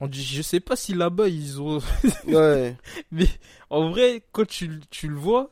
On 0.00 0.06
dit, 0.08 0.22
je 0.22 0.42
sais 0.42 0.60
pas 0.60 0.76
si 0.76 0.94
là-bas 0.94 1.28
ils 1.28 1.60
ont. 1.60 1.78
Ouais. 2.26 2.76
Mais 3.10 3.26
en 3.70 3.90
vrai, 3.90 4.22
quand 4.32 4.46
tu, 4.46 4.80
tu 4.90 5.08
le 5.08 5.16
vois, 5.16 5.50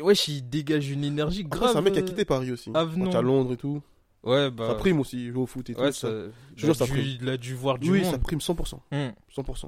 wesh, 0.00 0.28
il 0.28 0.48
dégage 0.48 0.90
une 0.90 1.04
énergie 1.04 1.42
Après, 1.46 1.58
grave. 1.58 1.72
c'est 1.72 1.78
un 1.78 1.82
mec 1.82 1.92
qui 1.94 1.98
a 1.98 2.02
euh, 2.02 2.06
quitté 2.06 2.24
Paris 2.24 2.50
aussi. 2.52 2.70
avenant. 2.74 3.06
Quand 3.06 3.10
t'es 3.12 3.16
à 3.16 3.22
Londres 3.22 3.52
et 3.52 3.56
tout. 3.56 3.82
Ouais, 4.24 4.50
bah. 4.50 4.68
Ça 4.68 4.74
prime 4.74 5.00
aussi, 5.00 5.26
il 5.26 5.32
joue 5.32 5.42
au 5.42 5.46
foot 5.46 5.68
et 5.70 5.74
tout. 5.74 5.80
ça. 5.84 5.92
ça. 5.92 6.08
Je 6.56 6.66
jure, 6.66 6.74
ça 6.76 6.86
dû, 6.86 6.92
prime. 6.92 7.04
il 7.22 7.28
a 7.28 7.36
dû 7.36 7.54
voir 7.54 7.78
du 7.78 7.90
Oui, 7.90 8.02
monde. 8.02 8.10
ça 8.12 8.18
prime 8.18 8.38
100%. 8.40 8.80
Hum. 8.92 9.12
100%. 9.34 9.64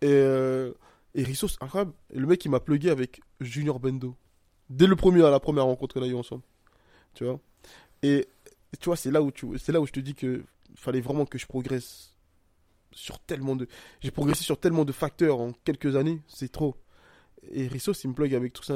Et, 0.00 0.06
euh, 0.06 0.72
et 1.14 1.22
Rissos, 1.22 1.56
incroyable. 1.60 1.92
Et 2.12 2.18
le 2.18 2.26
mec, 2.26 2.44
il 2.44 2.50
m'a 2.50 2.60
plugué 2.60 2.90
avec 2.90 3.20
Junior 3.40 3.78
Bendo. 3.80 4.14
Dès 4.70 4.86
le 4.86 4.96
premier, 4.96 5.24
à 5.24 5.30
la 5.30 5.40
première 5.40 5.64
rencontre 5.64 5.94
qu'on 5.94 6.02
a 6.02 6.06
eu 6.06 6.14
ensemble. 6.14 6.42
Tu 7.14 7.24
vois? 7.24 7.40
Et, 8.02 8.28
tu 8.80 8.86
vois, 8.86 8.96
c'est 8.96 9.10
là, 9.10 9.22
où 9.22 9.30
tu- 9.30 9.46
là 9.68 9.80
où 9.80 9.86
je 9.86 9.92
te 9.92 10.00
dis 10.00 10.14
que 10.14 10.44
fallait 10.76 11.00
vraiment 11.00 11.24
que 11.26 11.38
je 11.38 11.46
progresse 11.46 12.14
sur 12.92 13.18
tellement 13.18 13.56
de. 13.56 13.66
J'ai 14.00 14.10
progressé 14.10 14.44
sur 14.44 14.58
tellement 14.60 14.84
de 14.84 14.92
facteurs 14.92 15.40
en 15.40 15.52
quelques 15.64 15.96
années, 15.96 16.20
c'est 16.28 16.50
trop. 16.52 16.76
Et 17.50 17.66
Rissos, 17.66 17.92
il 18.04 18.08
me 18.10 18.14
plug 18.14 18.34
avec 18.34 18.52
tout 18.52 18.62
ça. 18.62 18.74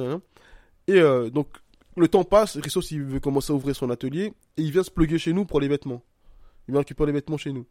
Et 0.88 0.98
euh, 0.98 1.30
donc, 1.30 1.48
le 1.96 2.08
temps 2.08 2.24
passe, 2.24 2.56
Rissos, 2.56 2.90
il 2.90 3.02
veut 3.02 3.20
commencer 3.20 3.52
à 3.52 3.56
ouvrir 3.56 3.76
son 3.76 3.90
atelier. 3.90 4.32
Et 4.56 4.62
il 4.62 4.70
vient 4.72 4.82
se 4.82 4.90
plugger 4.90 5.18
chez 5.18 5.32
nous 5.32 5.44
pour 5.44 5.60
les 5.60 5.68
vêtements. 5.68 6.02
Il 6.68 6.72
vient 6.72 6.80
récupérer 6.80 7.08
les 7.08 7.12
vêtements 7.12 7.36
chez 7.36 7.52
nous. 7.52 7.66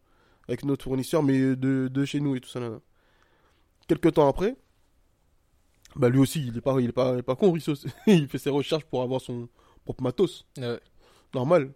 Avec 0.48 0.64
notre 0.64 0.84
fournisseur, 0.84 1.22
mais 1.22 1.38
de, 1.56 1.88
de 1.88 2.04
chez 2.04 2.20
nous 2.20 2.34
et 2.36 2.40
tout 2.40 2.48
ça. 2.48 2.60
Là, 2.60 2.68
là. 2.68 2.80
Quelques 3.88 4.12
temps 4.14 4.28
après, 4.28 4.56
bah 5.96 6.08
lui 6.08 6.18
aussi, 6.18 6.46
il 6.46 6.56
est 6.56 6.60
pas, 6.60 6.80
il 6.80 6.88
est 6.88 6.92
pas, 6.92 7.12
il 7.14 7.18
est 7.18 7.22
pas 7.22 7.36
con, 7.36 7.52
Rissos. 7.52 7.86
il 8.06 8.28
fait 8.28 8.38
ses 8.38 8.50
recherches 8.50 8.84
pour 8.84 9.02
avoir 9.02 9.20
son 9.20 9.48
propre 9.84 10.02
matos. 10.02 10.46
Ouais. 10.58 10.80
Normal. 11.34 11.72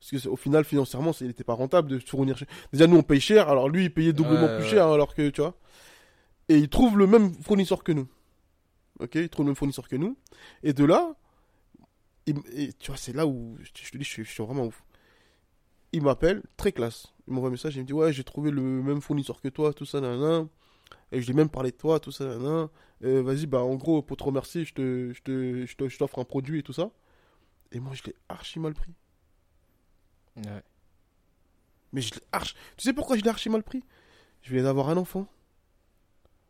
Parce 0.00 0.10
que 0.12 0.18
c'est- 0.18 0.28
au 0.28 0.36
final, 0.36 0.64
financièrement, 0.64 1.12
il 1.20 1.26
n'était 1.28 1.44
pas 1.44 1.52
rentable 1.54 1.88
de 1.88 1.98
fournir. 1.98 2.36
chez- 2.38 2.46
Déjà, 2.72 2.86
nous, 2.86 2.96
on 2.96 3.02
paye 3.02 3.20
cher, 3.20 3.48
alors 3.48 3.68
lui, 3.68 3.84
il 3.84 3.92
payait 3.94 4.12
doublement 4.12 4.46
Ouais, 4.46 4.56
plus 4.56 4.64
ouais. 4.64 4.70
cher, 4.70 4.86
alors 4.88 5.14
que, 5.14 5.28
tu 5.28 5.40
vois. 5.40 5.54
Et 6.48 6.56
il 6.56 6.68
trouve 6.68 6.98
le 6.98 7.06
même 7.06 7.32
fournisseur 7.42 7.84
que 7.84 7.92
nous. 7.92 8.08
Ok 8.98 9.14
Il 9.14 9.28
trouve 9.28 9.44
le 9.46 9.50
même 9.50 9.56
fournisseur 9.56 9.88
que 9.88 9.96
nous. 9.96 10.16
Et 10.62 10.72
de 10.72 10.84
là, 10.84 11.14
il 12.30 12.60
et 12.60 12.72
tu 12.74 12.90
vois, 12.90 12.96
c'est 12.96 13.12
là 13.12 13.26
où, 13.26 13.56
je 13.62 13.70
te 13.70 13.96
dis, 13.98 14.04
je 14.04 14.08
suis, 14.10 14.24
je 14.24 14.30
suis 14.30 14.42
vraiment 14.42 14.66
ouf. 14.66 14.82
Il 15.92 16.02
m'appelle, 16.02 16.42
très 16.56 16.72
classe. 16.72 17.12
Il 17.26 17.34
m'envoie 17.34 17.48
un 17.48 17.52
message, 17.52 17.76
il 17.76 17.82
me 17.82 17.86
dit, 17.86 17.92
ouais, 17.92 18.12
j'ai 18.12 18.24
trouvé 18.24 18.50
le 18.50 18.62
même 18.62 19.00
fournisseur 19.00 19.40
que 19.40 19.48
toi, 19.48 19.72
tout 19.72 19.84
ça, 19.84 20.00
nanana. 20.00 20.48
Et 21.12 21.20
je 21.20 21.26
lui 21.26 21.32
ai 21.32 21.36
même 21.36 21.48
parlé 21.48 21.70
de 21.72 21.76
toi, 21.76 22.00
tout 22.00 22.12
ça, 22.12 22.24
nanana. 22.24 22.70
Euh, 23.02 23.22
Vas-y, 23.22 23.46
bah, 23.46 23.62
en 23.62 23.74
gros, 23.76 24.02
pour 24.02 24.16
te 24.16 24.24
remercier, 24.24 24.64
je 24.64 24.74
te, 24.74 25.12
je 25.12 25.22
te, 25.22 25.66
je 25.66 25.76
te- 25.76 25.88
je 25.88 25.98
t'offre 25.98 26.18
un 26.18 26.24
produit 26.24 26.60
et 26.60 26.62
tout 26.62 26.72
ça. 26.72 26.90
Et 27.72 27.80
moi, 27.80 27.94
je 27.94 28.02
l'ai 28.04 28.14
archi 28.28 28.60
mal 28.60 28.74
pris. 28.74 28.92
Ouais. 30.36 30.62
Mais 31.92 32.00
je 32.00 32.14
l'ai 32.14 32.20
archi... 32.32 32.54
Tu 32.76 32.84
sais 32.84 32.92
pourquoi 32.92 33.16
je 33.16 33.22
l'ai 33.22 33.28
archi 33.28 33.48
mal 33.48 33.62
pris? 33.62 33.84
Je 34.42 34.50
venais 34.50 34.62
d'avoir 34.62 34.88
un 34.90 34.96
enfant. 34.96 35.26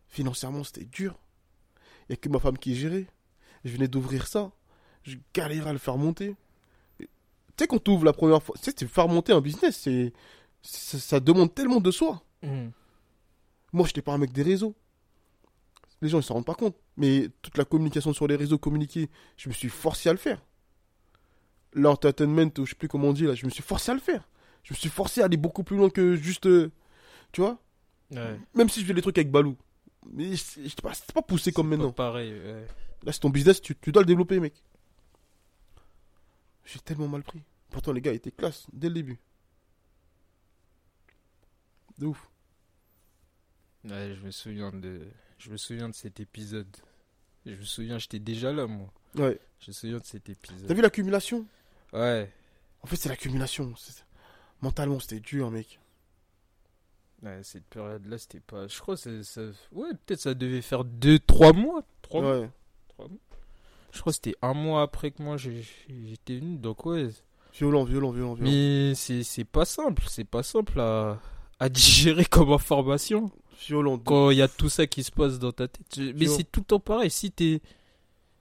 Financièrement, 0.08 0.64
c'était 0.64 0.84
dur. 0.84 1.18
Il 2.02 2.12
n'y 2.12 2.14
a 2.14 2.16
que 2.16 2.28
ma 2.28 2.38
femme 2.40 2.58
qui 2.58 2.74
gérait. 2.74 3.06
Je 3.64 3.72
venais 3.72 3.88
d'ouvrir 3.88 4.26
ça. 4.26 4.52
Je 5.02 5.16
galérais 5.34 5.70
à 5.70 5.72
le 5.72 5.78
faire 5.78 5.96
monter. 5.96 6.34
Tu 6.98 7.06
sais, 7.58 7.66
quand 7.66 7.82
tu 7.82 7.90
ouvres 7.90 8.04
la 8.04 8.12
première 8.12 8.42
fois, 8.42 8.54
tu 8.62 8.70
sais, 8.70 8.87
faire 8.87 9.08
monter 9.08 9.33
un 9.33 9.40
business, 9.40 9.77
c'est... 9.77 10.12
Ça, 10.62 10.98
ça 10.98 11.20
demande 11.20 11.54
tellement 11.54 11.81
de 11.81 11.90
soi. 11.90 12.22
Hum. 12.42 12.70
Moi, 13.72 13.85
je 13.87 13.90
n'étais 13.90 14.02
pas 14.02 14.12
un 14.12 14.18
mec 14.18 14.33
des 14.33 14.42
réseaux. 14.42 14.75
Les 16.02 16.08
gens, 16.08 16.18
ils 16.20 16.22
s'en 16.22 16.35
rendent 16.35 16.44
pas 16.46 16.54
compte. 16.54 16.77
Mais 16.96 17.29
toute 17.40 17.56
la 17.56 17.64
communication 17.64 18.12
sur 18.12 18.27
les 18.27 18.37
réseaux, 18.37 18.58
communiquer, 18.58 19.08
je 19.37 19.48
me 19.48 19.54
suis 19.54 19.68
forcé 19.70 20.08
à 20.08 20.12
le 20.12 20.18
faire. 20.18 20.42
L'entertainment, 21.72 22.50
ou 22.58 22.66
je 22.66 22.70
sais 22.70 22.77
plus 22.77 22.88
comment 22.88 23.08
on 23.08 23.12
dit, 23.12 23.25
là, 23.25 23.35
je 23.35 23.46
me 23.46 23.50
suis 23.50 23.62
forcé 23.62 23.90
à 23.90 23.94
le 23.94 24.00
faire. 24.00 24.29
Je 24.64 24.75
me 24.75 24.77
suis 24.77 24.88
forcé 24.88 25.22
à 25.22 25.27
aller 25.27 25.37
beaucoup 25.37 25.62
plus 25.62 25.77
loin 25.77 25.88
que 25.88 26.16
juste. 26.16 26.46
euh, 26.46 26.70
tu 27.33 27.40
vois 27.40 27.58
Ouais. 28.10 28.40
Même 28.54 28.68
si 28.68 28.81
je 28.81 28.87
fais 28.87 28.92
les 28.92 29.02
trucs 29.02 29.16
avec 29.18 29.31
Balou. 29.31 29.56
Mais 30.12 30.35
c'est 30.37 30.81
pas, 30.81 30.92
pas 31.14 31.22
poussé 31.22 31.52
comme 31.52 31.68
maintenant. 31.68 31.92
Pas 31.92 32.08
pareil, 32.08 32.33
ouais. 32.33 32.66
Là, 33.04 33.12
c'est 33.12 33.20
ton 33.20 33.31
business, 33.31 33.62
tu, 33.62 33.77
tu 33.77 33.92
dois 33.92 34.02
le 34.02 34.06
développer, 34.06 34.40
mec. 34.40 34.54
J'ai 36.65 36.79
tellement 36.81 37.08
mal 37.08 37.23
pris. 37.23 37.42
Pourtant, 37.71 37.92
les 37.92 38.00
gars 38.00 38.13
étaient 38.13 38.31
classe 38.31 38.67
dès 38.73 38.88
le 38.88 38.94
début. 38.94 39.19
De 41.98 42.06
ouf. 42.06 42.29
Ouais, 43.85 44.15
je 44.15 44.21
me 44.25 44.31
souviens 44.31 44.73
de, 44.73 45.06
je 45.38 45.50
me 45.50 45.56
souviens 45.56 45.88
de 45.88 45.94
cet 45.94 46.21
épisode. 46.21 46.77
Je 47.46 47.54
me 47.54 47.65
souviens, 47.65 47.98
j'étais 47.98 48.19
déjà 48.19 48.52
là, 48.52 48.67
moi. 48.67 48.92
Ouais. 49.15 49.38
Je 49.61 49.71
me 49.71 49.73
souviens 49.73 49.98
de 49.98 50.04
cet 50.04 50.25
T'as 50.25 50.33
épisode. 50.33 50.73
vu 50.73 50.83
l'accumulation? 50.83 51.46
Ouais. 51.92 52.31
En 52.83 52.87
fait, 52.87 52.96
c'est 52.96 53.08
l'accumulation. 53.08 53.73
Mentalement, 54.61 55.00
c'était 55.00 55.21
dur, 55.21 55.50
mec. 55.50 55.79
Ouais, 57.23 57.42
cette 57.42 57.65
période-là, 57.65 58.19
c'était 58.19 58.40
pas. 58.40 58.67
Je 58.69 58.79
crois 58.81 58.96
que 58.96 59.23
ça. 59.23 59.42
Ouais, 59.73 59.90
peut-être 60.06 60.21
ça 60.21 60.35
devait 60.35 60.63
faire 60.63 60.85
2-3 60.85 61.54
mois. 61.54 61.83
3 62.02 62.23
mois. 62.23 62.40
Ouais. 62.40 62.50
trois 62.88 63.08
mois. 63.08 63.19
Je 63.92 64.00
crois 64.00 64.12
que 64.12 64.16
c'était 64.22 64.36
un 64.42 64.54
mois 64.54 64.82
après 64.82 65.10
que 65.10 65.22
moi 65.22 65.36
j'étais 65.36 66.36
venu. 66.38 66.56
Donc, 66.58 66.86
ouais. 66.86 67.08
Violent, 67.54 67.84
violent, 67.84 68.10
violent, 68.12 68.34
violent. 68.34 68.50
Mais 68.50 68.94
c'est 68.94 69.44
pas 69.44 69.64
simple. 69.64 70.04
C'est 70.08 70.24
pas 70.24 70.42
simple 70.42 70.78
à, 70.80 71.18
à 71.58 71.68
digérer 71.68 72.24
comme 72.30 72.52
information. 72.52 73.30
Violent. 73.66 73.98
quand 73.98 74.30
il 74.30 74.38
y 74.38 74.42
a 74.42 74.48
tout 74.48 74.68
ça 74.70 74.86
qui 74.86 75.02
se 75.02 75.10
passe 75.10 75.38
dans 75.38 75.52
ta 75.52 75.68
tête. 75.68 75.84
Je- 75.96 76.12
Mais 76.16 76.26
c'est 76.26 76.44
tout 76.44 76.60
le 76.60 76.66
temps 76.66 76.80
pareil. 76.80 77.10
Si 77.10 77.30
t'es, 77.30 77.60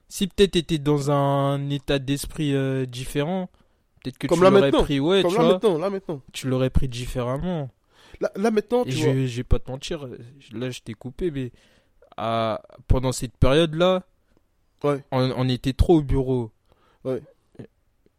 si 0.08 0.26
peut-être 0.28 0.52
t'étais 0.52 0.78
dans 0.78 1.10
un 1.10 1.68
état 1.70 1.98
d'esprit 1.98 2.54
euh, 2.54 2.86
différent, 2.86 3.50
peut-être 4.02 4.16
que 4.16 4.26
Comme 4.28 4.38
tu 4.38 4.44
l'aurais 4.50 4.70
pris, 4.72 4.98
ouais, 5.00 5.22
Comme 5.22 5.32
tu 5.32 5.36
là 5.36 5.42
vois, 5.44 5.52
maintenant, 5.54 5.78
là 5.78 5.90
maintenant. 5.90 6.22
tu 6.32 6.48
l'aurais 6.48 6.70
pris 6.70 6.88
différemment. 6.88 7.68
Là, 8.20 8.30
là 8.36 8.50
maintenant, 8.50 8.84
Et 8.84 8.90
tu 8.90 8.96
je, 8.96 9.04
vois. 9.04 9.12
vais- 9.12 9.26
je 9.28 9.36
vais 9.36 9.44
pas 9.44 9.58
te 9.58 9.70
mentir, 9.70 10.06
euh, 10.06 10.16
là 10.52 10.70
je 10.70 10.80
t'ai 10.80 10.94
coupé, 10.94 11.30
mais 11.30 11.52
à- 12.16 12.62
pendant 12.88 13.12
cette 13.12 13.36
période-là, 13.36 14.04
Ouais. 14.84 15.02
on, 15.12 15.32
on 15.36 15.48
était 15.48 15.72
trop 15.72 15.98
au 15.98 16.02
bureau. 16.02 16.50
Ouais. 17.04 17.22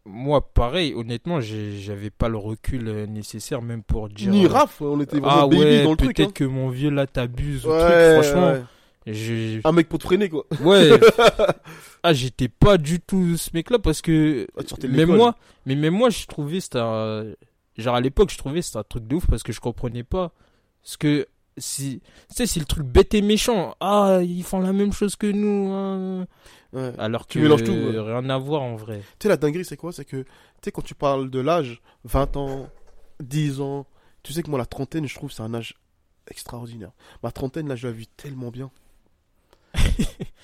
Moi, 0.06 0.42
pareil, 0.54 0.94
honnêtement, 0.96 1.40
j'avais 1.42 2.10
pas 2.10 2.28
le 2.28 2.38
recul 2.38 2.88
euh, 2.88 3.06
nécessaire 3.06 3.62
même 3.62 3.84
pour 3.84 4.10
dire. 4.10 4.32
Ni 4.32 4.46
euh, 4.46 4.50
Raph, 4.50 4.82
on 4.82 5.00
était 5.00 5.20
vraiment 5.20 5.44
ah 5.44 5.48
baby 5.48 5.60
ouais, 5.60 5.84
dans 5.84 5.92
le 5.92 5.98
truc. 5.98 6.16
peut-être 6.18 6.30
Hein. 6.30 6.34
que 6.34 6.44
mon 6.44 6.70
vieux 6.70 6.90
là 6.90 7.06
t'abuse 7.06 7.66
ou 7.66 7.70
truc, 7.70 7.82
Ouais, 7.84 8.20
franchement. 8.24 8.66
j'ai- 9.06 9.62
Un 9.64 9.72
mec 9.72 9.88
pour 9.90 10.00
te 10.00 10.06
freiner, 10.06 10.28
quoi. 10.28 10.46
Ouais. 10.62 10.90
ah, 12.04 12.14
j'étais 12.14 12.48
pas 12.48 12.78
du 12.80 13.00
tout 13.00 13.38
ce 13.38 13.52
mec-là 13.54 13.78
parce 13.78 14.02
que 14.02 14.48
Ah, 14.58 14.88
même 14.88 15.16
moi, 15.16 15.36
mais 15.68 15.76
même 15.76 15.94
moi, 15.94 16.10
je 16.10 16.26
trouvais 16.26 16.62
c'était 16.62 16.80
un... 16.80 17.26
genre 17.78 17.96
à 17.96 18.02
l'époque, 18.02 18.32
je 18.32 18.38
trouvais 18.40 18.64
c'était 18.64 18.78
un 18.78 18.84
truc 18.84 19.06
de 19.08 19.16
ouf 19.16 19.28
parce 19.28 19.44
que 19.44 19.54
je 19.54 19.60
comprenais 19.60 20.04
pas 20.04 20.32
ce 20.82 20.98
que 20.98 21.28
si 21.62 22.02
tu 22.30 22.36
sais 22.36 22.46
si 22.48 22.60
le 22.60 22.66
truc 22.66 22.84
bête 22.86 23.14
et 23.14 23.22
méchant, 23.22 23.76
ah, 23.80 24.20
ils 24.22 24.44
font 24.44 24.60
la 24.60 24.74
même 24.74 24.92
chose 24.92 25.16
que 25.16 25.28
nous 25.28 25.72
hein. 25.72 26.28
Ouais. 26.74 26.94
alors 26.98 27.26
Tu 27.28 27.38
que 27.40 27.44
mélanges 27.44 27.64
tout, 27.64 27.72
ouais. 27.72 28.00
rien 28.00 28.30
à 28.30 28.38
voir 28.38 28.62
en 28.62 28.76
vrai. 28.76 29.00
Tu 29.20 29.24
sais, 29.24 29.30
la 29.30 29.38
dinguerie, 29.38 29.64
c'est 29.66 29.78
quoi? 29.78 29.92
C'est 29.94 30.06
que, 30.06 30.18
tu 30.24 30.26
sais, 30.64 30.72
quand 30.72 30.82
tu 30.82 30.96
parles 30.96 31.30
de 31.30 31.40
l'âge, 31.40 31.82
20 32.06 32.36
ans, 32.38 32.70
10 33.22 33.62
ans, 33.62 33.86
tu 34.24 34.34
sais 34.34 34.42
que 34.44 34.50
moi, 34.50 34.58
la 34.60 34.66
trentaine, 34.66 35.08
je 35.08 35.16
trouve, 35.16 35.32
c'est 35.32 35.44
un 35.44 35.54
âge 35.54 35.76
extraordinaire. 36.30 36.92
Ma 37.24 37.32
trentaine, 37.32 37.68
là, 37.68 37.76
je 37.76 37.88
la 37.88 37.94
vis 37.94 38.08
tellement 38.08 38.52
bien. 38.52 38.72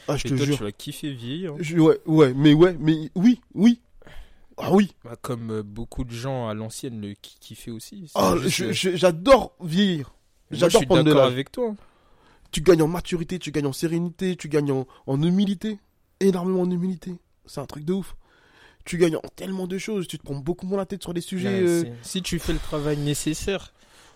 ah, 0.07 0.17
je 0.17 0.27
et 0.27 0.29
te 0.31 0.35
toi, 0.35 0.45
jure. 0.45 0.57
tu 0.57 0.63
vas 0.63 0.71
kiffer 0.71 1.11
vieillir. 1.13 1.53
hein. 1.53 1.57
Je- 1.59 1.77
ouais, 1.77 1.99
ouais, 2.05 2.33
mais 2.33 2.53
ouais, 2.53 2.75
mais 2.79 3.09
oui, 3.15 3.41
oui. 3.53 3.79
Ah 4.57 4.71
oui. 4.73 4.93
Bah, 5.03 5.15
comme 5.21 5.51
euh, 5.51 5.63
beaucoup 5.63 6.03
de 6.03 6.11
gens 6.11 6.47
à 6.49 6.53
l'ancienne 6.53 6.99
le 6.99 7.13
ki- 7.13 7.37
kiffaient 7.39 7.71
aussi. 7.71 8.07
C'est 8.07 8.19
Ah, 8.19 8.33
euh, 8.33 8.73
j'adore 8.73 9.53
vieillir. 9.61 10.13
J'adore 10.51 10.85
prendre 10.85 11.03
de 11.03 11.13
l'âge. 11.13 11.31
avec 11.31 11.51
toi. 11.51 11.75
Tu 12.51 12.61
gagnes 12.61 12.81
en 12.83 12.87
maturité, 12.87 13.39
tu 13.39 13.51
gagnes 13.51 13.67
en 13.67 13.73
sérénité, 13.73 14.35
tu 14.35 14.47
gagnes 14.49 14.71
en, 14.71 14.87
en 15.05 15.21
humilité. 15.21 15.79
Énormément 16.19 16.61
en 16.61 16.71
humilité. 16.71 17.15
C'est 17.45 17.59
un 17.59 17.65
truc 17.65 17.83
de 17.85 17.93
ouf. 17.93 18.15
Tu 18.85 18.97
gagnes 18.97 19.17
en 19.17 19.21
tellement 19.35 19.67
de 19.67 19.77
choses. 19.77 20.07
Tu 20.07 20.17
te 20.17 20.23
prends 20.23 20.35
beaucoup 20.35 20.65
moins 20.65 20.77
la 20.77 20.85
tête 20.85 21.03
sur 21.03 21.13
des 21.13 21.21
sujets. 21.21 21.61
Là, 21.61 21.67
euh, 21.67 21.83
Si 22.01 22.21
tu 22.21 22.39
fais 22.39 22.53
le 22.53 22.59
travail 22.59 22.97
nécessaire, 22.97 23.73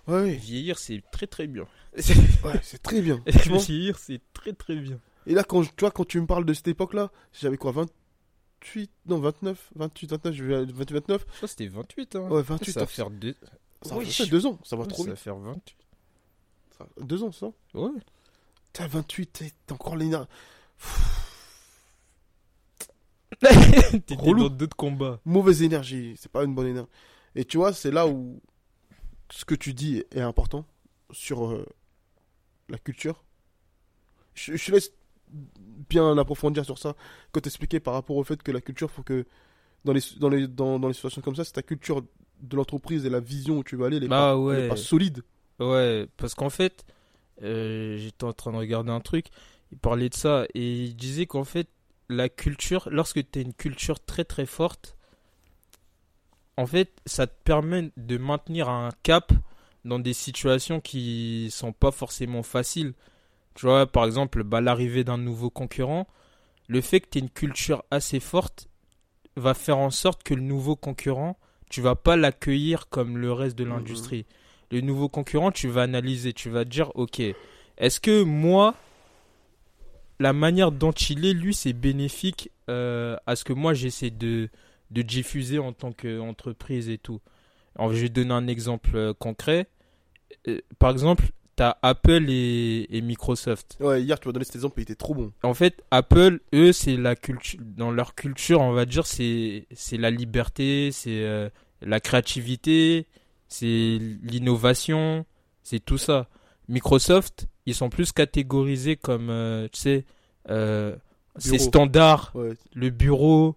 Ouais, 0.08 0.34
vieillir 0.34 0.80
c'est 0.80 1.04
très 1.12 1.28
très 1.28 1.46
bien. 1.46 1.68
ouais, 1.96 2.60
c'est 2.64 2.82
très 2.82 3.02
bien. 3.02 3.22
Vieillir 3.28 4.00
c'est 4.00 4.20
très 4.34 4.54
très 4.54 4.76
bien. 4.78 4.98
Et 5.28 5.34
là, 5.36 5.44
quand, 5.44 5.62
tu 5.64 5.70
vois, 5.82 5.92
quand 5.92 6.06
tu 6.08 6.20
me 6.20 6.26
parles 6.26 6.46
de 6.46 6.54
cette 6.54 6.70
époque-là, 6.70 7.12
j'avais 7.40 7.58
quoi, 7.58 7.72
28, 7.72 8.90
non, 9.06 9.20
29, 9.20 9.70
28, 9.76 10.10
29, 10.12 10.34
je 10.36 10.44
vais 10.44 10.56
à 10.56 10.60
28, 10.64 10.92
29. 10.94 11.22
Je 11.22 11.26
crois 11.36 11.42
que 11.42 11.48
c'était 11.48 11.68
28. 11.68 12.16
Hein. 12.16 12.30
Ouais, 12.30 12.42
28, 12.42 12.72
Ça 12.72 12.80
va 12.80 12.86
faire 12.88 13.10
deux. 13.12 13.36
Ça 13.84 13.96
Oui. 13.98 14.06
fait 14.08 14.26
deux 14.26 14.46
ans, 14.48 14.58
ça 14.64 14.76
va 14.76 14.84
Ouais, 14.84 14.88
trop 14.90 15.04
ça 15.04 15.10
va 15.10 15.14
vite. 15.16 15.24
faire 15.24 15.36
28. 15.36 15.76
Ça- 16.98 17.04
Deux 17.06 17.24
ans, 17.24 17.32
ça 17.32 17.52
Ouais. 17.74 17.90
T'as 18.74 18.88
28, 18.88 19.32
t'es 19.34 19.74
encore 19.74 19.96
l'énergie. 19.96 20.28
T'étais 23.40 24.16
dans 24.16 24.50
d'autres 24.50 24.76
combats. 24.78 25.20
Mauvaise 25.26 25.64
énergie, 25.64 26.16
c'est 26.20 26.32
pas 26.32 26.44
une 26.44 26.54
bonne 26.54 26.68
énergie. 26.68 26.90
Et 27.36 27.46
tu 27.46 27.58
vois, 27.58 27.74
c'est 27.74 27.92
là 27.92 28.08
où 28.08 28.40
ce 29.32 29.46
que 29.46 29.56
tu 29.56 29.74
dis 29.74 30.04
est 30.12 30.22
important 30.22 30.66
sur 31.12 31.48
euh, 31.52 31.66
la 32.70 32.78
culture. 32.78 33.24
Je, 34.36 34.56
je 34.56 34.66
te 34.66 34.72
laisse 34.72 34.92
bien 35.90 36.18
approfondir 36.18 36.66
sur 36.66 36.78
ça, 36.78 36.96
quand 37.32 37.40
t'expliquais 37.42 37.80
par 37.80 37.94
rapport 37.94 38.18
au 38.18 38.24
fait 38.24 38.42
que 38.44 38.52
la 38.52 38.62
culture, 38.62 38.92
faut 38.92 39.04
que 39.04 39.26
dans 39.86 39.94
les, 39.94 40.02
dans 40.20 40.30
les, 40.30 40.48
dans, 40.48 40.78
dans 40.80 40.88
les 40.90 40.94
situations 40.94 41.22
comme 41.22 41.36
ça, 41.36 41.44
c'est 41.46 41.54
ta 41.54 41.64
culture 41.64 42.02
de 42.42 42.56
l'entreprise 42.56 43.06
et 43.06 43.10
la 43.10 43.20
vision 43.22 43.58
où 43.60 43.64
tu 43.64 43.76
veux 43.78 43.86
aller, 43.86 43.98
elle 43.98 44.04
est, 44.04 44.08
Bah 44.08 44.34
pas, 44.36 44.54
elle 44.54 44.60
est 44.60 44.62
ouais. 44.64 44.68
pas 44.70 44.76
solide. 44.76 45.24
Ouais, 45.62 46.08
parce 46.18 46.34
qu'en 46.36 46.50
fait, 46.50 46.86
euh, 47.44 47.98
j'étais 47.98 48.24
en 48.24 48.34
train 48.34 48.52
de 48.52 48.58
regarder 48.58 48.92
un 48.92 49.00
truc, 49.00 49.28
il 49.72 49.78
parlait 49.78 50.10
de 50.10 50.16
ça, 50.16 50.46
et 50.56 50.86
il 50.86 50.96
disait 50.96 51.28
qu'en 51.28 51.44
fait, 51.44 51.68
la 52.10 52.30
culture, 52.30 52.90
lorsque 52.92 53.30
tu 53.32 53.40
as 53.40 53.42
une 53.44 53.54
culture 53.54 54.00
très 54.04 54.26
très 54.26 54.46
forte, 54.46 54.98
en 56.58 56.66
fait, 56.66 56.92
ça 57.06 57.28
te 57.28 57.34
permet 57.44 57.92
de 57.98 58.18
maintenir 58.18 58.70
un 58.70 58.90
cap 59.04 59.32
dans 59.86 60.00
des 60.00 60.14
situations 60.14 60.82
qui 60.82 61.50
sont 61.52 61.74
pas 61.74 61.92
forcément 61.92 62.44
faciles. 62.44 62.94
Tu 63.56 63.66
vois, 63.66 63.88
par 63.88 64.06
exemple, 64.06 64.44
bah, 64.44 64.62
l'arrivée 64.62 65.04
d'un 65.04 65.18
nouveau 65.18 65.50
concurrent, 65.50 66.08
le 66.68 66.82
fait 66.82 67.02
que 67.02 67.10
tu 67.10 67.18
aies 67.20 67.22
une 67.22 67.30
culture 67.30 67.84
assez 67.92 68.20
forte 68.20 68.68
va 69.36 69.54
faire 69.54 69.78
en 69.78 69.92
sorte 69.92 70.24
que 70.24 70.34
le 70.34 70.42
nouveau 70.42 70.76
concurrent, 70.76 71.38
tu 71.70 71.82
vas 71.82 71.96
pas 71.96 72.16
l'accueillir 72.18 72.90
comme 72.90 73.18
le 73.18 73.32
reste 73.32 73.58
de 73.58 73.64
Mhm. 73.64 73.70
l'industrie. 73.72 74.26
Le 74.72 74.82
nouveau 74.82 75.10
concurrent, 75.10 75.52
tu 75.52 75.68
vas 75.68 75.82
analyser, 75.82 76.34
tu 76.34 76.50
vas 76.50 76.64
dire, 76.64 76.92
ok, 76.96 77.22
est-ce 77.78 78.00
que 78.00 78.24
moi, 78.24 78.76
la 80.20 80.34
manière 80.34 80.72
dont 80.72 80.92
il 80.92 81.26
est, 81.26 81.34
lui, 81.34 81.54
c'est 81.54 81.74
bénéfique 81.74 82.52
euh, 82.70 83.18
à 83.26 83.36
ce 83.36 83.44
que 83.44 83.54
moi 83.54 83.74
j'essaie 83.74 84.12
de, 84.12 84.50
de 84.92 85.02
diffuser 85.02 85.60
en 85.60 85.74
tant 85.74 85.92
qu'entreprise 85.92 86.90
et 86.90 86.98
tout? 86.98 87.20
Alors, 87.76 87.94
je 87.94 88.02
vais 88.02 88.10
donner 88.10 88.34
un 88.34 88.48
exemple 88.48 88.92
euh, 88.96 89.14
concret. 89.14 89.68
Euh, 90.48 90.62
par 90.80 90.92
exemple, 90.92 91.26
tu 91.58 91.64
as 91.64 91.78
Apple 91.82 92.26
et, 92.30 92.88
et 92.90 93.02
Microsoft. 93.02 93.78
Ouais, 93.80 94.02
hier, 94.02 94.20
tu 94.20 94.28
m'as 94.28 94.32
donné 94.34 94.46
cet 94.46 94.56
exemple, 94.56 94.80
il 94.80 94.84
était 94.84 94.96
trop 94.96 95.14
bon. 95.14 95.32
En 95.44 95.54
fait, 95.54 95.84
Apple, 95.92 96.40
eux, 96.54 96.72
c'est 96.72 96.96
la 96.96 97.16
culture. 97.16 97.60
Dans 97.62 97.92
leur 97.92 98.16
culture, 98.16 98.62
on 98.62 98.72
va 98.72 98.86
dire, 98.86 99.06
c'est 99.06 99.68
c'est 99.72 99.98
la 99.98 100.12
liberté, 100.12 100.92
c'est 100.92 101.24
euh, 101.24 101.50
la 101.82 102.00
créativité, 102.00 103.08
c'est 103.52 104.00
l'innovation, 104.24 105.26
c'est 105.64 105.84
tout 105.84 105.98
ça. 105.98 106.30
Microsoft, 106.70 107.48
ils 107.66 107.76
sont 107.76 107.90
plus 107.90 108.12
catégorisés 108.12 108.96
comme, 108.96 109.30
euh, 109.30 109.68
tu 109.72 109.80
sais, 109.82 110.06
euh, 110.50 110.96
c'est 111.38 111.58
standard, 111.60 112.32
Ouais. 112.36 112.54
le 112.74 112.90
bureau. 112.90 113.56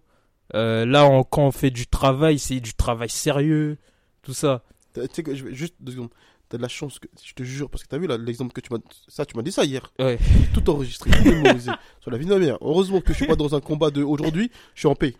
euh, 0.53 0.85
là, 0.85 1.07
on- 1.07 1.23
quand 1.23 1.41
on 1.47 1.51
fait 1.51 1.71
du 1.71 1.87
travail, 1.87 2.37
c'est 2.37 2.59
du 2.59 2.75
travail 2.75 3.09
sérieux, 3.09 3.77
tout 4.21 4.33
ça. 4.35 4.63
Tu 4.93 5.01
sais 5.11 5.23
que 5.23 5.33
je 5.33 5.43
vais 5.45 5.55
juste 5.55 5.73
deux 5.79 5.93
secondes. 5.93 6.11
T'as 6.49 6.57
de 6.57 6.61
la 6.61 6.67
chance, 6.67 6.99
que, 6.99 7.07
je 7.25 7.33
te 7.33 7.41
jure, 7.41 7.67
parce 7.67 7.83
que 7.83 7.87
t'as 7.89 7.97
vu 7.97 8.07
l'exemple 8.23 8.53
que 8.53 8.61
tu 8.61 8.71
m'as. 8.71 8.77
Ça, 9.07 9.25
tu 9.25 9.35
m'as 9.35 9.41
dit 9.41 9.51
ça 9.51 9.65
hier. 9.65 9.91
Ouais. 9.97 10.19
Tout 10.53 10.69
enregistré, 10.69 11.09
tout 11.09 11.23
mémorisé. 11.23 11.71
sur 11.99 12.11
la 12.11 12.17
vie 12.19 12.25
de 12.27 12.33
ma 12.33 12.39
mère. 12.39 12.57
Heureusement 12.61 13.01
que 13.01 13.11
je 13.11 13.17
suis 13.17 13.25
pas 13.27 13.35
dans 13.35 13.55
un 13.55 13.59
combat 13.59 13.89
de 13.89 14.03
aujourd'hui, 14.03 14.51
je 14.75 14.81
suis 14.81 14.87
en 14.87 14.93
paix. 14.95 15.15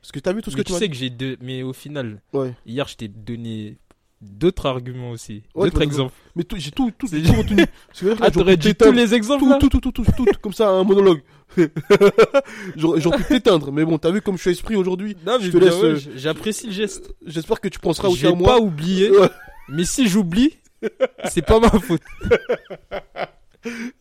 Parce 0.00 0.12
que 0.12 0.20
t'as 0.20 0.32
vu 0.32 0.40
tout 0.40 0.50
ce 0.52 0.56
Mais 0.56 0.62
que 0.62 0.68
tu 0.68 0.72
tu 0.74 0.78
sais 0.78 0.88
que 0.88 0.94
j'ai 0.94 1.10
deux, 1.10 1.36
mais 1.40 1.64
au 1.64 1.72
final, 1.72 2.22
Ouais. 2.32 2.54
hier, 2.64 2.86
je 2.86 2.96
t'ai 2.96 3.08
donné 3.08 3.76
d'autres 4.20 4.66
arguments 4.66 5.10
aussi, 5.10 5.42
Ouais, 5.54 5.68
d'autres 5.68 5.82
exemples. 5.82 6.14
Mais 6.36 6.44
j'ai 6.56 6.70
tout, 6.70 6.90
tout, 6.98 7.08
j'ai 7.10 7.22
tout 7.22 7.32
retenu. 7.32 7.62
Ah, 7.64 7.94
j'aurais 8.02 8.30
t'aurais 8.30 8.56
dit 8.56 8.74
tous 8.74 8.92
les 8.92 9.14
exemples 9.14 9.44
tout, 9.58 9.68
tout, 9.68 9.80
tout, 9.80 9.90
tout, 9.92 10.04
tout, 10.04 10.12
tout, 10.16 10.26
comme 10.40 10.52
ça, 10.52 10.68
un 10.68 10.84
monologue. 10.84 11.22
J'aurais 12.76 13.16
pu 13.18 13.24
t'éteindre, 13.24 13.72
mais 13.72 13.84
bon, 13.84 13.98
t'as 13.98 14.10
vu 14.12 14.20
comme 14.22 14.36
je 14.36 14.42
suis 14.42 14.50
esprit 14.52 14.76
aujourd'hui. 14.76 15.16
Je 15.40 15.50
te 15.50 15.56
bien, 15.58 15.66
laisse, 15.68 15.74
ouais, 15.80 15.84
euh, 15.88 15.98
j'apprécie 16.16 16.66
le 16.68 16.72
geste. 16.72 17.12
J'espère 17.26 17.60
que 17.60 17.66
tu 17.68 17.80
penseras 17.80 18.08
aussi 18.08 18.26
à 18.26 18.32
moi. 18.32 18.46
pas 18.56 18.58
oublier, 18.60 19.10
Ouais. 19.10 19.28
mais 19.68 19.84
si 19.84 20.06
j'oublie, 20.08 20.56
c'est 21.24 21.44
pas 21.44 21.58
ma 21.58 21.68
faute. 21.70 22.02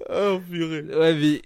Ah, 0.10 0.38
purée. 0.50 0.84
Ouais, 0.84 1.14
mais, 1.16 1.42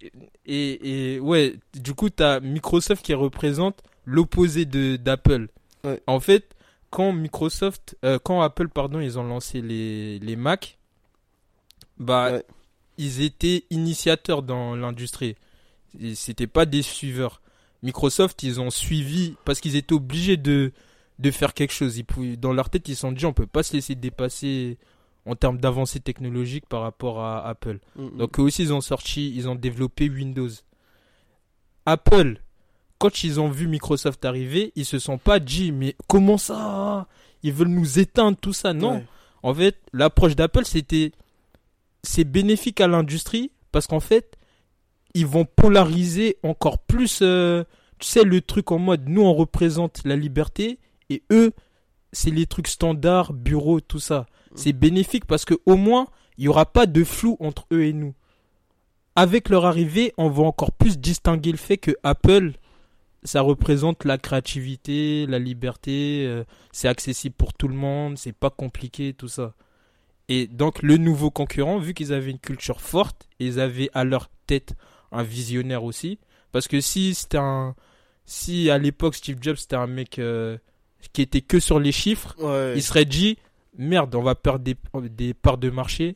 et, 0.46 1.14
et 1.16 1.20
ouais, 1.20 1.56
du 1.74 1.94
coup, 1.94 2.10
t'as 2.10 2.40
Microsoft 2.40 3.04
qui 3.04 3.14
représente 3.14 3.82
l'opposé 4.06 4.66
de 4.66 4.98
d'Apple. 4.98 5.48
Ouais. 5.84 6.02
En 6.08 6.20
fait, 6.20 6.50
quand 6.94 7.12
Microsoft, 7.12 7.98
euh, 8.06 8.20
quand 8.24 8.42
Apple, 8.42 8.70
pardon, 8.70 9.00
ils 9.00 9.18
ont 9.18 9.24
lancé 9.24 9.62
les, 9.62 10.20
les 10.20 10.36
Mac, 10.36 10.78
bah, 11.98 12.34
Ouais. 12.34 12.46
ils 13.00 13.22
étaient 13.22 13.64
initiateurs 13.72 14.44
dans 14.44 14.76
l'industrie. 14.76 15.36
C'était 16.14 16.46
pas 16.48 16.68
des 16.68 16.84
suiveurs. 16.84 17.42
Microsoft, 17.82 18.44
ils 18.44 18.62
ont 18.62 18.70
suivi 18.70 19.36
parce 19.44 19.60
qu'ils 19.60 19.76
étaient 19.76 19.94
obligés 19.94 20.38
de, 20.38 20.72
de 21.18 21.32
faire 21.32 21.56
quelque 21.56 21.74
chose. 21.74 21.98
Ils 21.98 22.04
pouvaient- 22.06 22.38
dans 22.38 22.54
leur 22.54 22.70
tête, 22.70 22.88
ils 22.88 22.96
se 22.96 23.02
sont 23.02 23.12
dit, 23.12 23.26
on 23.26 23.34
peut 23.34 23.48
pas 23.48 23.64
se 23.64 23.74
laisser 23.74 23.96
dépasser 23.96 24.78
en 25.26 25.36
termes 25.36 25.58
d'avancée 25.58 26.00
technologique 26.00 26.68
par 26.68 26.82
rapport 26.82 27.22
à 27.22 27.48
Apple. 27.48 27.80
Mm, 27.96 28.04
mm. 28.06 28.18
Donc 28.18 28.40
eux 28.40 28.44
aussi, 28.44 28.62
ils 28.62 28.74
ont 28.74 28.82
sorti, 28.82 29.34
ils 29.36 29.50
ont 29.50 29.56
développé 29.56 30.10
Windows. 30.10 30.50
Apple, 31.86 32.40
quand 33.04 33.26
ils 33.26 33.42
ont 33.42 33.50
vu 33.50 33.68
Microsoft 33.68 34.24
arriver, 34.24 34.72
ils 34.78 34.86
se 34.86 34.98
sont 34.98 35.18
pas 35.18 35.42
dit 35.42 35.74
mais 35.74 35.94
comment 36.08 36.38
ça 36.38 37.06
Ils 37.44 37.52
veulent 37.52 37.68
nous 37.68 38.00
éteindre 38.00 38.38
tout 38.40 38.54
ça 38.54 38.72
Non. 38.72 38.96
Ouais. 38.96 39.06
En 39.42 39.54
fait, 39.54 39.76
l'approche 39.92 40.38
d'Apple 40.38 40.64
c'était 40.64 41.12
c'est 42.02 42.24
bénéfique 42.24 42.80
à 42.80 42.88
l'industrie 42.88 43.52
parce 43.74 43.88
qu'en 43.88 44.00
fait, 44.00 44.38
ils 45.16 45.26
vont 45.26 45.44
polariser 45.44 46.38
encore 46.44 46.80
plus 46.80 47.20
euh, 47.22 47.66
tu 48.00 48.08
sais 48.08 48.24
le 48.24 48.40
truc 48.40 48.72
en 48.72 48.80
mode 48.80 49.10
nous 49.10 49.24
on 49.24 49.34
représente 49.34 50.00
la 50.06 50.16
liberté 50.16 50.80
et 51.10 51.24
eux 51.30 51.52
c'est 52.14 52.32
les 52.32 52.46
trucs 52.46 52.70
standards, 52.70 53.34
bureaux, 53.34 53.82
tout 53.82 54.00
ça. 54.00 54.28
C'est 54.56 54.72
bénéfique 54.72 55.26
parce 55.26 55.44
que 55.44 55.56
au 55.66 55.76
moins 55.76 56.08
il 56.38 56.46
y 56.46 56.48
aura 56.48 56.66
pas 56.66 56.86
de 56.86 57.04
flou 57.04 57.36
entre 57.42 57.66
eux 57.74 57.84
et 57.84 57.92
nous. 57.92 58.14
Avec 59.18 59.50
leur 59.50 59.66
arrivée, 59.66 60.14
on 60.18 60.30
va 60.30 60.44
encore 60.44 60.72
plus 60.72 60.98
distinguer 60.98 61.52
le 61.52 61.58
fait 61.58 61.78
que 61.78 61.92
Apple 62.04 62.54
ça 63.24 63.42
représente 63.42 64.06
la 64.06 64.18
créativité, 64.18 65.26
la 65.28 65.40
liberté, 65.40 66.26
euh, 66.28 66.44
c'est 66.72 66.88
accessible 66.88 67.36
pour 67.36 67.54
tout 67.54 67.68
le 67.68 67.76
monde, 67.76 68.18
c'est 68.18 68.34
pas 68.34 68.50
compliqué, 68.50 69.14
tout 69.14 69.28
ça. 69.28 69.54
Et 70.30 70.48
donc 70.48 70.82
le 70.82 70.98
nouveau 70.98 71.32
concurrent, 71.32 71.80
vu 71.80 71.94
qu'ils 71.94 72.14
avaient 72.14 72.32
une 72.32 72.40
culture 72.40 72.82
forte, 72.82 73.28
ils 73.40 73.60
avaient 73.60 73.90
à 73.94 74.04
leur 74.04 74.30
tête 74.48 74.74
un 75.12 75.24
visionnaire 75.24 75.84
aussi, 75.84 76.20
parce 76.52 76.68
que 76.68 76.82
si 76.82 77.14
c'était 77.14 77.38
un, 77.38 77.76
si 78.26 78.70
à 78.70 78.78
l'époque 78.78 79.16
Steve 79.16 79.38
Jobs 79.42 79.58
c'était 79.58 79.76
un 79.76 79.88
mec 79.88 80.20
euh, 80.20 80.58
qui 81.12 81.22
était 81.22 81.42
que 81.42 81.60
sur 81.60 81.80
les 81.80 81.92
chiffres, 81.92 82.36
Ouais. 82.40 82.74
il 82.76 82.82
serait 82.84 83.06
dit 83.06 83.38
merde, 83.78 84.14
on 84.16 84.22
va 84.24 84.36
perdre 84.36 84.64
des, 84.64 84.76
des 85.10 85.34
parts 85.34 85.58
de 85.58 85.70
marché, 85.70 86.16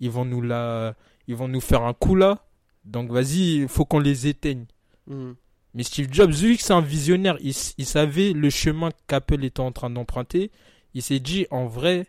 ils 0.00 0.10
vont 0.10 0.24
nous 0.24 0.42
la, 0.42 0.94
ils 1.28 1.34
vont 1.36 1.48
nous 1.48 1.60
faire 1.60 1.82
un 1.82 1.94
coup 1.94 2.14
là, 2.14 2.44
donc 2.84 3.10
vas-y, 3.10 3.56
il 3.62 3.68
faut 3.68 3.84
qu'on 3.84 4.00
les 4.00 4.26
éteigne. 4.26 4.66
Mhm. 5.06 5.34
Mais 5.74 5.82
Steve 5.82 6.08
Jobs, 6.10 6.30
vu 6.30 6.56
que 6.56 6.62
c'est 6.62 6.72
un 6.72 6.80
visionnaire, 6.80 7.36
il, 7.40 7.54
savait 7.54 8.32
le 8.32 8.50
chemin 8.50 8.90
qu'Apple 9.06 9.44
était 9.44 9.60
en 9.60 9.72
train 9.72 9.90
d'emprunter. 9.90 10.50
Il 10.94 11.02
s'est 11.02 11.20
dit, 11.20 11.46
en 11.50 11.66
vrai, 11.66 12.06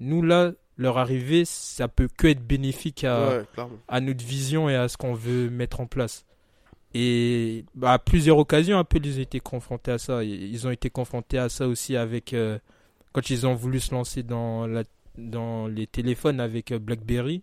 nous 0.00 0.20
là, 0.22 0.52
leur 0.76 0.98
arrivée, 0.98 1.44
ça 1.44 1.86
peut 1.86 2.08
que 2.08 2.26
être 2.26 2.44
bénéfique 2.44 3.04
à, 3.04 3.28
Ouais, 3.28 3.44
clairement. 3.52 3.78
à 3.86 4.00
notre 4.00 4.24
vision 4.24 4.68
et 4.68 4.74
à 4.74 4.88
ce 4.88 4.96
qu'on 4.96 5.14
veut 5.14 5.48
mettre 5.48 5.80
en 5.80 5.86
place. 5.86 6.26
Et 6.94 7.64
bah, 7.74 7.92
à 7.92 7.98
plusieurs 7.98 8.38
occasions, 8.38 8.78
Apple, 8.78 9.04
ils 9.04 9.18
ont 9.18 9.22
été 9.22 9.40
confrontés 9.40 9.92
à 9.92 9.98
ça. 9.98 10.22
Ils 10.24 10.66
ont 10.66 10.70
été 10.70 10.90
confrontés 10.90 11.38
à 11.38 11.48
ça 11.48 11.66
aussi 11.68 11.96
avec 11.96 12.32
euh, 12.32 12.58
quand 13.12 13.30
ils 13.30 13.46
ont 13.46 13.54
voulu 13.54 13.80
se 13.80 13.92
lancer 13.94 14.22
dans, 14.22 14.66
la, 14.66 14.84
dans 15.18 15.66
les 15.66 15.86
téléphones 15.88 16.40
avec 16.40 16.72
euh, 16.72 16.78
BlackBerry. 16.78 17.42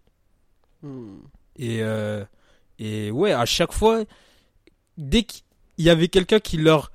Mhm. 0.84 1.22
Et, 1.58 1.80
euh, 1.82 2.24
et 2.80 3.12
ouais, 3.12 3.34
à 3.34 3.46
chaque 3.46 3.74
fois, 3.74 4.04
dès 4.98 5.24
qu'il 5.82 5.88
y 5.88 5.90
avait 5.90 6.08
quelqu'un 6.08 6.40
qui 6.40 6.58
leur. 6.58 6.92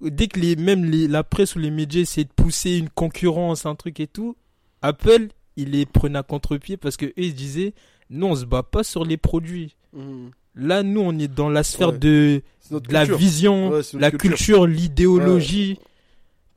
Dès 0.00 0.28
que 0.28 0.38
les, 0.38 0.54
même 0.54 0.84
les, 0.84 1.08
la 1.08 1.24
presse 1.24 1.56
ou 1.56 1.58
les 1.58 1.72
médias 1.72 2.02
essayaient 2.02 2.24
de 2.24 2.30
pousser 2.32 2.76
une 2.76 2.88
concurrence, 2.88 3.66
un 3.66 3.74
truc 3.74 3.98
et 3.98 4.06
tout, 4.06 4.36
Apple, 4.80 5.28
il 5.56 5.72
les 5.72 5.86
prenait 5.86 6.20
à 6.20 6.22
contre-pied 6.22 6.76
parce 6.76 6.96
que 6.96 7.06
eux, 7.06 7.12
ils 7.16 7.34
disaient 7.34 7.74
non, 8.10 8.30
on 8.30 8.36
se 8.36 8.44
bat 8.44 8.62
pas 8.62 8.84
sur 8.84 9.04
les 9.04 9.16
produits. 9.16 9.74
Mhm. 9.92 10.30
Là, 10.54 10.82
nous, 10.84 11.00
on 11.00 11.18
est 11.18 11.28
dans 11.28 11.48
la 11.50 11.62
sphère 11.64 11.90
Ouais. 11.90 11.98
de, 11.98 12.42
la 12.90 13.04
vision, 13.04 13.70
Ouais, 13.70 13.80
la 13.94 14.10
culture. 14.12 14.66
l'idéologie, 14.66 15.78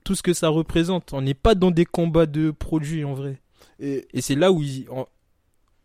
tout 0.04 0.14
ce 0.16 0.22
que 0.24 0.34
ça 0.34 0.50
représente. 0.50 1.12
On 1.14 1.22
n'est 1.22 1.34
pas 1.34 1.56
dans 1.56 1.72
des 1.72 1.86
combats 1.86 2.26
de 2.28 2.52
produits 2.52 3.04
en 3.04 3.14
vrai. 3.16 3.42
Et 3.80 4.06
Et 4.14 4.22
c'est 4.22 4.36
là 4.36 4.52
où 4.52 4.62
ils, 4.62 4.86
en- 4.92 5.08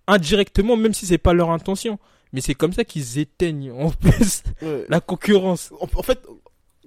indirectement, 0.07 0.76
même 0.76 0.92
si 0.94 1.07
c'est 1.07 1.18
pas 1.18 1.32
leur 1.32 1.51
intention, 1.51 1.99
mais 2.32 2.40
c'est 2.40 2.54
comme 2.54 2.72
ça 2.72 2.84
qu'ils 2.84 3.18
éteignent 3.18 3.70
en 3.72 3.90
plus 3.90 4.42
ouais. 4.62 4.84
la 4.88 5.00
concurrence. 5.00 5.72
en, 5.80 5.88
en 5.94 6.02
fait, 6.02 6.20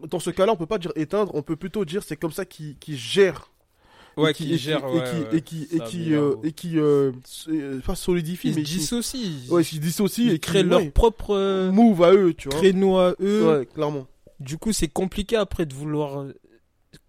dans 0.08 0.20
ce 0.20 0.30
cas-là, 0.30 0.54
on 0.54 0.56
peut 0.56 0.66
pas 0.66 0.78
dire 0.78 0.92
éteindre, 0.96 1.32
on 1.36 1.42
peut 1.42 1.56
plutôt 1.56 1.86
dire 1.86 2.04
c'est 2.04 2.16
comme 2.18 2.32
ça 2.32 2.46
qu'ils 2.46 2.76
gèrent. 2.88 3.50
et 4.18 4.34
qui, 4.34 4.46
qui- 4.48 4.54
et 4.54 4.58
qui 4.58 5.24
et 5.32 5.42
qui 5.42 5.68
et 5.72 5.80
qui 5.80 6.14
euh, 6.14 6.36
et 6.44 6.52
qui 6.52 6.78
euh, 6.80 7.12
euh, 7.48 7.80
pas 7.82 7.96
solidifient 7.96 8.50
Ils 8.50 8.56
mais 8.56 8.62
dissocient. 8.64 9.20
ouais, 9.50 9.64
ils 9.64 9.80
dissocient 9.80 10.30
et 10.30 10.40
créent 10.40 10.64
leur 10.64 10.80
ouais, 10.82 10.90
propre 10.90 11.70
move 11.72 12.04
à 12.04 12.14
eux, 12.14 12.34
tu 12.34 12.50
vois. 12.50 12.58
créneau 12.60 12.98
à 12.98 13.16
eux. 13.22 13.60
Ouais, 13.60 13.66
clairement. 13.66 14.08
Du 14.42 14.58
coup, 14.58 14.72
c'est 14.74 14.88
compliqué 14.88 15.36
après 15.38 15.66
de 15.66 15.74
vouloir 15.74 16.26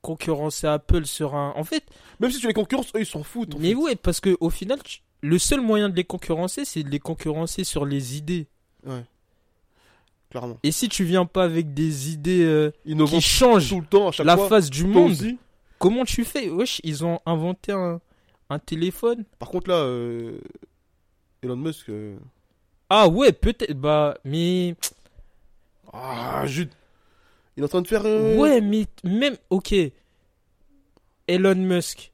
concurrencer 0.03 0.67
Apple 0.67 1.05
sur 1.07 1.35
un. 1.35 1.53
En 1.57 1.65
fait, 1.65 1.85
Même 2.21 2.31
si 2.31 2.39
tu 2.39 2.47
les 2.47 2.53
concurrences, 2.55 2.89
eux 2.95 3.01
ils 3.01 3.07
s'en 3.07 3.23
foutent. 3.23 3.55
en 3.55 3.59
mais 3.59 3.71
fait. 3.71 3.75
ouais, 3.77 3.97
parce 3.97 4.21
que 4.21 4.37
au 4.41 4.51
final, 4.51 4.79
tu- 4.83 5.01
le 5.23 5.39
seul 5.39 5.61
moyen 5.61 5.89
de 5.89 5.97
les 5.97 6.05
concurrencer, 6.05 6.65
c'est 6.65 6.83
de 6.83 6.89
les 6.91 6.99
concurrencer 6.99 7.65
sur 7.65 7.85
les 7.85 8.17
idées. 8.17 8.47
Ouais. 8.87 9.05
Clairement. 10.31 10.59
Et 10.63 10.71
si 10.73 10.89
tu 10.89 11.05
viens 11.05 11.27
pas 11.27 11.45
avec 11.45 11.75
des 11.75 12.11
idées 12.13 12.43
euh, 12.45 12.71
qui 12.85 13.21
changent 13.21 13.69
tout 13.69 13.81
le 13.81 13.87
temps 13.87 14.09
à 14.09 14.13
chaque 14.13 14.27
la 14.27 14.37
fois. 14.37 14.49
face 14.49 14.71
du 14.71 14.87
monde, 14.87 15.11
aussi. 15.13 15.39
comment 15.79 16.05
tu 16.05 16.25
fais? 16.25 16.49
Wesh, 16.49 16.81
ils 16.85 17.05
ont 17.05 17.19
inventé 17.27 17.73
un, 17.73 18.01
un 18.49 18.59
téléphone. 18.61 19.25
Par 19.41 19.49
contre 19.51 19.69
là, 19.71 19.77
euh, 19.79 20.39
Elon 21.43 21.57
Musk. 21.57 21.89
euh, 21.89 22.17
Ah 22.89 23.09
ouais, 23.09 23.33
peut-être. 23.33 23.73
Bah, 23.75 24.17
mais. 24.25 24.77
Ah, 25.93 26.45
Jude. 26.47 26.71
Il 27.57 27.63
est 27.63 27.67
en 27.67 27.69
train 27.69 27.83
de 27.83 27.89
faire. 27.89 28.05
Ouais, 28.05 28.61
mais 28.61 28.87
même. 29.03 29.37
Ok. 29.51 29.75
Elon 31.27 31.55
Musk. 31.57 32.13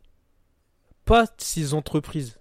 Pas 1.05 1.27
ses 1.37 1.75
entreprises. 1.75 2.39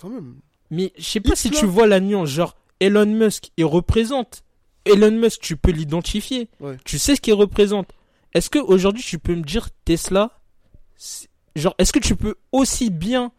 Quand 0.00 0.08
même. 0.08 0.36
Mais 0.70 0.92
je 0.96 1.04
sais 1.04 1.20
pas 1.20 1.36
si 1.36 1.50
tu 1.50 1.66
vois 1.66 1.86
la 1.86 2.00
nuance. 2.00 2.28
Genre, 2.28 2.56
Elon 2.80 3.06
Musk, 3.06 3.50
il 3.56 3.64
représente. 3.64 4.42
Elon 4.84 5.10
Musk, 5.10 5.40
tu 5.40 5.56
peux 5.56 5.72
l'identifier. 5.72 6.48
Ouais. 6.60 6.76
Tu 6.84 6.98
sais 6.98 7.16
ce 7.16 7.20
qu'il 7.20 7.34
représente. 7.34 7.92
Est-ce 8.32 8.48
que 8.48 8.58
aujourd'hui 8.58 9.02
tu 9.02 9.18
peux 9.18 9.34
me 9.34 9.42
dire 9.42 9.68
Tesla 9.84 10.30
Genre, 11.56 11.74
est-ce 11.78 11.92
que 11.92 11.98
tu 11.98 12.16
peux 12.16 12.36
aussi 12.52 12.90
bien 12.90 13.32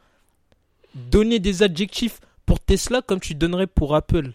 donner 0.94 1.40
des 1.40 1.64
adjectifs 1.64 2.20
pour 2.46 2.60
Tesla 2.60 3.02
comme 3.02 3.20
tu 3.20 3.34
donnerais 3.34 3.68
pour 3.68 3.96
Apple? 3.96 4.34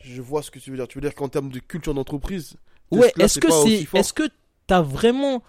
Je 0.00 0.20
vois 0.20 0.42
ce 0.42 0.50
que 0.50 0.58
tu 0.58 0.70
veux 0.70 0.76
dire. 0.76 0.88
Tu 0.88 0.98
veux 0.98 1.02
dire 1.02 1.14
qu'en 1.14 1.28
termes 1.28 1.50
de 1.50 1.60
culture 1.60 1.94
d'entreprise. 1.94 2.56
Ouais, 2.90 3.12
est-ce 3.18 3.38
que 3.38 3.50
c'est. 3.50 3.86
Est-ce 3.96 4.12
que 4.12 4.28
t'as 4.66 4.82
vraiment. 4.82 5.42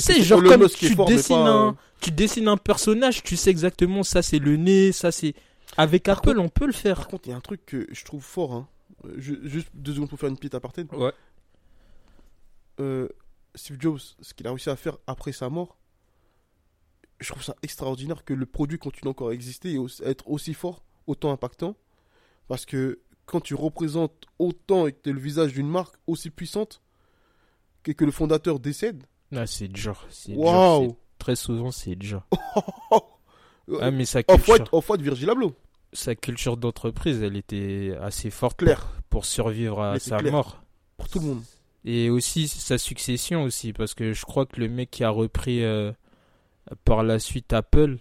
C'est 0.00 0.22
genre 0.22 0.42
comme 0.42 0.68
tu 0.68 0.94
fort, 0.94 1.06
dessines 1.06 1.36
pas, 1.36 1.48
un. 1.50 1.68
euh, 1.68 1.72
Tu 2.00 2.10
dessines 2.10 2.48
un 2.48 2.56
personnage, 2.56 3.22
tu 3.22 3.36
sais 3.36 3.50
exactement 3.50 4.02
ça 4.02 4.22
c'est 4.22 4.38
le 4.38 4.56
nez, 4.56 4.92
ça 4.92 5.10
c'est. 5.12 5.34
Avec 5.76 6.04
Par 6.04 6.18
Apple, 6.18 6.28
contre- 6.34 6.40
on 6.40 6.48
peut 6.48 6.66
le 6.66 6.72
faire. 6.72 6.96
Par 6.96 7.08
contre, 7.08 7.28
il 7.28 7.30
y 7.30 7.34
a 7.34 7.36
un 7.36 7.40
truc 7.40 7.64
que 7.66 7.86
je 7.92 8.04
trouve 8.04 8.22
fort. 8.22 8.52
Hein. 8.54 8.68
Euh, 9.04 9.14
ju- 9.20 9.38
Juste 9.44 9.68
deux 9.74 9.94
secondes 9.94 10.08
pour 10.08 10.18
faire 10.18 10.28
une 10.28 10.36
petite 10.36 10.54
aparté. 10.54 10.84
Ouais. 10.92 11.12
Euh, 12.80 13.08
Steve 13.54 13.76
Jobs, 13.80 13.98
ce 14.20 14.34
qu'il 14.34 14.46
a 14.46 14.50
réussi 14.50 14.70
à 14.70 14.76
faire 14.76 14.96
après 15.06 15.32
sa 15.32 15.48
mort, 15.48 15.76
je 17.20 17.28
trouve 17.30 17.42
ça 17.42 17.54
extraordinaire 17.62 18.24
que 18.24 18.32
le 18.34 18.46
produit 18.46 18.78
continue 18.78 19.10
encore 19.10 19.28
à 19.30 19.34
exister 19.34 19.72
et 19.72 19.78
aussi- 19.78 20.02
être 20.04 20.28
aussi 20.28 20.54
fort, 20.54 20.82
autant 21.06 21.32
impactant. 21.32 21.76
Parce 22.46 22.64
que 22.64 23.00
quand 23.26 23.40
tu 23.40 23.54
représentes 23.54 24.24
autant 24.38 24.86
et 24.86 24.92
que 24.92 24.98
tu 25.02 25.10
es 25.10 25.12
le 25.12 25.20
visage 25.20 25.52
d'une 25.52 25.68
marque 25.68 25.96
aussi 26.06 26.30
puissante, 26.30 26.80
que, 27.82 27.92
que 27.92 28.04
le 28.04 28.12
fondateur 28.12 28.58
décède, 28.60 29.02
Ah, 29.34 29.46
c'est 29.46 29.68
dur. 29.68 30.06
C'est 30.10 30.32
dur. 30.32 30.94
Très 31.18 31.36
souvent, 31.36 31.70
c'est 31.70 31.96
dur. 31.96 32.22
Ah, 33.82 33.90
mais 33.90 34.06
sa 34.06 34.22
culture, 34.22 34.66
Off-White, 34.72 35.02
Virgil 35.02 35.28
Abloh. 35.28 35.52
sa 35.92 36.14
culture 36.14 36.56
d'entreprise, 36.56 37.22
elle 37.22 37.36
était 37.36 37.94
assez 38.00 38.30
forte 38.30 38.60
Clair. 38.60 38.88
pour, 39.10 39.26
survivre 39.26 39.82
à 39.82 39.92
Mais 39.92 39.98
sa 39.98 40.16
clair. 40.16 40.32
mort. 40.32 40.62
Pour 40.96 41.06
tout 41.08 41.18
le 41.18 41.26
monde. 41.26 41.42
Et 41.84 42.08
aussi 42.08 42.48
sa 42.48 42.78
succession 42.78 43.42
aussi, 43.42 43.74
parce 43.74 43.92
que 43.92 44.14
je 44.14 44.24
crois 44.24 44.46
que 44.46 44.58
le 44.58 44.68
mec 44.70 44.90
qui 44.90 45.04
a 45.04 45.10
repris 45.10 45.62
euh, 45.62 45.92
par 46.86 47.02
la 47.02 47.18
suite 47.18 47.52
Apple, 47.52 47.98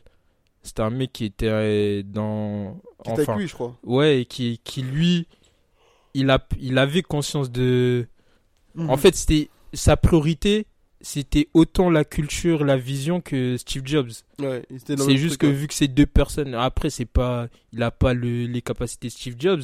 c'était 0.64 0.84
un 0.84 0.90
mec 0.90 1.12
qui 1.12 1.26
était 1.26 1.50
euh, 1.50 2.02
dans... 2.02 2.80
Qui 3.04 3.12
Enfin, 3.12 3.24
avec 3.24 3.36
lui, 3.36 3.48
je 3.50 3.54
crois. 3.54 3.76
ouais, 3.84 4.22
et 4.22 4.26
qui, 4.26 4.62
qui 4.64 4.82
lui, 4.84 5.28
il, 6.14 6.30
a, 6.30 6.40
il 6.62 6.78
avait 6.78 7.02
conscience 7.04 7.52
de... 7.52 8.08
Mhm. 8.76 8.90
En 8.90 8.96
fait, 8.96 9.16
c'était 9.18 9.50
sa 9.74 9.98
priorité, 9.98 10.66
c'était 11.10 11.48
autant 11.54 11.90
la 11.90 12.04
culture, 12.04 12.66
la 12.66 12.76
vision 12.76 13.22
que 13.22 13.56
Steve 13.56 13.84
Jobs. 13.86 14.10
Ouais, 14.40 14.64
il 14.70 14.80
C'est 14.82 15.16
juste 15.18 15.38
que 15.38 15.48
vu 15.48 15.68
que 15.68 15.74
c'est 15.74 15.88
deux 15.88 16.06
personnes, 16.06 16.54
après 16.54 16.90
c'est 16.90 17.06
pas, 17.06 17.48
il 17.72 17.82
a 17.82 17.92
pas 17.92 18.14
le, 18.14 18.46
les 18.46 18.62
capacités 18.62 19.10
Steve 19.10 19.36
Jobs. 19.40 19.62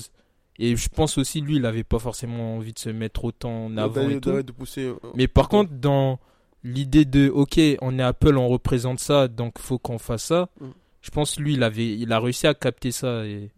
Et 0.60 0.76
je 0.78 0.88
pense 0.88 1.18
aussi 1.18 1.41
lui, 1.41 1.58
il 1.58 1.66
avait 1.66 1.84
pas 1.84 2.00
forcément 2.00 2.56
envie 2.56 2.72
de 2.72 2.80
se 2.80 2.89
mettre 2.89 3.26
autant 3.26 3.66
en 3.66 3.76
avant 3.78 3.94
D'aller- 3.94 4.16
et 4.16 4.20
tout. 4.22 4.30
d'aller 4.32 4.44
de 4.44 4.52
pousser, 4.54 4.84
euh, 4.86 4.96
Mais 5.16 5.28
par 5.28 5.50
contre, 5.50 5.72
dans 5.74 6.20
l'idée 6.64 7.04
de, 7.04 7.28
ok, 7.30 7.60
on 7.82 8.00
est 8.00 8.04
Apple, 8.04 8.38
on 8.38 8.48
représente 8.48 9.00
ça, 9.00 9.28
donc 9.28 9.60
faut 9.60 9.80
qu'on 9.80 9.98
fasse 9.98 10.24
ça. 10.26 10.50
Mm. 10.62 10.68
Je 11.02 11.10
pense 11.12 11.38
lui, 11.39 11.54
il 11.56 11.64
avait, 11.64 11.94
il 11.98 12.14
a 12.14 12.20
réussi 12.22 12.48
à 12.48 12.54
capter 12.54 12.91
ça 12.91 13.26
et 13.26 13.50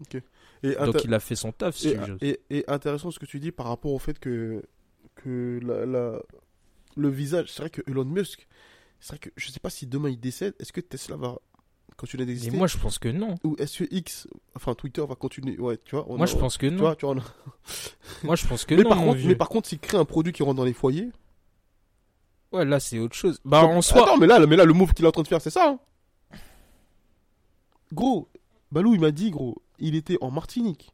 et 0.64 0.74
donc 0.84 1.04
il 1.04 1.14
a 1.14 1.20
fait 1.20 1.36
son 1.36 1.52
taf. 1.52 1.76
Et, 1.76 1.90
Steve 1.90 2.06
Jobs. 2.08 2.18
et- 2.22 2.40
et 2.50 2.64
intéressant 2.68 3.12
ce 3.12 3.20
que 3.20 3.28
tu 3.28 3.40
dis 3.40 3.52
par 3.52 3.68
rapport 3.68 3.92
au 3.92 4.00
fait 4.00 4.18
que, 4.18 4.64
que 5.16 5.60
la, 5.62 5.86
la- 5.86 6.22
le 6.96 7.10
visage, 7.10 7.52
c'est 7.52 7.62
vrai 7.62 7.70
que 7.70 7.82
Elon 7.89 8.06
Musk, 8.06 8.48
c'est 9.00 9.10
vrai 9.10 9.20
que 9.20 9.30
je 9.36 9.52
sais 9.52 9.60
pas 9.60 9.70
si 9.70 9.86
demain 9.88 10.10
il 10.10 10.20
décède, 10.20 10.56
est-ce 10.60 10.72
que 10.74 10.82
Tesla 10.82 11.16
va 11.18 11.38
continuer 11.98 12.26
d'exister 12.26 12.56
moi, 12.58 12.68
je 12.68 12.78
pense 12.78 13.00
que 13.00 13.08
non. 13.10 13.36
Ou 13.43 13.56
est-ce 13.58 13.84
que 13.84 13.88
X, 13.96 14.28
enfin 14.56 14.74
Twitter 14.76 15.04
va 15.08 15.16
continuer 15.16 15.58
Ouais, 15.60 15.78
tu 15.84 15.96
vois. 15.96 16.06
on 16.10 16.18
Moi, 16.18 16.24
a- 16.24 16.28
je 16.28 16.36
pense 16.36 16.58
que 16.58 16.68
Tu 16.68 16.74
non. 16.74 16.80
vois, 16.82 16.96
tu 16.96 17.06
vois, 17.06 17.16
on 17.16 17.20
a- 17.20 17.24
Moi, 18.24 18.36
je 18.36 18.46
pense 18.48 18.66
que 18.66 18.76
mais, 18.76 18.84
non. 18.84 18.89
par 18.89 18.98
contre, 19.00 19.16
vieux. 19.18 19.28
mais 19.30 19.36
par 19.36 19.50
contre, 19.50 19.70
s'il 19.70 19.80
crée 19.80 19.98
un 19.98 20.06
produit 20.06 20.34
qui 20.34 20.43
rentre 20.43 20.56
dans 20.58 20.66
les 20.66 20.74
foyers. 20.74 21.10
Ouais, 22.52 22.66
là, 22.66 22.80
c'est 22.80 23.00
autre 23.00 23.16
chose. 23.16 23.39
Bah, 23.46 23.64
en 23.64 23.82
soi. 23.82 24.04
Attends, 24.04 24.18
mais 24.18 24.28
là, 24.28 24.46
mais 24.46 24.56
là, 24.56 24.64
le 24.66 24.74
move 24.74 24.93
qu'il 24.93 25.04
est 25.06 25.08
en 25.08 25.12
train 25.12 25.24
de 25.24 25.28
faire, 25.28 25.41
c'est 25.41 25.50
ça. 25.50 25.70
hein. 25.70 25.80
Gros, 27.93 28.30
Balou, 28.72 28.93
il 28.96 29.00
m'a 29.02 29.12
dit, 29.12 29.32
gros, 29.32 29.62
il 29.80 29.96
était 29.96 30.18
en 30.22 30.32
Martinique. 30.32 30.91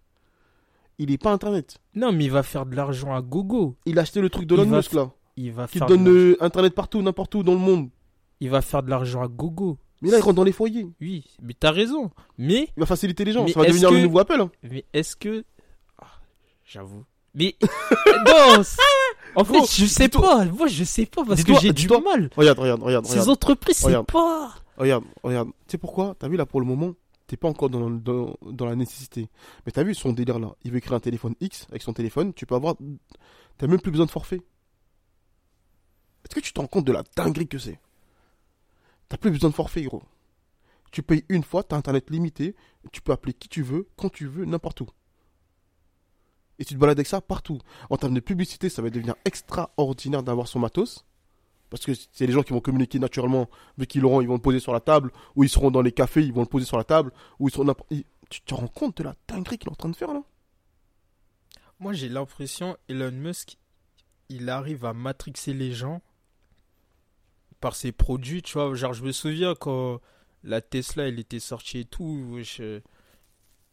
Il 0.98 1.10
est 1.12 1.18
pas 1.18 1.32
internet. 1.32 1.80
Non, 1.96 2.12
mais 2.12 2.26
il 2.26 2.32
va 2.32 2.44
faire 2.44 2.66
de 2.66 2.76
l'argent 2.76 3.16
à 3.16 3.22
gogo. 3.22 3.76
Il 3.86 3.98
a 3.98 4.04
acheté 4.04 4.22
le 4.22 4.30
truc 4.30 4.46
de 4.46 4.54
Elon 4.56 4.66
Musk 4.68 4.94
là, 4.94 5.12
Il 5.38 5.52
va 5.52 5.68
qui 5.68 5.78
faire. 5.80 5.88
donne 5.88 6.04
de 6.04 6.38
internet 6.42 6.74
partout, 6.76 7.02
n'importe 7.02 7.34
où 7.36 7.44
dans 7.44 7.54
le 7.54 7.60
monde. 7.60 7.90
Il 8.40 8.50
va 8.50 8.62
faire 8.62 8.84
de 8.84 8.90
l'argent 8.90 9.22
à 9.22 9.28
gogo. 9.28 9.78
Mais 10.02 10.10
là, 10.10 10.18
il 10.18 10.22
rentre 10.22 10.36
dans 10.36 10.44
les 10.44 10.52
foyers. 10.52 10.88
Oui, 11.00 11.24
mais 11.42 11.54
t'as 11.54 11.72
raison. 11.72 12.10
Mais, 12.38 12.70
Il 12.76 12.80
va 12.80 12.86
faciliter 12.88 13.24
les 13.24 13.34
gens. 13.34 13.44
Mais 13.46 13.52
ça 13.52 13.60
va 13.60 13.68
devenir 13.68 13.92
le 13.92 13.98
que- 13.98 14.04
nouveau 14.04 14.20
Apple. 14.20 14.42
hein. 14.42 14.50
mais 14.64 14.84
est-ce 14.94 15.16
que. 15.16 15.44
Ah, 16.02 16.08
J'avoue. 16.66 17.04
Mais. 17.36 17.56
non 18.28 18.62
En 19.36 19.44
fait, 19.44 19.60
je 19.82 19.86
sais 19.86 20.10
pas. 20.10 20.46
Moi, 20.46 20.68
je 20.68 20.84
sais 20.84 21.06
pas 21.06 21.24
parce 21.24 21.44
que 21.44 21.54
j'ai 21.60 21.72
du 21.72 21.88
mal. 21.88 22.30
Regarde, 22.36 22.60
regarde, 22.60 22.82
regarde, 22.84 23.06
Ces 23.06 23.12
regarde. 23.14 23.30
entreprises, 23.30 23.78
c'est 23.78 24.04
pas. 24.06 24.56
Regarde, 24.78 25.04
regarde. 25.24 25.50
Tu 25.68 25.74
sais 25.74 25.78
pourquoi? 25.78 26.16
T'as 26.18 26.28
vu 26.28 26.36
là 26.38 26.46
pour 26.46 26.60
le 26.62 26.66
moment 26.66 26.94
T'es 27.28 27.38
pas 27.38 27.48
encore 27.48 27.70
dans, 27.70 27.90
dans, 27.90 28.36
dans 28.42 28.66
la 28.66 28.76
nécessité. 28.76 29.30
Mais 29.66 29.72
t'as 29.72 29.84
vu 29.84 29.94
son 29.96 30.12
délire 30.12 30.38
là 30.40 30.54
Il 30.66 30.72
veut 30.72 30.82
créer 30.82 30.96
un 30.96 31.00
téléphone 31.00 31.34
X 31.40 31.66
avec 31.70 31.82
son 31.82 31.94
téléphone. 31.94 32.34
Tu 32.34 32.46
peux 32.46 32.56
avoir. 32.56 32.76
T'as 33.58 33.68
même 33.68 33.80
plus 33.80 33.92
besoin 33.92 34.06
de 34.08 34.12
forfait. 34.12 34.42
Est-ce 36.32 36.40
que 36.40 36.46
tu 36.46 36.54
te 36.54 36.62
rends 36.62 36.68
compte 36.68 36.86
de 36.86 36.94
la 36.94 37.04
dinguerie 37.18 37.50
que 37.50 37.58
c'est? 37.58 37.78
T'as 39.10 39.18
plus 39.18 39.32
besoin 39.32 39.50
de 39.50 39.56
forfait, 39.56 39.82
gros. 39.82 40.02
Tu 40.90 41.04
payes 41.04 41.26
une 41.28 41.44
fois, 41.44 41.62
t'as 41.62 41.76
internet 41.76 42.10
limité. 42.10 42.56
Tu 42.94 43.02
peux 43.02 43.12
appeler 43.12 43.34
qui 43.34 43.50
tu 43.50 43.62
veux, 43.62 43.90
quand 43.98 44.08
tu 44.08 44.28
veux, 44.28 44.46
n'importe 44.46 44.80
où. 44.80 44.88
Et 46.58 46.64
tu 46.64 46.74
te 46.74 46.80
balades 46.80 46.98
avec 46.98 47.08
ça 47.08 47.20
partout. 47.20 47.60
En 47.90 47.98
termes 47.98 48.14
de 48.14 48.22
publicité, 48.22 48.70
ça 48.70 48.82
va 48.82 48.90
devenir 48.90 49.16
extraordinaire 49.26 50.24
d'avoir 50.24 50.48
son 50.48 50.60
matos. 50.60 51.04
Parce 51.70 51.86
que 51.86 51.92
c'est 52.14 52.28
les 52.28 52.32
gens 52.32 52.44
qui 52.44 52.54
vont 52.54 52.62
communiquer 52.62 52.98
naturellement, 52.98 53.50
vu 53.78 53.86
qu'ils 53.86 54.00
l'auront, 54.00 54.22
ils 54.22 54.28
vont 54.30 54.36
le 54.36 54.42
poser 54.42 54.62
sur 54.62 54.72
la 54.72 54.80
table, 54.80 55.12
ou 55.36 55.44
ils 55.44 55.50
seront 55.50 55.70
dans 55.70 55.82
les 55.82 55.92
cafés, 55.92 56.24
ils 56.24 56.32
vont 56.32 56.44
le 56.44 56.48
poser 56.48 56.66
sur 56.66 56.78
la 56.78 56.86
table, 56.86 57.12
ou 57.40 57.50
ils 57.50 57.52
seront 57.52 57.76
Tu 58.30 58.40
te 58.40 58.54
rends 58.54 58.70
compte 58.70 58.96
de 59.00 59.04
la 59.04 59.16
dinguerie 59.28 59.58
qu'il 59.58 59.68
est 59.68 59.74
en 59.74 59.76
train 59.76 59.90
de 59.90 59.98
faire 59.98 60.14
là? 60.14 60.24
Moi, 61.78 61.92
j'ai 61.92 62.08
l'impression, 62.08 62.78
Elon 62.88 63.12
Musk, 63.12 63.58
il 64.30 64.50
arrive 64.50 64.86
à 64.86 64.94
matrixer 64.94 65.54
les 65.54 65.74
gens 65.74 66.02
par 67.62 67.76
ses 67.76 67.92
produits, 67.92 68.42
tu 68.42 68.54
vois. 68.54 68.74
Genre, 68.76 68.94
je 68.94 69.04
me 69.04 69.12
souviens 69.12 69.56
quand 69.56 70.02
la 70.44 70.60
Tesla, 70.60 71.08
elle 71.08 71.20
était 71.20 71.40
sortie 71.40 71.80
et 71.80 71.86
tout, 71.86 72.38
euh, 72.60 72.80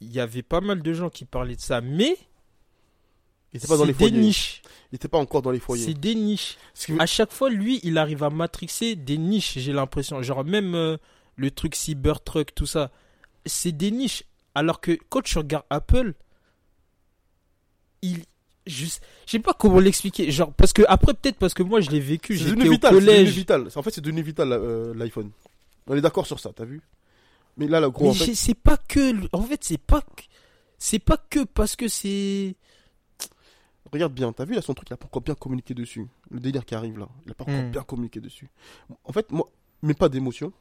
il 0.00 0.12
y 0.12 0.20
avait 0.20 0.42
pas 0.42 0.60
mal 0.60 0.82
de 0.82 0.92
gens 0.92 1.10
qui 1.10 1.24
parlaient 1.24 1.56
de 1.56 1.60
ça, 1.60 1.80
mais 1.80 2.16
Il 3.52 3.56
était 3.56 3.66
pas 3.66 3.78
dans 3.78 3.84
les 3.84 3.94
des 3.94 4.10
niches. 4.10 4.62
Il 4.92 4.96
était 4.96 5.08
pas 5.08 5.18
encore 5.18 5.42
dans 5.42 5.50
les 5.50 5.58
foyers. 5.58 5.86
C'est 5.86 5.94
des 5.94 6.14
niches. 6.14 6.58
À 6.98 7.06
chaque 7.06 7.32
fois, 7.32 7.50
lui, 7.50 7.80
il 7.82 7.98
arrive 7.98 8.22
à 8.22 8.30
matrixer 8.30 8.94
des 8.94 9.18
niches, 9.18 9.58
j'ai 9.58 9.72
l'impression. 9.72 10.22
Genre, 10.22 10.44
même 10.44 10.74
euh, 10.74 10.98
le 11.36 11.50
truc 11.50 11.74
Cybertruck, 11.74 12.54
tout 12.54 12.66
ça, 12.66 12.92
c'est 13.46 13.72
des 13.72 13.90
niches. 13.90 14.24
Alors 14.54 14.80
que 14.80 14.98
quand 15.08 15.22
tu 15.22 15.38
regardes 15.38 15.66
Apple, 15.70 16.14
il. 18.02 18.24
Je 18.68 18.86
sais 19.26 19.38
pas 19.38 19.52
comment 19.54 19.80
l'expliquer. 19.80 20.30
Genre, 20.30 20.52
parce 20.52 20.72
que, 20.72 20.82
après, 20.88 21.14
peut-être 21.14 21.36
parce 21.38 21.54
que 21.54 21.62
moi, 21.62 21.80
je 21.80 21.90
l'ai 21.90 22.00
vécu, 22.00 22.36
C'est 22.38 22.48
j'étais 22.48 22.68
au 22.68 22.72
vital. 22.72 22.94
collège. 22.94 23.30
vital. 23.30 23.68
En 23.74 23.82
fait, 23.82 23.90
c'est 23.90 24.00
devenu 24.00 24.22
vital 24.22 24.52
euh, 24.52 24.94
l'iPhone. 24.94 25.30
On 25.86 25.96
est 25.96 26.00
d'accord 26.00 26.26
sur 26.26 26.38
ça, 26.38 26.50
t'as 26.54 26.64
vu? 26.64 26.80
Mais 27.56 27.66
là, 27.66 27.80
le 27.80 27.90
gros, 27.90 28.04
Mais 28.04 28.10
en 28.10 28.14
fait, 28.14 28.24
j'ai- 28.26 28.34
c'est 28.34 28.54
pas 28.54 28.76
que. 28.76 29.14
En 29.32 29.42
fait, 29.42 29.64
c'est 29.64 29.78
pas 29.78 30.00
que. 30.02 30.22
C'est 30.78 30.98
pas 31.00 31.16
que 31.16 31.42
parce 31.44 31.74
que 31.74 31.88
c'est. 31.88 32.54
regarde 33.92 34.12
bien, 34.12 34.32
t'as 34.32 34.44
vu 34.44 34.54
là 34.54 34.62
son 34.62 34.74
truc, 34.74 34.88
il 34.90 34.92
a 34.92 34.96
pas 34.96 35.06
encore 35.06 35.22
bien 35.22 35.34
communiqué 35.34 35.74
dessus. 35.74 36.06
Le 36.30 36.40
délire 36.40 36.64
qui 36.64 36.74
arrive 36.74 36.98
là, 36.98 37.08
il 37.26 37.32
a 37.32 37.34
pas 37.34 37.44
encore 37.44 37.54
Hmm. 37.62 37.70
bien 37.70 37.82
communiqué 37.82 38.20
dessus. 38.20 38.48
En 39.04 39.12
fait, 39.12 39.30
moi, 39.32 39.50
mais 39.82 39.94
pas 39.94 40.08
d'émotion. 40.08 40.52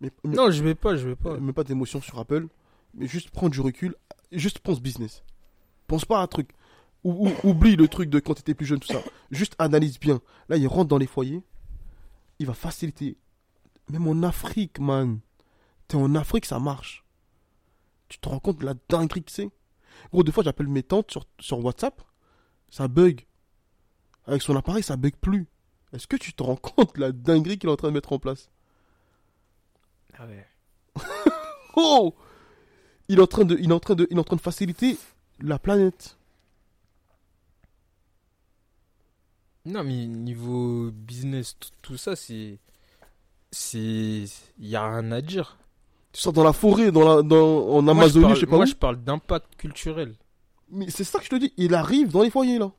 Mais, 0.00 0.10
mais- 0.24 0.34
Non, 0.34 0.50
je 0.50 0.62
vais 0.62 0.74
pas, 0.74 0.96
je 0.96 1.08
vais 1.08 1.16
pas. 1.16 1.38
Même 1.38 1.54
pas 1.54 1.64
d'émotion 1.64 2.00
sur 2.02 2.18
Apple, 2.18 2.48
mais 2.94 3.06
juste 3.06 3.30
prendre 3.30 3.52
du 3.52 3.60
recul, 3.60 3.94
juste 4.32 4.58
pense 4.58 4.80
business. 4.80 5.22
Pense 5.86 6.04
pas 6.04 6.18
à 6.18 6.22
un 6.22 6.26
truc. 6.26 6.50
Ou, 7.04 7.28
ou- 7.28 7.48
oublie 7.50 7.76
le 7.76 7.86
truc 7.88 8.08
de 8.10 8.18
quand 8.18 8.34
t'étais 8.34 8.54
plus 8.54 8.66
jeune, 8.66 8.80
tout 8.80 8.88
ça. 8.92 9.02
Juste 9.30 9.54
analyse 9.58 9.98
bien. 10.00 10.20
Là, 10.48 10.56
il 10.56 10.66
rentre 10.66 10.88
dans 10.88 10.98
les 10.98 11.06
foyers, 11.06 11.42
il 12.38 12.46
va 12.46 12.54
faciliter. 12.54 13.16
Même 13.90 14.08
en 14.08 14.22
Afrique, 14.22 14.78
man. 14.78 15.20
T'es 15.86 15.96
en 15.96 16.14
Afrique, 16.14 16.46
ça 16.46 16.58
marche. 16.58 17.04
Tu 18.08 18.18
te 18.18 18.28
rends 18.28 18.38
compte 18.38 18.58
de 18.60 18.66
la 18.66 18.74
dinguerie 18.88 19.22
que 19.22 19.30
c'est 19.32 19.50
Gros, 20.12 20.22
des 20.24 20.32
fois, 20.32 20.42
j'appelle 20.42 20.68
mes 20.68 20.82
tantes 20.82 21.10
sur, 21.10 21.24
sur 21.38 21.64
WhatsApp, 21.64 22.02
ça 22.70 22.88
bug. 22.88 23.26
Avec 24.26 24.42
son 24.42 24.56
appareil, 24.56 24.82
ça 24.82 24.96
bug 24.96 25.14
plus. 25.20 25.46
Est-ce 25.92 26.06
que 26.06 26.16
tu 26.16 26.32
te 26.32 26.42
rends 26.42 26.56
compte 26.56 26.96
de 26.96 27.00
la 27.00 27.12
dinguerie 27.12 27.58
qu'il 27.58 27.68
est 27.68 27.72
en 27.72 27.76
train 27.76 27.88
de 27.88 27.92
mettre 27.94 28.12
en 28.12 28.18
place? 28.18 28.50
Ah 30.18 30.26
ouais. 30.26 30.46
Oh 31.76 32.14
il 33.08 33.18
est 33.18 33.22
en 33.22 33.26
train 33.26 33.44
de, 33.44 33.56
il 33.60 33.70
est 33.70 33.74
en 33.74 33.80
train 33.80 33.94
de, 33.94 34.06
il 34.10 34.16
est 34.16 34.20
en 34.20 34.24
train 34.24 34.36
de 34.36 34.40
faciliter 34.40 34.96
la 35.40 35.58
planète. 35.58 36.16
Non, 39.66 39.82
mais 39.84 40.06
niveau 40.06 40.90
business, 40.92 41.56
tout, 41.82 41.96
ça, 41.96 42.16
c'est. 42.16 42.58
C'est. 43.50 43.78
Il 44.58 44.66
y 44.68 44.76
a 44.76 44.88
rien 44.98 45.10
à 45.12 45.20
dire. 45.20 45.58
Tu 46.12 46.20
sors 46.20 46.32
dans 46.32 46.44
la 46.44 46.52
forêt, 46.52 46.92
dans 46.92 47.16
la, 47.16 47.22
dans, 47.22 47.68
en 47.70 47.82
Moi, 47.82 47.94
je 47.94 47.98
Amazonie, 47.98 48.24
parle- 48.24 48.34
je 48.36 48.40
sais 48.40 48.46
pas 48.46 48.56
Moi, 48.56 48.64
où. 48.64 48.68
je 48.68 48.74
parle 48.74 48.96
d'impact 49.02 49.56
culturel. 49.56 50.14
Mais 50.70 50.90
c'est 50.90 51.04
ça 51.04 51.18
que 51.18 51.24
je 51.24 51.30
te 51.30 51.36
dis. 51.36 51.52
Il 51.56 51.74
arrive 51.74 52.10
dans 52.12 52.22
les 52.22 52.30
foyers 52.30 52.58
là. 52.58 52.72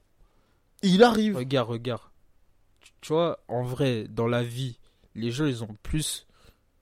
Il 0.84 1.04
arrive. 1.04 1.36
Regarde, 1.38 1.70
regarde. 1.70 2.02
Tu- 2.82 2.92
Tu 3.02 3.14
vois, 3.14 3.40
en 3.48 3.64
vrai, 3.64 4.08
dans 4.10 4.28
la 4.28 4.44
vie, 4.44 4.78
les 5.16 5.32
gens, 5.32 5.46
ils 5.46 5.64
ont 5.64 5.76
plus 5.84 6.28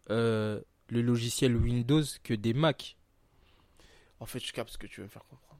euh, 0.10 0.60
le 0.90 1.02
logiciel 1.02 1.56
Windows 1.56 2.04
que 2.24 2.34
des 2.34 2.54
Mac. 2.54 2.98
En 4.20 4.26
fait, 4.26 4.40
je 4.40 4.52
capte 4.54 4.72
ce 4.72 4.78
que 4.78 4.88
tu 4.88 5.02
veux 5.02 5.06
me 5.06 5.12
faire 5.12 5.24
comprendre. 5.28 5.60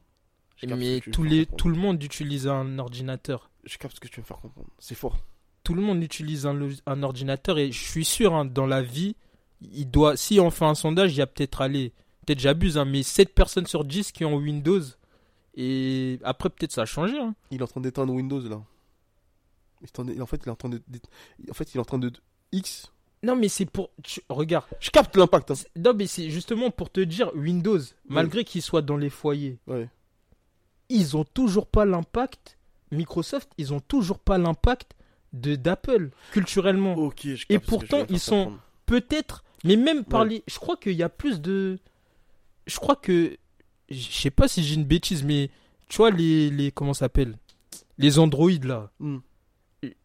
Mais 0.78 1.00
tous 1.00 1.22
les, 1.24 1.30
faire 1.38 1.46
comprendre. 1.46 1.56
tout 1.56 1.68
le 1.68 1.76
monde 1.76 2.02
utilise 2.02 2.46
un 2.46 2.78
ordinateur. 2.78 3.50
Je 3.66 3.78
capte 3.78 3.94
ce 3.96 4.00
que 4.00 4.08
tu 4.08 4.16
veux 4.16 4.22
me 4.22 4.26
faire 4.26 4.38
comprendre. 4.38 4.68
C'est 4.78 4.94
fort. 4.94 5.16
Tout 5.62 5.74
le 5.74 5.80
monde 5.82 6.02
utilise 6.02 6.46
un, 6.46 7.02
ordinateur 7.02 7.58
et 7.58 7.72
je 7.72 7.82
suis 7.82 8.04
sûr, 8.04 8.34
hein, 8.34 8.44
dans 8.44 8.66
la 8.66 8.82
vie, 8.82 9.16
il 9.62 9.90
doit, 9.90 10.16
si 10.16 10.38
on 10.40 10.50
fait 10.50 10.66
un 10.66 10.74
sondage, 10.74 11.12
il 11.14 11.18
y 11.18 11.22
a 11.22 11.26
peut-être, 11.26 11.62
allez, 11.62 11.92
peut-être 12.26 12.38
j'abuse, 12.40 12.76
hein, 12.76 12.84
mais 12.84 13.02
7 13.02 13.34
personnes 13.34 13.66
sur 13.66 13.84
10 13.84 14.12
qui 14.12 14.24
ont 14.26 14.36
Windows. 14.36 14.82
Et 15.54 16.18
après, 16.24 16.50
peut-être 16.50 16.72
ça 16.72 16.82
a 16.82 16.86
changé. 16.86 17.18
hein. 17.18 17.34
Il 17.50 17.60
est 17.60 17.62
en 17.62 17.66
train 17.66 17.80
d'éteindre 17.80 18.12
Windows 18.12 18.40
là. 18.40 18.60
Il 19.82 20.22
en- 20.22 20.26
fait, 20.26 20.38
il 20.44 20.48
est 20.48 20.50
en 20.50 20.56
train 20.56 20.68
de, 20.70 20.80
en 21.50 21.54
fait, 21.54 21.72
il 21.74 21.76
est 21.76 21.80
en 21.80 21.84
train 21.84 21.98
de 21.98 22.12
X. 22.52 22.90
Non, 23.22 23.36
mais 23.36 23.48
c'est 23.48 23.64
pour. 23.66 23.90
tu- 24.02 24.20
regarde. 24.28 24.64
Je 24.80 24.90
capte 24.90 25.16
l'impact. 25.16 25.50
hein. 25.50 25.54
Non, 25.76 25.92
mais 25.94 26.06
c'est 26.06 26.28
justement 26.30 26.70
pour 26.70 26.90
te 26.90 27.00
dire, 27.00 27.30
Windows, 27.34 27.78
malgré 28.08 28.44
qu'il 28.44 28.60
soit 28.62 28.82
dans 28.82 28.96
les 28.96 29.10
foyers, 29.10 29.58
Ouais. 29.66 29.88
ils 30.88 31.16
ont 31.16 31.24
toujours 31.24 31.66
pas 31.66 31.84
l'impact. 31.84 32.58
Microsoft, 32.94 33.50
ils 33.58 33.72
ont 33.74 33.80
toujours 33.80 34.18
pas 34.18 34.38
l'impact 34.38 34.92
de 35.32 35.56
d'Apple 35.56 36.10
culturellement. 36.32 36.96
Je 37.22 37.44
Et 37.48 37.58
pourtant, 37.58 38.04
ils 38.08 38.20
sont-. 38.20 38.52
Peut-être, 38.86 39.44
mais 39.64 39.76
même 39.76 40.04
par 40.04 40.22
Ouais. 40.22 40.28
les, 40.28 40.44
je 40.46 40.58
crois 40.58 40.76
qu'il 40.76 40.92
y 40.92 41.02
a 41.02 41.08
plus 41.08 41.40
de, 41.40 41.78
je 42.66 42.76
crois 42.78 42.96
que, 42.96 43.36
je 43.90 43.98
sais 43.98 44.30
pas 44.30 44.46
si 44.48 44.62
j'ai 44.62 44.74
une 44.74 44.84
bêtise, 44.84 45.22
mais 45.24 45.50
tu 45.88 45.96
vois 45.96 46.10
les 46.10 46.50
les 46.50 46.70
comment 46.70 46.92
ça 46.94 47.00
s'appelle, 47.06 47.36
les 47.98 48.18
Android 48.18 48.50
là. 48.62 48.90
Hmm. 49.00 49.18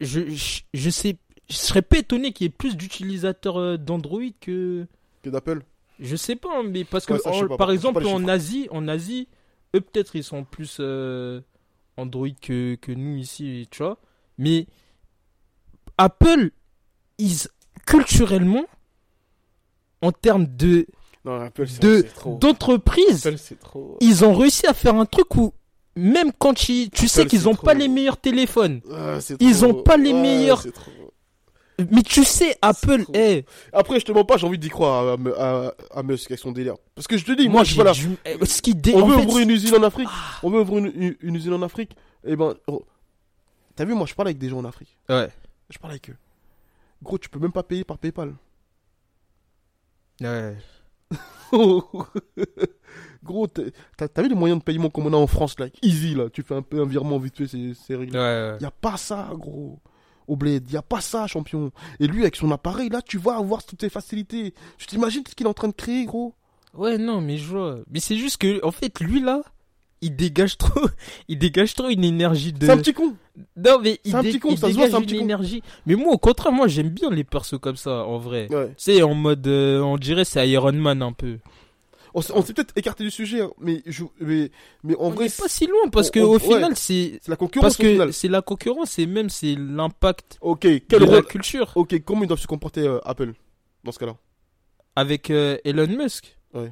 Je, 0.01 0.29
je 0.29 0.61
je 0.73 0.89
sais, 0.89 1.17
je 1.49 1.55
serais 1.55 1.81
pas 1.81 1.97
étonné 1.97 2.31
qu'il 2.33 2.45
y 2.45 2.47
ait 2.47 2.53
plus 2.53 2.75
d'utilisateurs 2.77 3.57
euh, 3.59 3.77
d'Android 3.77 4.21
que 4.41 4.87
Que 5.23 5.29
d'Apple. 5.29 5.61
Je 5.99 6.15
sais 6.15 6.37
pas, 6.37 6.49
hein, 6.59 6.63
mais 6.65 6.85
parce 6.85 7.05
que 7.05 7.17
ça, 7.17 7.31
en- 7.31 7.47
pas, 7.49 7.57
par 7.57 7.71
exemple 7.71 8.05
en. 8.07 8.27
Asie, 8.29 8.67
en 8.71 8.87
Asie, 8.87 9.27
eux 9.75 9.81
peut-être 9.81 10.15
ils 10.15 10.23
sont 10.23 10.45
plus 10.45 10.77
euh, 10.79 11.41
Android 11.99 12.29
que, 12.41 12.75
que 12.75 12.91
nous 12.91 13.17
ici, 13.17 13.67
tu 13.71 13.83
vois. 13.83 13.97
Mais 14.37 14.67
Apple, 15.97 16.51
ils 17.17 17.47
culturellement, 17.85 18.65
en 20.01 20.11
termes 20.11 20.45
de 20.47 20.87
c'est 21.67 21.79
De- 21.81 22.01
trop. 22.15 22.37
d'entreprise, 22.37 23.29
ils 23.99 24.23
ont 24.25 24.33
réussi 24.33 24.65
à 24.67 24.73
faire 24.73 24.95
un 24.95 25.05
truc 25.05 25.35
où 25.35 25.53
même 25.95 26.31
quand 26.37 26.69
ils, 26.69 26.89
tu 26.89 27.07
sais 27.09 27.25
qu'ils 27.25 27.41
c'est 27.41 27.47
ont 27.47 27.53
trop. 27.53 27.65
pas 27.65 27.73
les 27.73 27.87
meilleurs 27.89 28.17
téléphones, 28.17 28.79
Ah, 28.91 29.19
Ils 29.41 29.57
trop. 29.57 29.65
ont 29.65 29.83
pas 29.83 29.97
les 29.97 30.13
Ouais, 30.13 30.21
meilleurs-. 30.21 30.65
Mais 31.91 32.01
tu 32.03 32.23
sais 32.23 32.55
Apple, 32.61 33.03
trop. 33.03 33.13
eh, 33.15 33.45
Après, 33.73 33.99
je 33.99 34.05
te 34.05 34.11
mens 34.11 34.23
pas, 34.25 34.37
j'ai 34.37 34.47
envie 34.47 34.57
d'y 34.57 34.69
croire 34.69 35.17
à, 35.37 35.67
à, 35.67 35.73
à 35.99 36.03
Musk 36.03 36.31
avec 36.31 36.39
son 36.39 36.51
délire. 36.51 36.75
Parce 36.95 37.07
que 37.07 37.17
je 37.17 37.25
te 37.25 37.31
dis, 37.31 37.43
moi, 37.45 37.53
moi 37.55 37.63
je 37.63 37.69
suis 37.69 37.77
pas 37.77 37.83
là. 37.83 37.91
du, 37.93 38.17
ce 38.45 38.61
qui 38.61 38.75
dé- 38.75 38.93
On 38.95 39.01
en 39.03 39.07
veut 39.07 39.15
fait, 39.15 39.21
Ah. 39.23 39.27
ouvrir 39.27 39.43
une 39.43 39.51
usine 39.51 39.75
en 39.75 39.83
Afrique. 39.83 40.09
On 40.43 40.49
veut 40.49 40.61
ouvrir 40.61 40.77
une, 40.85 40.91
une- 40.95 41.15
une 41.21 41.35
usine 41.35 41.53
en 41.53 41.61
Afrique. 41.61 41.95
Et 42.25 42.35
ben, 42.35 42.53
oh, 42.67 42.85
t'as 43.75 43.85
vu, 43.85 43.93
moi, 43.93 44.05
je 44.07 44.13
parle 44.13 44.27
avec 44.29 44.37
des 44.37 44.49
gens 44.49 44.57
en 44.59 44.65
Afrique. 44.65 44.97
ouais, 45.09 45.29
Je 45.69 45.77
parle 45.77 45.91
avec 45.93 46.09
eux. 46.09 46.15
Gros, 47.01 47.17
tu 47.17 47.29
peux 47.29 47.39
même 47.39 47.51
pas 47.53 47.63
payer 47.63 47.83
par 47.83 47.97
PayPal. 47.97 48.33
ouais. 50.21 50.55
Gros, 53.23 53.47
t'as 53.47 54.21
vu 54.21 54.29
les 54.29 54.35
moyens 54.35 54.59
de 54.59 54.63
paiement 54.63 54.89
comme 54.89 55.07
on 55.07 55.13
a 55.13 55.17
en 55.17 55.27
France, 55.27 55.59
là 55.59 55.67
Easy, 55.81 56.15
là. 56.15 56.29
Tu 56.29 56.41
fais 56.43 56.55
un 56.55 56.61
peu 56.61 56.81
un 56.81 56.85
virement 56.85 57.17
vite 57.19 57.37
fait, 57.37 57.47
c'est 57.47 57.73
c'est 57.73 57.95
réglé. 57.95 58.17
Ouais, 58.17 58.51
ouais. 58.51 58.57
Y 58.61 58.65
a 58.65 58.71
pas 58.71 58.97
ça, 58.97 59.29
gros. 59.33 59.79
Au 60.29 60.35
bled, 60.35 60.69
y 60.71 60.77
a 60.77 60.81
pas 60.81 61.01
ça, 61.01 61.25
champion. 61.27 61.71
Et 61.99 62.07
lui, 62.07 62.21
avec 62.21 62.35
son 62.35 62.51
appareil, 62.51 62.87
là, 62.89 63.01
tu 63.01 63.17
vas 63.17 63.35
avoir 63.37 63.63
toutes 63.65 63.81
ces 63.81 63.89
facilités. 63.89 64.53
Tu 64.77 64.85
t'imagines 64.85 65.23
ce 65.27 65.33
qu'il 65.35 65.47
est 65.47 65.49
en 65.49 65.53
train 65.53 65.67
de 65.69 65.73
créer, 65.73 66.05
gros? 66.05 66.33
Ouais, 66.75 66.97
non, 66.99 67.19
mais 67.19 67.37
je 67.37 67.45
vois. 67.47 67.79
Mais 67.91 67.99
c'est 67.99 68.15
juste 68.15 68.37
que, 68.37 68.63
en 68.63 68.71
fait, 68.71 68.99
lui 68.99 69.19
là, 69.21 69.41
il 70.01 70.15
dégage 70.15 70.57
trop, 70.57 70.81
il 71.27 71.37
dégage 71.39 71.73
trop 71.73 71.89
une 71.89 72.03
énergie 72.03 72.53
de. 72.53 72.65
C'est 72.65 72.71
un 72.71 72.77
petit 72.77 72.93
con. 72.93 73.15
Non, 73.57 73.79
mais 73.81 73.99
il, 74.05 74.11
c'est 74.11 74.17
un 74.17 74.21
dé- 74.21 74.29
petit 74.29 74.39
con, 74.39 74.49
il 74.51 74.57
ça 74.59 74.67
se 74.69 74.73
voit, 74.73 74.85
dégage 74.85 74.95
un 74.95 74.99
une 75.01 75.05
petit 75.07 75.15
con. 75.17 75.21
énergie. 75.23 75.63
Mais 75.87 75.95
moi, 75.95 76.13
au 76.13 76.17
contraire, 76.19 76.51
moi, 76.53 76.67
j'aime 76.67 76.89
bien 76.89 77.09
les 77.09 77.23
persos 77.23 77.57
comme 77.59 77.75
ça, 77.75 78.05
en 78.05 78.19
vrai. 78.19 78.47
Ouais. 78.51 78.67
Tu 78.69 78.73
sais, 78.77 79.01
en 79.01 79.15
mode, 79.15 79.45
euh, 79.47 79.81
on 79.81 79.97
dirait 79.97 80.25
c'est 80.25 80.47
Iron 80.47 80.71
Man 80.73 81.01
un 81.01 81.11
peu. 81.11 81.39
On 82.13 82.21
s'est 82.21 82.53
peut-être 82.53 82.73
écarté 82.75 83.03
du 83.03 83.11
sujet, 83.11 83.41
hein, 83.41 83.51
mais, 83.59 83.83
je, 83.85 84.03
mais, 84.19 84.51
mais 84.83 84.95
en 84.95 85.01
on 85.05 85.09
vrai, 85.11 85.25
n'est 85.25 85.31
pas 85.31 85.47
si 85.47 85.67
loin 85.67 85.89
parce 85.91 86.09
que 86.09 86.19
on- 86.19 86.31
au 86.33 86.39
final, 86.39 86.75
c'est 86.75 87.19
c'est 87.21 87.29
la 87.29 87.35
concurrence 87.35 87.77
parce 87.77 87.79
au 87.79 87.91
final. 87.91 88.07
que 88.07 88.13
c'est 88.13 88.27
la 88.27 88.41
concurrence 88.41 88.97
et 88.99 89.05
même 89.05 89.29
c'est 89.29 89.55
l'impact 89.55 90.37
Ok, 90.41 90.61
de 90.63 90.77
quel 90.87 91.03
la 91.03 91.21
culture 91.21 91.71
Ok, 91.75 92.01
comment 92.03 92.23
ils 92.23 92.27
doivent 92.27 92.39
se 92.39 92.47
comporter 92.47 92.81
euh, 92.81 92.99
Apple 93.05 93.33
dans 93.83 93.91
ce 93.91 93.99
cas-là? 93.99 94.15
Avec 94.95 95.29
euh, 95.29 95.57
Elon 95.63 95.87
Musk? 95.87 96.35
Ouais. 96.53 96.71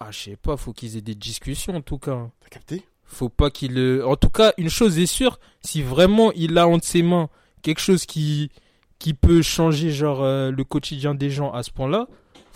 Ah, 0.00 0.10
je 0.10 0.18
sais 0.18 0.36
pas, 0.36 0.56
faut 0.56 0.72
qu'ils 0.72 0.96
aient 0.96 1.00
des 1.02 1.14
discussions 1.14 1.74
en 1.74 1.80
tout 1.80 1.98
cas. 1.98 2.28
T'as 2.40 2.48
capté? 2.48 2.82
Faut 3.04 3.28
pas 3.30 3.50
qu'il. 3.50 4.02
En 4.04 4.16
tout 4.16 4.28
cas, 4.28 4.52
une 4.58 4.68
chose 4.70 4.98
est 4.98 5.06
sûre, 5.06 5.40
si 5.62 5.82
vraiment 5.82 6.30
il 6.32 6.58
a 6.58 6.68
entre 6.68 6.84
ses 6.86 7.02
mains 7.02 7.30
quelque 7.62 7.80
chose 7.80 8.04
qui 8.06 8.50
qui 8.98 9.14
peut 9.14 9.42
changer 9.42 9.90
genre 9.90 10.22
euh, 10.22 10.50
le 10.50 10.64
quotidien 10.64 11.14
des 11.14 11.30
gens 11.30 11.52
à 11.52 11.62
ce 11.62 11.70
point-là, 11.70 12.06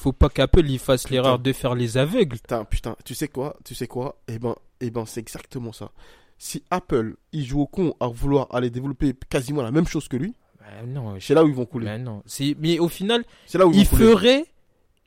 faut 0.03 0.12
pas 0.12 0.28
qu'Apple 0.28 0.68
il 0.68 0.78
fasse 0.78 1.09
l'erreur 1.11 1.38
de 1.38 1.53
faire 1.53 1.74
les 1.74 1.96
aveugles. 1.96 2.36
Putain, 2.36 2.64
putain, 2.64 2.96
tu 3.05 3.14
sais 3.14 3.28
quoi 3.28 3.57
Tu 3.64 3.74
sais 3.74 3.86
quoi 3.86 4.16
Eh 4.28 4.38
ben, 4.38 4.55
eh 4.80 4.90
ben, 4.90 5.05
c'est 5.07 5.20
exactement 5.20 5.72
ça. 5.72 5.90
Si 6.38 6.64
Apple, 6.70 7.14
il 7.32 7.44
joue 7.44 7.61
au 7.62 7.66
con 7.66 7.94
à 8.00 8.09
vouloir 8.09 8.48
aller 8.53 8.68
développer 8.70 9.14
quasiment 9.30 9.62
la 9.62 9.70
même 9.70 9.86
chose 9.86 10.09
que 10.09 10.16
lui, 10.16 10.34
Bah 10.59 10.66
non, 10.86 11.14
c'est 11.20 11.34
là 11.34 11.44
où 11.44 11.48
ils 11.48 11.55
vont 11.55 11.66
couler. 11.66 11.86
bah 11.86 11.98
non. 11.98 12.22
C'est 12.26 12.57
mais 12.59 12.78
au 12.80 12.88
final, 12.88 13.24
C'est 13.46 13.59
là 13.59 13.66
où 13.66 13.72
ils 13.72 13.80
il 13.80 13.84
vont 13.86 13.90
couler. 13.96 14.11
ferait 14.12 14.44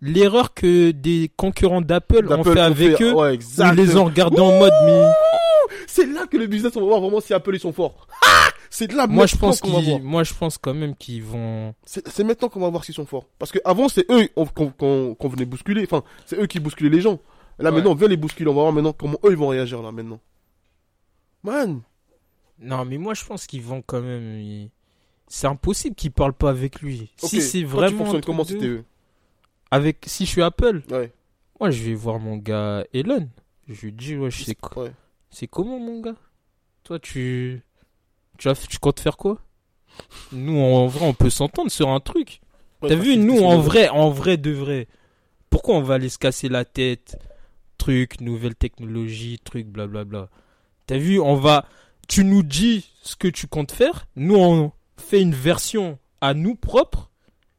l'erreur 0.01 0.53
que 0.53 0.91
des 0.91 1.29
concurrents 1.35 1.81
d'Apple 1.81 2.31
ont 2.31 2.43
fait 2.43 2.59
avec 2.59 2.97
fait- 2.97 3.03
eux. 3.03 3.13
Ouais, 3.13 3.35
ils 3.35 3.75
les 3.75 3.97
ont 3.97 4.05
regardés 4.05 4.39
en 4.41 4.57
mode 4.59 4.73
mais 4.85 5.03
C'est 5.87 6.05
là 6.05 6.25
que 6.27 6.37
le 6.37 6.47
business, 6.47 6.75
on 6.75 6.81
va 6.81 6.85
voir 6.87 7.01
vraiment 7.01 7.21
si 7.21 7.33
Apple 7.33 7.55
ils 7.55 7.59
sont 7.59 7.73
forts. 7.73 8.07
Ah 8.25 8.49
c'est 8.69 8.91
là 8.91 9.07
moi 9.07 9.25
je 9.25 9.35
maintenant 9.35 9.47
pense 9.49 9.61
qu'on 9.61 9.71
va 9.71 9.79
voir. 9.81 9.99
moi 10.01 10.23
je 10.23 10.33
pense 10.33 10.57
quand 10.57 10.73
même 10.73 10.95
qu'ils 10.95 11.23
vont 11.23 11.73
C'est 11.85 12.23
maintenant 12.23 12.49
qu'on 12.49 12.59
va 12.59 12.69
voir 12.69 12.83
s'ils 12.83 12.95
sont 12.95 13.05
forts. 13.05 13.25
Parce 13.39 13.51
que 13.51 13.59
avant 13.63 13.87
c'est 13.89 14.05
eux 14.11 14.27
on- 14.35 14.45
qu'on 14.45 15.27
venait 15.29 15.45
bousculer. 15.45 15.83
Enfin, 15.83 16.03
c'est 16.25 16.37
eux 16.39 16.47
qui 16.47 16.59
bousculaient 16.59 16.89
les 16.89 17.01
gens. 17.01 17.19
Là 17.57 17.69
Ouais. 17.69 17.75
maintenant, 17.77 17.91
on 17.91 17.95
vient 17.95 18.07
les 18.09 18.17
bousculer. 18.17 18.49
On 18.49 18.53
va 18.53 18.61
voir 18.61 18.73
maintenant 18.73 18.91
comment 18.93 19.17
eux 19.23 19.31
ils 19.31 19.37
vont 19.37 19.47
réagir 19.47 19.81
là 19.81 19.91
maintenant. 19.91 20.19
Man, 21.43 21.81
Non, 22.59 22.85
mais 22.85 22.97
moi 22.97 23.13
je 23.13 23.23
pense 23.25 23.45
qu'ils 23.47 23.61
vont 23.61 23.81
quand 23.85 24.01
même. 24.01 24.69
C'est 25.27 25.47
impossible 25.47 25.95
qu'ils 25.95 26.11
parlent 26.11 26.33
pas 26.33 26.49
avec 26.49 26.81
lui. 26.81 27.11
Si 27.17 27.41
c'est 27.41 27.59
tu 27.59 27.65
vraiment. 27.65 28.05
truc 28.05 28.25
comment 28.25 28.43
de 28.43 28.47
c'était 28.49 28.67
eux 28.67 28.83
Avec 29.71 30.03
si 30.07 30.25
je 30.25 30.29
suis 30.31 30.41
Apple, 30.41 30.81
Ouais. 30.91 31.11
moi 31.59 31.69
je 31.71 31.83
vais 31.83 31.93
voir 31.95 32.19
mon 32.19 32.37
gars 32.37 32.83
Elon. 32.93 33.27
Je 33.67 33.81
lui 33.85 33.91
dis 33.93 34.15
ouais, 34.15 34.29
c'est 34.31 34.55
co- 34.55 34.83
Ouais. 34.83 34.91
C'est 35.35 35.47
comment 35.47 35.79
mon 35.79 35.99
gars? 35.99 36.15
Toi 36.83 36.97
tu 36.99 37.61
tu 38.37 38.47
as 38.47 38.55
tu 38.55 38.79
comptes 38.79 39.01
faire 39.01 39.17
quoi? 39.17 39.39
Nous 40.31 40.57
en 40.57 40.87
vrai 40.87 41.05
on 41.05 41.13
peut 41.13 41.29
s'entendre 41.29 41.69
sur 41.69 41.89
un 41.89 41.99
truc. 41.99 42.41
Ouais, 42.81 42.89
T'as 42.89 42.95
parce 42.95 43.07
vu 43.07 43.17
nous 43.17 43.43
en 43.43 43.59
vrai 43.59 43.89
en 43.89 44.09
vrai 44.09 44.37
de 44.37 44.51
vrai. 44.51 44.87
Pourquoi 45.49 45.75
on 45.75 45.81
va 45.81 45.95
aller 45.95 46.09
se 46.09 46.17
casser 46.17 46.47
la 46.47 46.63
tête? 46.65 47.17
Truc, 47.77 48.21
nouvelle 48.21 48.55
technologie, 48.55 49.39
truc, 49.43 49.67
blablabla. 49.67 50.29
T'as 50.87 50.97
vu, 50.97 51.19
on 51.19 51.35
va. 51.35 51.65
Tu 52.07 52.23
nous 52.23 52.43
dis 52.43 52.89
ce 53.01 53.15
que 53.15 53.27
tu 53.27 53.47
comptes 53.47 53.71
faire? 53.71 54.07
Nous, 54.15 54.35
on 54.35 54.71
fait 54.97 55.21
une 55.21 55.33
version 55.33 55.97
à 56.21 56.33
nous 56.33 56.55
propre. 56.55 57.09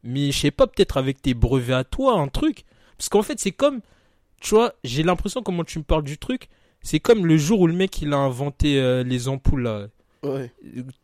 Mais 0.03 0.31
je 0.31 0.39
sais 0.39 0.51
pas, 0.51 0.67
peut-être 0.67 0.97
avec 0.97 1.21
tes 1.21 1.35
brevets 1.35 1.75
à 1.75 1.85
toi, 1.85 2.19
un 2.19 2.29
truc. 2.29 2.65
Parce 2.97 3.09
qu'en 3.09 3.23
fait, 3.23 3.39
c'est 3.41 3.53
comme. 3.53 3.81
Tu 4.41 4.55
vois, 4.55 4.75
j'ai 4.85 5.03
l'impression, 5.03 5.43
comment 5.43 5.65
tu 5.65 5.79
me 5.79 5.85
parles 5.85 6.05
du 6.05 6.19
truc, 6.19 6.49
c'est 6.87 7.01
comme 7.01 7.27
le 7.27 7.37
jour 7.37 7.61
où 7.61 7.67
le 7.67 7.75
mec 7.75 8.01
il 8.01 8.13
a 8.13 8.17
inventé 8.19 8.81
euh, 8.81 9.03
les 9.03 9.29
ampoules 9.29 9.63
là. 9.65 9.87
Ouais. 10.23 10.51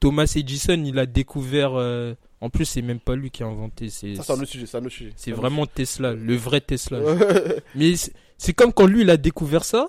Thomas 0.01 0.33
Edison, 0.35 0.83
il 0.85 0.99
a 0.99 1.07
découvert. 1.07 1.73
euh, 1.75 2.15
En 2.41 2.51
plus, 2.51 2.65
c'est 2.65 2.83
même 2.83 2.99
pas 2.99 3.15
lui 3.15 3.31
qui 3.31 3.43
a 3.43 3.47
inventé. 3.47 3.89
C'est 3.89 4.17
Ça, 4.17 4.23
c'est 4.25 4.33
un 4.33 4.37
autre 4.37 4.47
sujet. 4.47 4.67
C'est 4.67 4.89
sujet. 5.17 5.33
vraiment 5.37 5.67
Tesla, 5.67 6.13
le 6.15 6.35
vrai 6.35 6.61
Tesla. 6.61 6.99
Mais 7.77 7.95
c'est- 8.39 8.53
comme 8.55 8.73
quand 8.73 8.87
lui, 8.87 9.03
il 9.03 9.11
a 9.11 9.17
découvert 9.17 9.65
ça. 9.65 9.89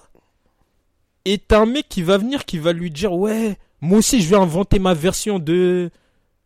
Et 1.26 1.38
t'as 1.39 1.62
un 1.62 1.66
mec 1.66 1.88
qui 1.89 2.02
va 2.04 2.18
venir, 2.18 2.46
qui 2.46 2.58
va 2.60 2.74
lui 2.74 2.91
dire 2.91 3.14
Ouais, 3.14 3.58
moi 3.82 4.00
aussi, 4.00 4.22
je 4.22 4.30
vais 4.30 4.36
inventer 4.36 4.78
ma 4.80 4.94
version 4.94 5.39
de. 5.39 5.89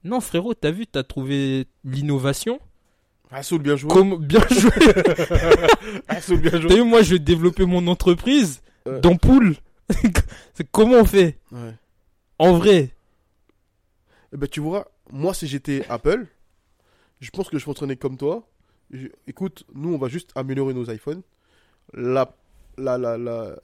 Non, 0.04 0.22
frérot, 0.22 0.54
t'as 0.54 0.72
vu, 0.72 0.86
t'as 0.88 1.04
trouvé 1.04 1.66
l'innovation? 1.84 2.60
Ah, 3.32 3.43
Soul, 3.43 3.62
bien 3.64 3.76
joué. 3.76 3.89
Comme... 3.91 4.18
Bien 4.26 4.39
joué. 4.50 4.72
Ah, 6.08 6.22
Soul, 6.22 6.39
bien 6.39 6.52
T'as 6.52 6.60
joué. 6.62 6.76
vu, 6.76 6.84
moi, 6.84 7.02
je 7.02 7.14
vais 7.14 7.20
développer 7.20 7.66
mon 7.66 7.86
entreprise 7.88 8.62
Ouais. 8.88 9.00
d'ampoule. 9.02 9.56
C'est 10.54 10.70
comment 10.72 10.98
on 10.98 11.06
fait 11.06 11.38
Ouais. 11.52 11.74
En 12.40 12.58
vrai. 12.58 12.92
Eh 14.34 14.38
ben, 14.38 14.48
tu 14.50 14.60
vois, 14.60 14.92
moi, 15.12 15.34
si 15.34 15.48
j'étais 15.48 15.86
Apple, 15.90 16.26
je 17.22 17.30
pense 17.32 17.50
que 17.50 17.58
je 17.58 17.64
fonctionnais 17.64 17.96
comme 17.96 18.18
toi. 18.18 18.48
Je- 18.92 19.08
écoute, 19.28 19.64
nous, 19.74 19.94
on 19.94 19.98
va 19.98 20.08
juste 20.10 20.32
améliorer 20.36 20.74
nos 20.74 20.90
iPhones. 20.92 21.22
La, 21.94 22.36
la, 22.78 22.98
la, 22.98 23.18
la, 23.18 23.56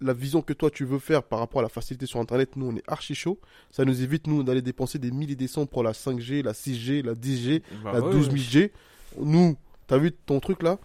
la 0.00 0.12
vision 0.12 0.42
que 0.42 0.52
toi, 0.52 0.70
tu 0.70 0.84
veux 0.84 0.98
faire 0.98 1.22
par 1.22 1.38
rapport 1.38 1.60
à 1.60 1.62
la 1.62 1.68
facilité 1.68 2.06
sur 2.06 2.18
Internet, 2.18 2.56
nous, 2.56 2.66
on 2.66 2.76
est 2.76 2.82
archi 2.88 3.14
chaud. 3.14 3.38
Ça 3.70 3.84
nous 3.84 4.02
évite, 4.02 4.26
nous, 4.26 4.42
d'aller 4.42 4.62
dépenser 4.62 4.98
des 4.98 5.12
milliers 5.12 5.36
des 5.36 5.46
cents 5.46 5.66
pour 5.66 5.84
la 5.84 5.92
5G, 5.92 6.42
la 6.42 6.52
6G, 6.52 7.02
la 7.04 7.14
10G, 7.14 7.62
Bah 7.84 7.92
la 7.92 8.00
12 8.00 8.24
000 8.26 8.36
G. 8.36 8.72
Nous, 9.18 9.56
t'as 9.86 9.98
vu 9.98 10.10
ton 10.12 10.40
truc 10.40 10.62
là? 10.64 10.78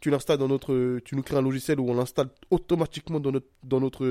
Tu 0.00 0.10
l'installes 0.10 0.38
dans 0.38 0.48
notre. 0.48 0.98
Tu 1.00 1.16
nous 1.16 1.22
crées 1.22 1.36
un 1.36 1.42
logiciel 1.42 1.80
où 1.80 1.88
on 1.90 1.94
l'installe 1.94 2.28
automatiquement 2.50 3.20
dans 3.20 3.32
notre, 3.32 3.46
dans 3.64 3.80
notre 3.80 4.04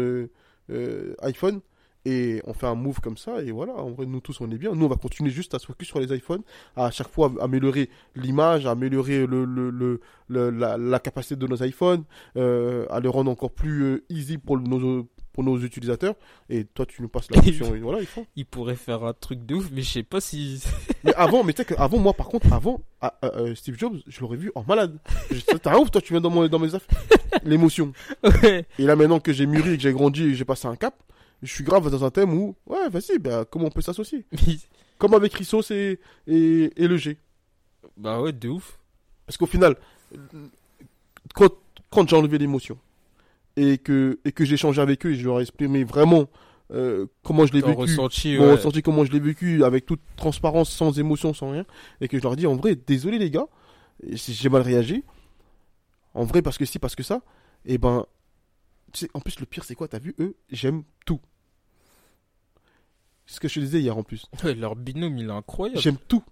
euh, 0.69 1.15
iPhone 1.21 1.61
et 2.05 2.41
on 2.45 2.53
fait 2.53 2.67
un 2.67 2.75
move 2.75 2.99
comme 3.01 3.17
ça 3.17 3.41
et 3.41 3.51
voilà. 3.51 3.73
En 3.73 3.89
vrai, 3.91 4.05
nous 4.05 4.21
tous 4.21 4.39
on 4.41 4.49
est 4.51 4.57
bien. 4.57 4.73
Nous, 4.73 4.85
on 4.85 4.89
va 4.89 4.95
continuer 4.95 5.29
juste 5.29 5.53
à 5.53 5.59
se 5.59 5.65
focus 5.65 5.87
sur 5.87 5.99
les 5.99 6.13
iPhones, 6.15 6.41
à 6.75 6.89
chaque 6.91 7.09
fois 7.09 7.33
améliorer 7.41 7.89
l'image, 8.15 8.65
améliorer 8.65 9.25
le, 9.25 9.43
le, 9.45 9.69
le- 9.71 10.49
la 10.49 10.99
capacité 10.99 11.35
de 11.35 11.47
nos 11.47 11.61
iPhones, 11.63 12.03
euh, 12.37 12.85
à 12.89 12.99
les 12.99 13.09
rendre 13.09 13.31
encore 13.31 13.51
plus 13.51 13.83
euh, 13.83 14.03
easy 14.09 14.37
pour 14.37 14.57
nos, 14.59 15.07
pour 15.37 15.43
nos 15.43 15.59
utilisateurs. 15.59 16.15
Et 16.49 16.65
toi, 16.65 16.87
tu 16.87 17.03
nous 17.03 17.09
passes 17.09 17.29
la 17.29 17.39
et 17.45 17.51
voilà, 17.79 17.99
ils 17.99 18.07
font. 18.07 18.25
Il 18.35 18.47
pourrait 18.47 18.75
faire 18.75 19.03
un 19.03 19.13
truc 19.13 19.45
de 19.45 19.53
ouf, 19.53 19.69
mais 19.71 19.83
je 19.83 19.91
sais 19.91 20.01
pas 20.01 20.19
si. 20.19 20.63
Mais 21.03 21.13
avant, 21.13 21.43
mais 21.43 21.53
tu 21.53 21.61
sais 21.61 21.75
qu'avant, 21.75 21.99
moi, 21.99 22.13
par 22.13 22.27
contre, 22.27 22.51
avant, 22.51 22.81
ah, 23.01 23.13
euh, 23.23 23.29
euh, 23.35 23.55
Steve 23.55 23.77
Jobs, 23.77 23.99
je 24.07 24.19
l'aurais 24.21 24.35
vu 24.35 24.51
en 24.55 24.63
malade. 24.63 24.97
T'es 25.29 25.67
un 25.67 25.77
ouf, 25.77 25.91
toi, 25.91 26.01
tu 26.01 26.13
viens 26.13 26.21
dans, 26.21 26.31
mon, 26.31 26.47
dans 26.47 26.57
mes 26.57 26.73
affaires. 26.73 26.97
L'émotion. 27.43 27.93
Ouais. 28.23 28.65
Et 28.79 28.83
là, 28.83 28.95
maintenant 28.95 29.19
que 29.19 29.31
j'ai 29.31 29.45
mûri 29.45 29.77
que 29.77 29.83
j'ai 29.83 29.93
grandi 29.93 30.23
et 30.23 30.29
que 30.29 30.33
j'ai 30.33 30.43
passé 30.43 30.67
un 30.67 30.75
cap, 30.75 30.95
je 31.43 31.53
suis 31.53 31.63
grave 31.63 31.87
dans 31.91 32.03
un 32.03 32.09
thème 32.09 32.33
où, 32.33 32.55
ouais, 32.65 32.89
vas-y, 32.89 33.19
bah, 33.19 33.45
comment 33.45 33.67
on 33.67 33.69
peut 33.69 33.81
s'associer? 33.81 34.25
Comme 34.97 35.13
avec 35.13 35.35
Rissos 35.35 35.69
et, 35.69 35.99
et, 36.25 36.73
et 36.75 36.87
le 36.87 36.97
G. 36.97 37.15
Bah 37.95 38.19
ouais, 38.21 38.31
de 38.31 38.49
ouf. 38.49 38.79
Parce 39.27 39.37
qu'au 39.37 39.45
final, 39.45 39.75
quand, 41.35 41.53
quand 41.91 42.09
j'ai 42.09 42.15
enlevé 42.15 42.39
l'émotion 42.39 42.79
et 43.57 43.79
que, 43.79 44.19
et 44.23 44.31
que 44.31 44.45
j'ai 44.45 44.53
échangé 44.53 44.81
avec 44.81 45.05
eux 45.05 45.11
et 45.11 45.15
je 45.15 45.25
leur 45.25 45.39
ai 45.39 45.41
exprimé 45.41 45.83
vraiment 45.83 46.29
euh, 46.71 47.07
comment 47.23 47.45
je 47.45 47.53
l'ai 47.53 47.61
vécu, 47.61 47.75
ressenti, 47.75 48.37
ouais. 48.37 48.51
ressenti, 48.51 48.81
comment 48.81 49.03
je 49.03 49.11
l'ai 49.11 49.19
vécu, 49.19 49.63
avec 49.63 49.85
toute 49.85 50.01
transparence, 50.15 50.69
sans 50.69 50.97
émotion, 50.99 51.33
sans 51.33 51.51
rien, 51.51 51.65
et 51.99 52.07
que 52.07 52.17
je 52.17 52.23
leur 52.23 52.35
dis 52.35 52.45
en 52.45 52.55
vrai, 52.55 52.75
désolé 52.75 53.17
les 53.17 53.31
gars, 53.31 53.47
j'ai 54.13 54.49
mal 54.49 54.61
réagi, 54.61 55.03
en 56.13 56.23
vrai 56.23 56.41
parce 56.41 56.57
que 56.57 56.65
si, 56.65 56.77
parce 56.77 56.95
que 56.95 57.03
ça, 57.03 57.21
et 57.65 57.77
ben, 57.77 58.05
tu 58.93 58.99
sais, 58.99 59.09
en 59.13 59.19
plus 59.19 59.39
le 59.39 59.45
pire 59.45 59.63
c'est 59.63 59.75
quoi, 59.75 59.87
t'as 59.87 59.99
vu, 59.99 60.13
eux, 60.19 60.35
j'aime 60.51 60.83
tout. 61.05 61.19
C'est 63.25 63.35
ce 63.35 63.39
que 63.39 63.47
je 63.47 63.55
te 63.55 63.59
disais 63.59 63.81
hier 63.81 63.97
en 63.97 64.03
plus. 64.03 64.25
Ouais, 64.43 64.53
leur 64.53 64.75
binôme, 64.75 65.17
il 65.17 65.27
est 65.27 65.31
incroyable. 65.31 65.81
J'aime 65.81 65.97
tout. 66.07 66.23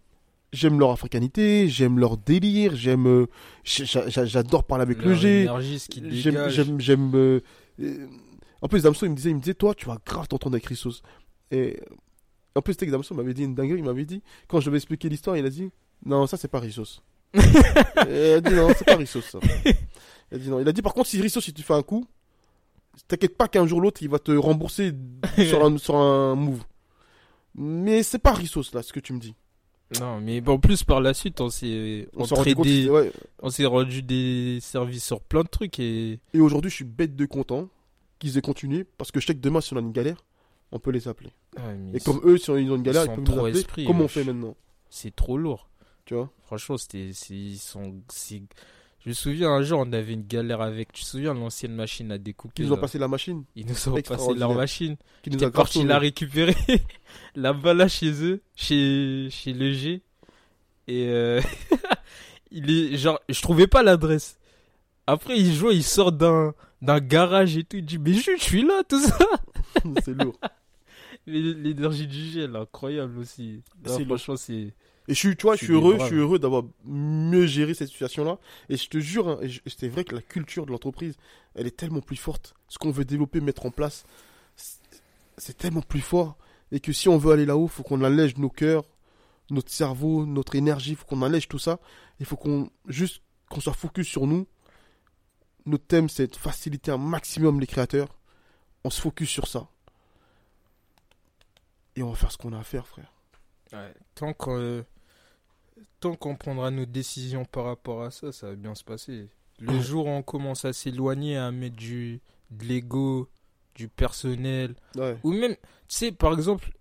J'aime 0.53 0.79
leur 0.79 0.91
africanité, 0.91 1.67
j'aime 1.67 1.99
leur 1.99 2.17
délire, 2.17 2.75
j'aime, 2.75 3.07
euh, 3.07 3.25
j'a- 3.65 4.07
j'a- 4.07 4.25
j'adore 4.25 4.63
parler 4.63 4.83
avec 4.83 4.99
le 4.99 5.09
Leur 5.45 5.59
G. 5.61 5.79
ce 5.79 5.89
qu'il 5.89 6.05
J'aime, 6.49 6.79
j'aime, 6.79 7.11
euh, 7.15 7.41
euh, 7.81 8.07
En 8.61 8.67
plus, 8.69 8.83
Damso, 8.83 9.05
il 9.05 9.09
me 9.09 9.15
disait, 9.15 9.31
il 9.31 9.35
me 9.35 9.41
disait, 9.41 9.53
toi, 9.53 9.75
tu 9.75 9.85
vas 9.85 9.97
grave 10.05 10.27
t'entendre 10.27 10.55
avec 10.55 10.65
Rissos. 10.65 11.01
Et 11.51 11.77
en 12.55 12.61
plus, 12.61 12.73
sais 12.73 12.85
que 12.85 12.91
Damso 12.91 13.13
m'avait 13.13 13.33
dit 13.33 13.43
une 13.43 13.53
dinguerie, 13.53 13.79
il 13.79 13.83
m'avait 13.85 14.05
dit, 14.05 14.23
quand 14.47 14.59
je 14.61 14.67
devais 14.67 14.77
expliquer 14.77 15.09
l'histoire, 15.09 15.35
il 15.35 15.45
a 15.45 15.49
dit, 15.49 15.69
non, 16.05 16.25
ça, 16.25 16.37
c'est 16.37 16.47
pas 16.47 16.59
Rissos. 16.59 17.01
Il 17.33 18.15
a 18.15 18.39
dit, 18.41 18.53
non, 18.53 18.69
c'est 18.77 18.85
pas 18.85 18.95
Rissos, 18.95 19.21
ça. 19.21 19.39
Il 20.31 20.35
a 20.35 20.37
dit, 20.37 20.49
non. 20.49 20.59
Il 20.61 20.67
a 20.67 20.71
dit, 20.71 20.81
par 20.81 20.93
contre, 20.93 21.09
si 21.09 21.19
Rissos, 21.21 21.41
si 21.41 21.53
tu 21.53 21.63
fais 21.63 21.73
un 21.73 21.83
coup, 21.83 22.05
t'inquiète 23.09 23.35
pas 23.35 23.47
qu'un 23.49 23.67
jour 23.67 23.79
ou 23.79 23.81
l'autre, 23.81 24.01
il 24.01 24.09
va 24.09 24.19
te 24.19 24.31
rembourser 24.31 24.93
sur 25.45 25.65
un, 25.65 25.77
sur 25.77 25.95
un 25.97 26.35
move. 26.35 26.63
Mais 27.55 28.03
c'est 28.03 28.19
pas 28.19 28.33
Rissos, 28.33 28.71
là, 28.73 28.81
ce 28.83 28.93
que 28.93 28.99
tu 29.01 29.11
me 29.13 29.19
dis. 29.19 29.35
Non, 29.99 30.19
mais 30.21 30.47
en 30.47 30.57
plus, 30.59 30.83
par 30.83 31.01
la 31.01 31.13
suite, 31.13 31.41
on 31.41 31.49
s'est 31.49 32.07
On 32.15 32.25
s'est 32.25 32.35
rendu 32.35 32.89
ouais. 32.89 33.11
on 33.41 33.49
des 34.03 34.59
services 34.61 35.05
sur 35.05 35.21
plein 35.21 35.43
de 35.43 35.47
trucs 35.49 35.79
et. 35.79 36.19
Et 36.33 36.39
aujourd'hui, 36.39 36.69
je 36.69 36.75
suis 36.75 36.85
bête 36.85 37.15
de 37.15 37.25
content 37.25 37.69
qu'ils 38.19 38.37
aient 38.37 38.41
continué 38.41 38.85
parce 38.97 39.11
que 39.11 39.19
je 39.19 39.27
sais 39.27 39.35
que 39.35 39.39
demain, 39.39 39.61
si 39.61 39.73
on 39.73 39.77
a 39.77 39.81
une 39.81 39.91
galère, 39.91 40.23
on 40.71 40.79
peut 40.79 40.91
les 40.91 41.07
appeler. 41.07 41.31
Mais 41.57 41.97
Et 41.97 41.99
comme 41.99 42.21
eux, 42.23 42.37
si 42.37 42.51
ils 42.51 42.71
ont 42.71 42.75
une 42.75 42.83
galère, 42.83 43.03
ils 43.05 43.11
ils 43.11 43.15
peuvent 43.15 43.19
nous 43.19 43.23
trop 43.25 43.45
appeler. 43.45 43.85
Comment 43.85 44.05
on 44.05 44.07
fait 44.07 44.23
maintenant 44.23 44.55
c'est 44.95 45.13
trop 45.15 45.37
lourd. 45.37 45.69
Tu 46.05 46.13
vois 46.13 46.29
Franchement, 46.45 46.77
c'était. 46.77 47.11
c'est- 47.13 47.33
Ils 47.33 47.57
sont. 47.57 47.95
Je 49.05 49.11
me 49.11 49.13
souviens 49.13 49.51
un 49.51 49.61
jour, 49.61 49.83
on 49.85 49.93
avait 49.93 50.13
une 50.13 50.25
galère 50.25 50.61
avec. 50.61 50.91
Tu 50.91 51.03
te 51.03 51.07
souviens 51.07 51.35
l'ancienne 51.35 51.75
machine 51.75 52.11
à 52.11 52.17
découper 52.17 52.63
Ils 52.63 52.65
nous 52.65 52.73
ont 52.73 52.77
passé 52.77 52.97
la 52.97 53.07
machine 53.07 53.43
Ils 53.55 53.67
nous 53.67 53.89
ont 53.89 54.01
passé 54.01 54.33
leur 54.33 54.55
machine. 54.55 54.95
qui 55.21 55.29
nous 55.29 55.43
a 55.43 55.51
parti 55.51 55.83
la 55.83 55.99
récupérer 55.99 56.55
là-bas, 57.35 57.75
là, 57.75 57.87
chez 57.87 58.23
eux, 58.23 58.41
chez, 58.55 59.27
chez 59.29 59.53
le 59.53 59.71
G. 59.73 60.01
Et 60.87 61.07
euh, 61.09 61.39
il 62.51 62.71
est 62.71 62.97
genre, 62.97 63.19
je 63.29 63.39
trouvais 63.43 63.67
pas 63.67 63.83
l'adresse. 63.83 64.39
Après, 65.05 65.37
il 65.37 65.53
joue, 65.53 65.69
il 65.69 65.83
sort 65.83 66.11
d'un 66.11 66.55
d'un 66.81 66.99
garage 66.99 67.57
et 67.57 67.63
tout. 67.63 67.77
Il 67.77 67.85
dit, 67.85 67.99
mais 67.99 68.13
je, 68.13 68.31
je 68.37 68.43
suis 68.43 68.63
là, 68.63 68.81
tout 68.89 68.99
ça. 68.99 69.17
C'est 70.03 70.13
lourd. 70.13 70.35
L'énergie 71.27 72.07
du 72.07 72.23
G, 72.25 72.41
elle 72.41 72.55
est 72.55 72.59
incroyable 72.59 73.19
aussi. 73.19 73.61
Là, 73.83 73.97
franchement, 74.05 74.35
c'est. 74.35 74.73
Et 75.07 75.13
je 75.13 75.19
suis, 75.19 75.35
tu 75.35 75.43
vois, 75.43 75.55
je 75.55 75.65
suis 75.65 75.73
heureux, 75.73 75.93
je 75.99 76.05
suis 76.07 76.15
heureux 76.15 76.39
d'avoir 76.39 76.63
mieux 76.83 77.45
géré 77.45 77.73
cette 77.75 77.89
situation-là. 77.89 78.39
Et 78.69 78.77
je 78.77 78.89
te 78.89 78.97
jure, 78.97 79.29
hein, 79.29 79.39
c'est 79.67 79.87
vrai 79.87 80.03
que 80.03 80.15
la 80.15 80.21
culture 80.21 80.65
de 80.65 80.71
l'entreprise, 80.71 81.15
elle 81.53 81.67
est 81.67 81.77
tellement 81.77 82.01
plus 82.01 82.15
forte. 82.15 82.55
Ce 82.69 82.77
qu'on 82.79 82.89
veut 82.91 83.05
développer, 83.05 83.39
mettre 83.39 83.65
en 83.67 83.71
place, 83.71 84.03
c'est- 85.37 85.57
tellement 85.57 85.81
plus 85.83 86.01
fort. 86.01 86.37
Et 86.71 86.79
que 86.79 86.91
si 86.91 87.07
on 87.07 87.17
veut 87.17 87.31
aller 87.33 87.45
là-haut, 87.45 87.65
il 87.65 87.69
faut 87.71 87.83
qu'on 87.83 88.03
allège 88.03 88.37
nos 88.37 88.49
cœurs, 88.49 88.83
notre 89.51 89.71
cerveau, 89.71 90.25
notre 90.25 90.55
énergie, 90.55 90.91
il 90.91 90.95
faut 90.95 91.05
qu'on 91.05 91.21
allège 91.21 91.47
tout 91.47 91.59
ça. 91.59 91.79
Il 92.19 92.25
faut 92.25 92.35
qu'on 92.37 92.71
juste 92.87 93.21
qu'on 93.49 93.59
soit 93.59 93.73
focus 93.73 94.07
sur 94.07 94.25
nous. 94.25 94.47
Notre 95.67 95.85
thème, 95.85 96.09
c'est 96.09 96.27
de 96.31 96.35
faciliter 96.35 96.89
un 96.89 96.97
maximum 96.97 97.59
les 97.59 97.67
créateurs. 97.67 98.17
On 98.83 98.89
se 98.89 98.99
focus 99.01 99.29
sur 99.29 99.47
ça. 99.47 99.67
Et 101.95 102.01
on 102.03 102.09
va 102.09 102.15
faire 102.15 102.31
ce 102.31 102.37
qu'on 102.37 102.53
a 102.53 102.59
à 102.59 102.63
faire, 102.63 102.87
frère. 102.87 103.11
Ouais, 103.71 103.93
tant 104.15 104.33
qu'on 104.33 104.83
tant 105.99 106.15
qu'on 106.15 106.35
prendra 106.35 106.71
nos 106.71 106.85
décisions 106.85 107.45
par 107.45 107.65
rapport 107.65 108.03
à 108.03 108.11
ça, 108.11 108.31
ça 108.31 108.47
va 108.49 108.55
bien 108.55 108.75
se 108.75 108.83
passer. 108.83 109.27
Le 109.59 109.79
jour 109.81 110.05
où 110.07 110.09
on 110.09 110.21
commence 110.23 110.65
à 110.65 110.73
s'éloigner, 110.73 111.37
à 111.37 111.51
mettre 111.51 111.75
du 111.77 112.21
de 112.51 112.65
l'ego, 112.65 113.29
du 113.73 113.87
personnel, 113.87 114.75
Ouais. 114.95 115.17
ou 115.23 115.31
même, 115.33 115.55
tu 115.55 115.61
sais, 115.87 116.11
par 116.11 116.33
exemple, 116.33 116.71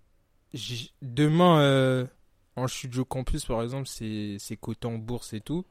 demain 1.02 1.60
euh, 1.60 2.06
en 2.56 2.68
studio 2.68 3.04
campus, 3.04 3.44
par 3.46 3.62
exemple, 3.62 3.88
c'est 3.88 4.56
coté 4.60 4.86
en 4.86 4.98
bourse 4.98 5.32
et 5.32 5.40
tout. 5.40 5.64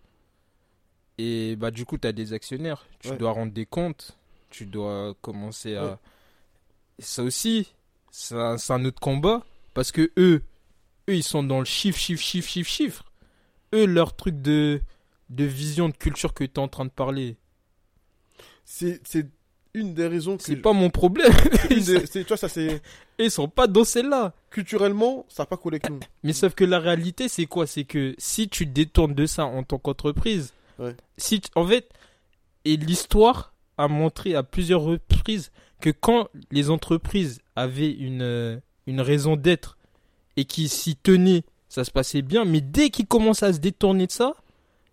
Et 1.17 1.55
bah 1.55 1.69
du 1.71 1.86
coup, 1.86 1.97
tu 1.97 2.07
as 2.07 2.11
des 2.11 2.34
actionnaires, 2.34 2.86
tu 2.99 3.09
Ouais. 3.09 3.17
dois 3.17 3.32
rendre 3.32 3.53
des 3.53 3.65
comptes, 3.67 4.17
tu 4.49 4.65
dois 4.65 5.13
commencer 5.21 5.76
à 5.76 5.86
Ouais. 5.86 5.95
Ça 6.99 7.24
aussi, 7.24 7.71
c'est 8.11 8.36
un, 8.36 8.55
un 8.69 8.86
autre 8.86 8.99
combat 8.99 9.43
parce 9.74 9.91
que 9.91 10.11
eux 10.17 10.43
eux 11.09 11.15
ils 11.15 11.24
sont 11.24 11.43
dans 11.43 11.59
le 11.59 11.65
chiffre 11.65 11.97
chiffre 11.99 12.21
chiffre 12.24 12.47
chiffre 12.49 12.69
chiffre. 12.69 13.03
Eux 13.74 13.86
leur 13.86 14.15
truc 14.15 14.41
de 14.41 14.82
de 15.30 15.43
vision 15.45 15.89
de 15.89 15.95
culture 15.97 16.34
que 16.34 16.43
tu 16.43 16.51
es 16.55 16.59
en 16.59 16.67
train 16.67 16.86
de 16.86 16.91
parler, 16.91 17.38
C'est 18.65 18.99
une 19.74 19.93
des 19.95 20.05
raisons 20.07 20.38
que 20.38 20.43
c'est 20.43 20.55
pas 20.57 20.74
mon 20.74 20.89
problème. 20.91 21.32
des- 21.69 22.07
tu 22.07 22.24
vois 22.24 22.38
ça 22.38 22.47
c'est 22.49 22.82
ils 23.17 23.32
sont 23.32 23.47
pas 23.47 23.65
dans 23.67 23.84
celle-là. 23.84 24.34
culturellement 24.51 25.26
ça 25.30 25.43
n'a 25.43 25.47
pas 25.47 25.57
collé 25.57 25.80
nous 25.89 25.99
Mais 26.24 26.34
sauf 26.34 26.53
que 26.53 26.63
la 26.63 26.80
réalité, 26.80 27.28
c'est 27.28 27.45
quoi? 27.47 27.65
C'est 27.65 27.84
que 27.84 28.13
si 28.19 28.47
tu 28.49 28.65
détournes 28.67 29.15
de 29.15 29.26
ça 29.26 29.45
en 29.45 29.63
tant 29.63 29.80
qu'entreprise, 29.80 30.53
Ouais. 30.80 30.95
si 31.17 31.41
tu- 31.41 31.49
en 31.55 31.67
fait, 31.67 31.89
et 32.65 32.78
l'histoire 32.78 33.53
a 33.78 33.88
montré 33.88 34.36
à 34.36 34.43
plusieurs 34.43 34.82
reprises 34.82 35.51
que 35.82 35.89
quand 35.89 36.30
les 36.51 36.69
entreprises 36.69 37.41
avaient 37.55 37.91
une, 37.91 38.21
euh, 38.21 38.59
une 38.88 39.01
raison 39.01 39.36
d'être 39.36 39.78
et 40.38 40.45
qui 40.45 40.67
s'y 40.69 40.95
tenaient, 40.95 41.43
ça 41.74 41.84
se 41.84 41.89
passait 41.91 42.21
bien. 42.21 42.45
Mais 42.45 42.61
dès 42.61 42.89
qu'ils 42.91 43.07
commencent 43.07 43.41
à 43.41 43.51
se 43.51 43.57
détourner 43.59 44.05
de 44.05 44.11
ça, 44.11 44.36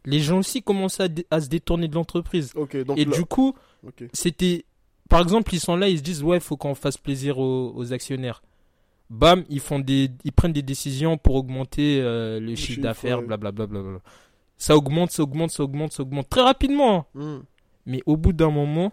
les 0.07 0.21
gens 0.21 0.39
aussi 0.39 0.63
commencent 0.63 0.99
à, 1.01 1.09
dé- 1.09 1.27
à 1.31 1.41
se 1.43 1.49
détourner 1.49 1.89
de 1.89 1.95
l'entreprise. 1.95 2.55
Et 2.97 3.05
là- 3.05 3.17
du 3.17 3.25
coup, 3.27 3.55
c'était 4.15 4.65
par 5.11 5.21
exemple 5.21 5.55
ils 5.55 5.61
sont 5.61 5.77
là 5.77 5.89
ils 5.89 5.99
se 5.99 6.03
disent 6.03 6.23
ouais 6.23 6.39
faut 6.41 6.57
qu'on 6.57 6.75
fasse 6.75 6.97
plaisir 6.97 7.39
aux, 7.39 7.73
aux 7.75 7.93
actionnaires 7.93 8.43
bam 9.11 9.45
ils 9.49 9.59
font 9.59 9.81
des 9.81 10.09
ils 10.25 10.31
prennent 10.33 10.53
des 10.53 10.63
décisions 10.63 11.19
pour 11.19 11.35
augmenter 11.35 12.01
euh, 12.01 12.39
le, 12.39 12.55
chiffre 12.55 12.67
chiffre, 12.69 12.81
d'affaires 12.83 13.21
blablabla 13.23 13.67
blablabla. 13.67 13.99
ça 14.57 14.77
augmente 14.77 15.11
ça 15.11 15.23
augmente 15.25 15.51
ça 15.51 15.65
augmente 15.65 15.93
ça 15.93 16.03
augmente 16.05 16.29
très 16.29 16.43
rapidement 16.43 17.09
hein. 17.17 17.21
Hmm. 17.21 17.39
mais 17.87 18.03
au 18.07 18.17
bout 18.17 18.33
d'un 18.33 18.51
moment 18.51 18.93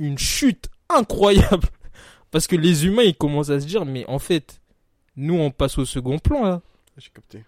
une 0.00 0.18
chute 0.18 0.68
incroyable 0.88 1.68
parce 2.32 2.48
que 2.48 2.56
les 2.56 2.84
humains 2.86 3.04
ils 3.04 3.16
commencent 3.16 3.50
à 3.50 3.60
se 3.60 3.66
dire 3.66 3.84
mais 3.84 4.04
en 4.08 4.18
fait 4.18 4.60
nous 5.16 5.34
on 5.34 5.50
passe 5.50 5.78
au 5.78 5.84
second 5.84 6.18
plan 6.18 6.44
là. 6.44 6.62
J'ai 6.96 7.10
capté. 7.10 7.44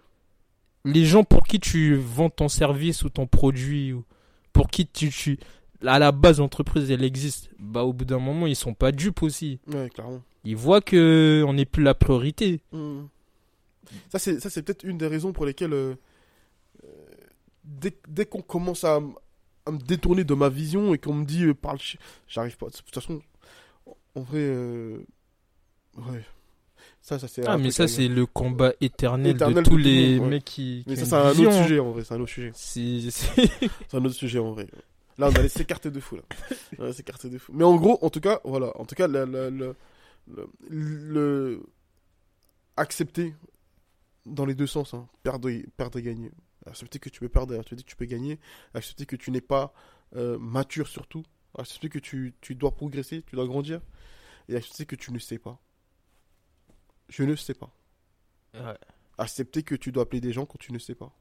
Les 0.85 1.05
gens 1.05 1.23
pour 1.23 1.43
qui 1.43 1.59
tu 1.59 1.95
vends 1.95 2.29
ton 2.29 2.47
service 2.47 3.03
ou 3.03 3.09
ton 3.09 3.27
produit 3.27 3.93
ou 3.93 4.05
pour 4.53 4.69
qui 4.69 4.87
tu, 4.87 5.09
tu 5.09 5.39
à 5.85 5.99
la 5.99 6.11
base 6.11 6.39
l'entreprise 6.39 6.89
elle 6.91 7.03
existe 7.03 7.49
bah 7.59 7.83
au 7.83 7.93
bout 7.93 8.05
d'un 8.05 8.19
moment 8.19 8.47
ils 8.47 8.55
sont 8.55 8.73
pas 8.73 8.91
dupes 8.91 9.23
aussi. 9.23 9.59
Ouais 9.67 9.89
clairement. 9.89 10.21
Ils 10.45 10.55
voient 10.55 10.81
que 10.81 11.43
on 11.47 11.53
n'est 11.53 11.65
plus 11.65 11.83
la 11.83 11.93
priorité. 11.93 12.61
Hmm. 12.71 13.03
ça 14.09 14.19
c'est 14.19 14.39
ça 14.39 14.49
c'est 14.49 14.63
peut-être 14.63 14.83
une 14.83 14.97
des 14.97 15.07
raisons 15.07 15.33
pour 15.33 15.45
lesquelles 15.45 15.73
euh, 15.73 15.95
euh, 16.83 16.87
dès, 17.63 17.93
dès 18.07 18.25
qu'on 18.25 18.41
commence 18.41 18.83
à, 18.83 18.99
me 18.99 19.77
détourner 19.77 20.23
de 20.23 20.33
ma 20.33 20.49
vision 20.49 20.93
et 20.93 20.97
qu'on 20.97 21.13
me 21.13 21.25
dit 21.25 21.43
euh, 21.43 21.53
parle 21.53 21.79
j'arrive 22.27 22.57
pas. 22.57 22.67
De 22.67 22.71
toute 22.71 22.93
façon 22.93 23.21
en 24.15 24.21
vrai 24.21 24.39
euh, 24.39 24.99
ouais 25.97 26.23
ça 27.01 27.17
ça 27.17 27.27
c'est 27.27 27.45
ah 27.47 27.57
mais 27.57 27.71
ça 27.71 27.87
c'est 27.87 28.07
le 28.07 28.25
combat 28.25 28.73
éternel, 28.81 29.35
Éternel 29.35 29.63
de 29.63 29.69
tous 29.69 29.77
les 29.77 30.15
monde, 30.17 30.25
ouais. 30.25 30.29
mecs 30.35 30.45
qui, 30.45 30.83
mais 30.87 30.93
qui 30.95 30.99
ça 30.99 31.05
c'est 31.05 31.15
un 31.41 31.45
autre 31.47 31.63
sujet 31.63 31.79
en 31.79 31.91
vrai 31.91 32.03
c'est 32.03 32.13
un 32.13 32.19
autre 32.21 32.31
sujet 32.31 32.51
C'est- 32.53 33.09
un 33.93 34.05
autre 34.05 34.15
sujet 34.15 34.39
en 34.39 34.51
vrai. 34.51 34.67
Là, 35.17 35.27
on 35.27 35.35
allait 35.35 35.49
s'écarter 35.49 35.91
de 35.91 35.99
fou 35.99 36.15
là. 36.15 36.93
S'écarter 36.93 37.29
de 37.29 37.37
fou. 37.37 37.51
Mais 37.53 37.65
en 37.65 37.75
gros, 37.75 37.99
en 38.01 38.09
tout 38.09 38.21
cas, 38.21 38.39
voilà. 38.45 38.71
En 38.79 38.85
tout 38.85 38.95
cas, 38.95 39.05
le, 39.05 39.25
le, 39.25 39.49
le, 39.49 39.75
le- 40.29 40.49
le- 40.69 41.63
accepter 42.77 43.35
dans 44.25 44.45
les 44.45 44.55
deux 44.55 44.67
sens, 44.67 44.93
hein. 44.93 45.07
perdre, 45.23 45.49
et, 45.49 45.65
perdre 45.75 45.99
et 45.99 46.01
gagner. 46.03 46.31
Accepter 46.65 46.99
que 46.99 47.09
tu 47.09 47.19
peux 47.19 47.27
perdre, 47.27 47.53
accepter 47.59 47.83
que 47.83 47.89
tu 47.89 47.95
peux 47.97 48.05
gagner. 48.05 48.39
Accepter 48.73 49.05
que 49.05 49.15
tu 49.17 49.31
n'es 49.31 49.41
pas 49.41 49.73
euh, 50.15 50.37
mature 50.39 50.87
surtout. 50.87 51.23
Accepter 51.57 51.89
que 51.89 51.99
tu, 51.99 52.33
tu 52.39 52.55
dois 52.55 52.71
progresser, 52.71 53.23
tu 53.27 53.35
dois 53.35 53.45
grandir. 53.45 53.81
Et 54.47 54.55
accepter 54.55 54.85
que 54.85 54.95
tu 54.95 55.11
ne 55.11 55.19
sais 55.19 55.37
pas. 55.39 55.59
Je 57.09 57.23
ne 57.23 57.35
sais 57.35 57.53
pas. 57.53 57.69
ouais, 58.53 58.77
Accepter 59.17 59.63
que 59.63 59.75
tu 59.75 59.91
dois 59.91 60.03
appeler 60.03 60.21
des 60.21 60.31
gens 60.33 60.45
quand 60.45 60.57
tu 60.59 60.71
ne 60.71 60.79
sais 60.79 60.95
pas. 60.95 61.11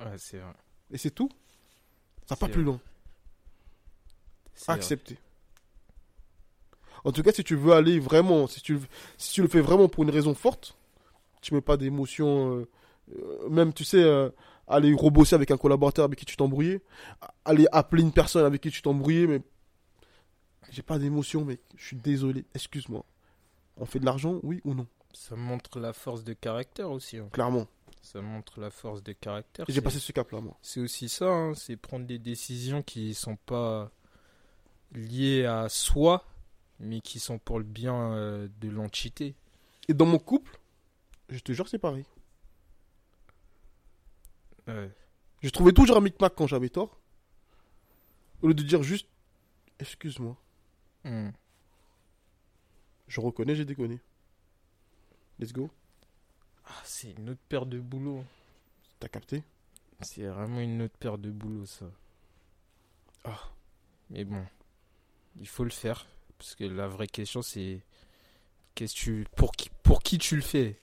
ouais, 0.00 0.18
c'est 0.18 0.38
vrai 0.38 0.52
Et 0.90 0.98
c'est 0.98 1.10
tout. 1.10 1.28
Ça 2.26 2.34
va 2.34 2.36
pas 2.36 2.48
plus 2.48 2.62
vrai. 2.62 2.78
accepter. 4.68 5.18
En 7.04 7.12
tout 7.12 7.22
cas, 7.22 7.32
si 7.32 7.44
tu 7.44 7.54
veux 7.56 7.72
aller 7.72 7.98
vraiment, 8.00 8.46
si 8.46 8.62
tu, 8.62 8.78
si 9.18 9.32
tu 9.32 9.42
le 9.42 9.48
fais 9.48 9.60
vraiment 9.60 9.88
pour 9.88 10.04
une 10.04 10.10
raison 10.10 10.34
forte, 10.34 10.76
tu 11.42 11.52
mets 11.54 11.60
pas 11.60 11.76
d'émotion, 11.76 12.56
euh, 12.56 12.68
euh, 13.14 13.48
même 13.50 13.74
tu 13.74 13.84
sais, 13.84 14.02
euh, 14.02 14.30
aller 14.66 14.94
rebosser 14.94 15.34
avec 15.34 15.50
un 15.50 15.58
collaborateur 15.58 16.06
avec 16.06 16.18
qui 16.18 16.24
tu 16.24 16.36
t'embrouillais, 16.36 16.80
aller 17.44 17.66
appeler 17.72 18.02
une 18.02 18.12
personne 18.12 18.44
avec 18.46 18.62
qui 18.62 18.70
tu 18.70 18.80
t'embrouillais, 18.80 19.26
mais 19.26 19.42
j'ai 20.70 20.82
pas 20.82 20.98
d'émotion, 20.98 21.44
mais 21.44 21.58
je 21.76 21.86
suis 21.86 21.96
désolé, 21.96 22.46
excuse-moi. 22.54 23.04
On 23.76 23.86
fait 23.86 23.98
de 24.00 24.04
l'argent, 24.04 24.38
oui 24.42 24.60
ou 24.64 24.74
non? 24.74 24.86
Ça 25.12 25.36
montre 25.36 25.78
la 25.80 25.92
force 25.92 26.24
de 26.24 26.32
caractère 26.32 26.90
aussi 26.90 27.18
hein. 27.18 27.28
Clairement. 27.32 27.66
ça 28.02 28.20
montre 28.20 28.60
la 28.60 28.70
force 28.70 29.02
de 29.02 29.12
caractère 29.12 29.64
J'ai 29.68 29.74
C'est- 29.74 29.80
passé 29.82 29.98
ce 30.00 30.12
cap-là, 30.12 30.40
moi. 30.40 30.56
C'est 30.62 30.80
aussi 30.80 31.08
ça, 31.08 31.26
hein, 31.28 31.54
c'est 31.54 31.76
prendre 31.76 32.06
des 32.06 32.18
décisions 32.18 32.82
qui 32.82 33.14
sont 33.14 33.36
pas 33.36 33.90
liées 34.92 35.44
à 35.46 35.68
soi, 35.68 36.24
mais 36.80 37.00
qui 37.00 37.18
sont 37.20 37.38
pour 37.38 37.58
le 37.58 37.64
bien 37.64 38.12
euh, 38.12 38.48
de 38.60 38.68
l'entité. 38.68 39.34
Et 39.88 39.94
dans 39.94 40.06
mon 40.06 40.18
couple, 40.18 40.58
je 41.28 41.38
te 41.40 41.52
jure, 41.52 41.68
c'est 41.68 41.78
pareil. 41.78 42.04
Ouais. 44.66 44.90
Je 45.42 45.50
trouvais 45.50 45.72
toujours 45.72 45.96
un 45.96 46.00
micmac 46.00 46.34
quand 46.34 46.46
j'avais 46.46 46.70
tort. 46.70 46.98
Au 48.42 48.48
lieu 48.48 48.54
de 48.54 48.62
dire 48.62 48.82
juste, 48.82 49.08
excuse-moi. 49.78 50.36
Hmm. 51.04 51.30
Je 53.06 53.20
reconnais, 53.20 53.54
j'ai 53.54 53.64
déconné. 53.64 54.00
Let's 55.38 55.52
go. 55.52 55.70
Ah, 56.66 56.80
c'est 56.84 57.12
une 57.12 57.30
autre 57.30 57.40
paire 57.48 57.66
de 57.66 57.78
boulot. 57.78 58.24
T'as 59.00 59.08
capté? 59.08 59.42
C'est 60.00 60.24
vraiment 60.26 60.60
une 60.60 60.82
autre 60.82 60.96
paire 60.98 61.18
de 61.18 61.30
boulot, 61.30 61.66
ça. 61.66 61.86
Ah. 63.24 63.50
Mais 64.10 64.24
bon, 64.24 64.44
il 65.40 65.48
faut 65.48 65.64
le 65.64 65.70
faire. 65.70 66.06
Parce 66.38 66.54
que 66.54 66.64
la 66.64 66.88
vraie 66.88 67.06
question, 67.06 67.42
c'est 67.42 67.80
qu'est-ce 68.74 68.94
que 68.94 68.98
tu, 68.98 69.26
pour, 69.36 69.52
qui, 69.52 69.70
pour 69.82 70.02
qui 70.02 70.18
tu 70.18 70.36
le 70.36 70.42
fais? 70.42 70.78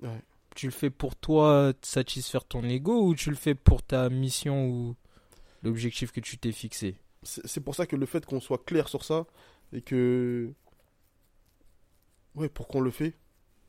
Ouais. 0.00 0.22
tu 0.54 0.66
le 0.66 0.72
fais 0.72 0.90
pour 0.90 1.16
toi 1.16 1.72
satisfaire 1.82 2.44
ton 2.44 2.62
ego 2.64 3.06
ou 3.06 3.14
tu 3.14 3.30
le 3.30 3.36
fais 3.36 3.54
pour 3.54 3.82
ta 3.82 4.08
mission 4.08 4.66
ou 4.68 4.96
l'objectif 5.62 6.12
que 6.12 6.20
tu 6.20 6.38
t'es 6.38 6.52
fixé? 6.52 6.96
C'est 7.22 7.60
pour 7.60 7.74
ça 7.74 7.86
que 7.86 7.96
le 7.96 8.06
fait 8.06 8.24
qu'on 8.26 8.40
soit 8.40 8.64
clair 8.64 8.88
sur 8.88 9.04
ça 9.04 9.26
et 9.72 9.80
que. 9.80 10.52
Ouais, 12.34 12.48
pour 12.48 12.68
qu'on 12.68 12.80
le 12.80 12.90
fait, 12.90 13.14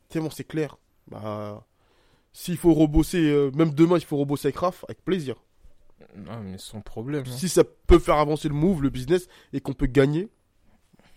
tellement 0.08 0.30
c'est 0.30 0.44
clair. 0.44 0.76
Bah. 1.08 1.66
S'il 2.32 2.56
faut 2.56 2.74
rebosser, 2.74 3.22
euh, 3.30 3.50
même 3.52 3.72
demain, 3.72 3.96
il 3.96 4.04
faut 4.04 4.16
rebosser 4.18 4.48
avec 4.48 4.56
Raph, 4.58 4.84
avec 4.88 5.02
plaisir. 5.04 5.36
Non, 6.16 6.40
mais 6.42 6.58
sans 6.58 6.80
problème. 6.82 7.24
hein. 7.26 7.30
Si 7.36 7.48
ça 7.48 7.64
peut 7.64 7.98
faire 7.98 8.16
avancer 8.16 8.48
le 8.48 8.54
move, 8.54 8.82
le 8.82 8.90
business, 8.90 9.28
et 9.52 9.60
qu'on 9.60 9.72
peut 9.72 9.86
gagner, 9.86 10.28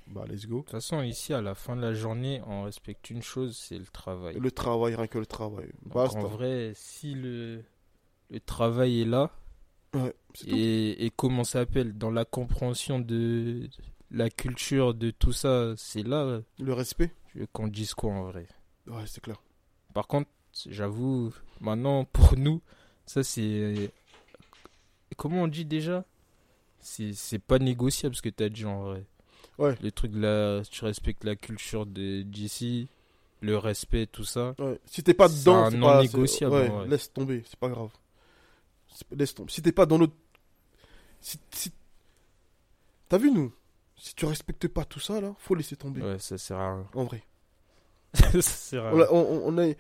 bah 0.08 0.26
let's 0.28 0.46
go. 0.48 0.58
De 0.58 0.62
toute 0.62 0.72
façon, 0.72 1.02
ici, 1.02 1.34
à 1.34 1.42
la 1.42 1.56
fin 1.56 1.76
de 1.76 1.82
la 1.82 1.94
journée, 1.94 2.42
on 2.48 2.64
respecte 2.64 3.10
une 3.10 3.22
chose, 3.22 3.58
c'est 3.58 3.78
le 3.78 3.86
travail. 3.86 4.38
Le 4.40 4.52
travail, 4.52 4.96
rien 4.96 5.08
que 5.08 5.20
le 5.20 5.26
travail. 5.26 5.68
Donc, 5.84 5.94
Basta. 5.94 6.20
en 6.20 6.28
vrai, 6.28 6.72
si 6.76 7.14
le, 7.14 7.64
le 8.30 8.40
travail 8.40 9.02
est 9.02 9.06
là, 9.06 9.32
Ouais, 9.96 10.14
c'est 10.36 10.48
et, 10.48 11.06
et 11.06 11.10
comment 11.10 11.44
ça 11.44 11.60
s'appelle, 11.62 11.98
dans 11.98 12.12
la 12.12 12.24
compréhension 12.24 13.00
de 13.00 13.68
la 14.12 14.30
culture, 14.30 14.94
de 14.94 15.10
tout 15.10 15.32
ça, 15.34 15.74
c'est 15.78 16.04
là 16.04 16.40
Le 16.60 16.74
respect. 16.74 17.12
Je 17.34 17.40
veux 17.40 17.48
qu'on 17.48 17.68
dise 17.68 17.94
quoi 17.94 18.12
en 18.12 18.24
vrai. 18.24 18.48
Ouais, 18.88 19.04
c'est 19.06 19.22
clair. 19.22 19.42
Par 19.94 20.08
contre, 20.08 20.30
j'avoue, 20.68 21.34
maintenant, 21.62 22.06
pour 22.06 22.36
nous, 22.38 22.62
ça 23.06 23.24
c'est. 23.24 23.92
Comment 25.18 25.44
on 25.44 25.48
dit 25.48 25.66
déjà? 25.66 26.06
C'est 26.80 27.40
pas 27.46 27.60
négociable 27.60 28.16
ce 28.16 28.22
que 28.22 28.30
t'as 28.30 28.50
dit 28.50 28.66
en 28.66 28.84
vrai. 28.84 29.04
Ouais. 29.58 29.76
Les 29.82 29.92
trucs 29.92 30.16
là, 30.16 30.62
tu 30.70 30.86
respectes 30.86 31.26
la 31.26 31.36
culture 31.36 31.86
de 31.86 32.22
d'ici, 32.22 32.88
le 33.42 33.58
respect, 33.58 34.08
tout 34.08 34.24
ça. 34.24 34.56
Ouais. 34.58 34.80
Si 34.86 35.04
t'es 35.04 35.14
pas 35.14 35.28
dedans, 35.28 35.66
un 35.66 35.72
c'est 35.72 35.78
non 35.78 35.88
pas 35.88 36.02
négociable, 36.02 36.56
Ouais, 36.56 36.88
laisse 36.88 37.12
tomber, 37.12 37.44
c'est 37.46 37.60
pas 37.60 37.68
grave. 37.68 37.90
Laisse 39.12 39.36
tomber. 39.36 39.52
Si 39.52 39.62
t'es 39.62 39.74
pas 39.74 39.86
dans 39.86 39.98
notre. 39.98 40.14
Si, 41.20 41.38
si- 41.52 41.74
T'as 43.10 43.18
vu 43.18 43.32
nous? 43.32 43.52
Si 44.00 44.16
tu 44.16 44.26
respectes 44.26 44.68
pas 44.70 44.86
tout 44.86 45.00
ça 45.00 45.20
là, 45.22 45.36
faut 45.38 45.56
laisser 45.56 45.76
tomber. 45.76 46.02
Ouais, 46.02 46.20
ça 46.20 46.38
sert 46.38 46.58
à 46.58 46.74
rien. 46.76 46.88
En 46.96 47.04
vrai. 47.04 47.22
ça 48.14 48.42
sert 48.42 48.86
à 48.86 48.92
On, 48.94 48.96
rien. 48.96 49.06
a- 49.06 49.12
on, 49.14 49.42
on 49.46 49.58
a. 49.58 49.66
euh, 49.68 49.74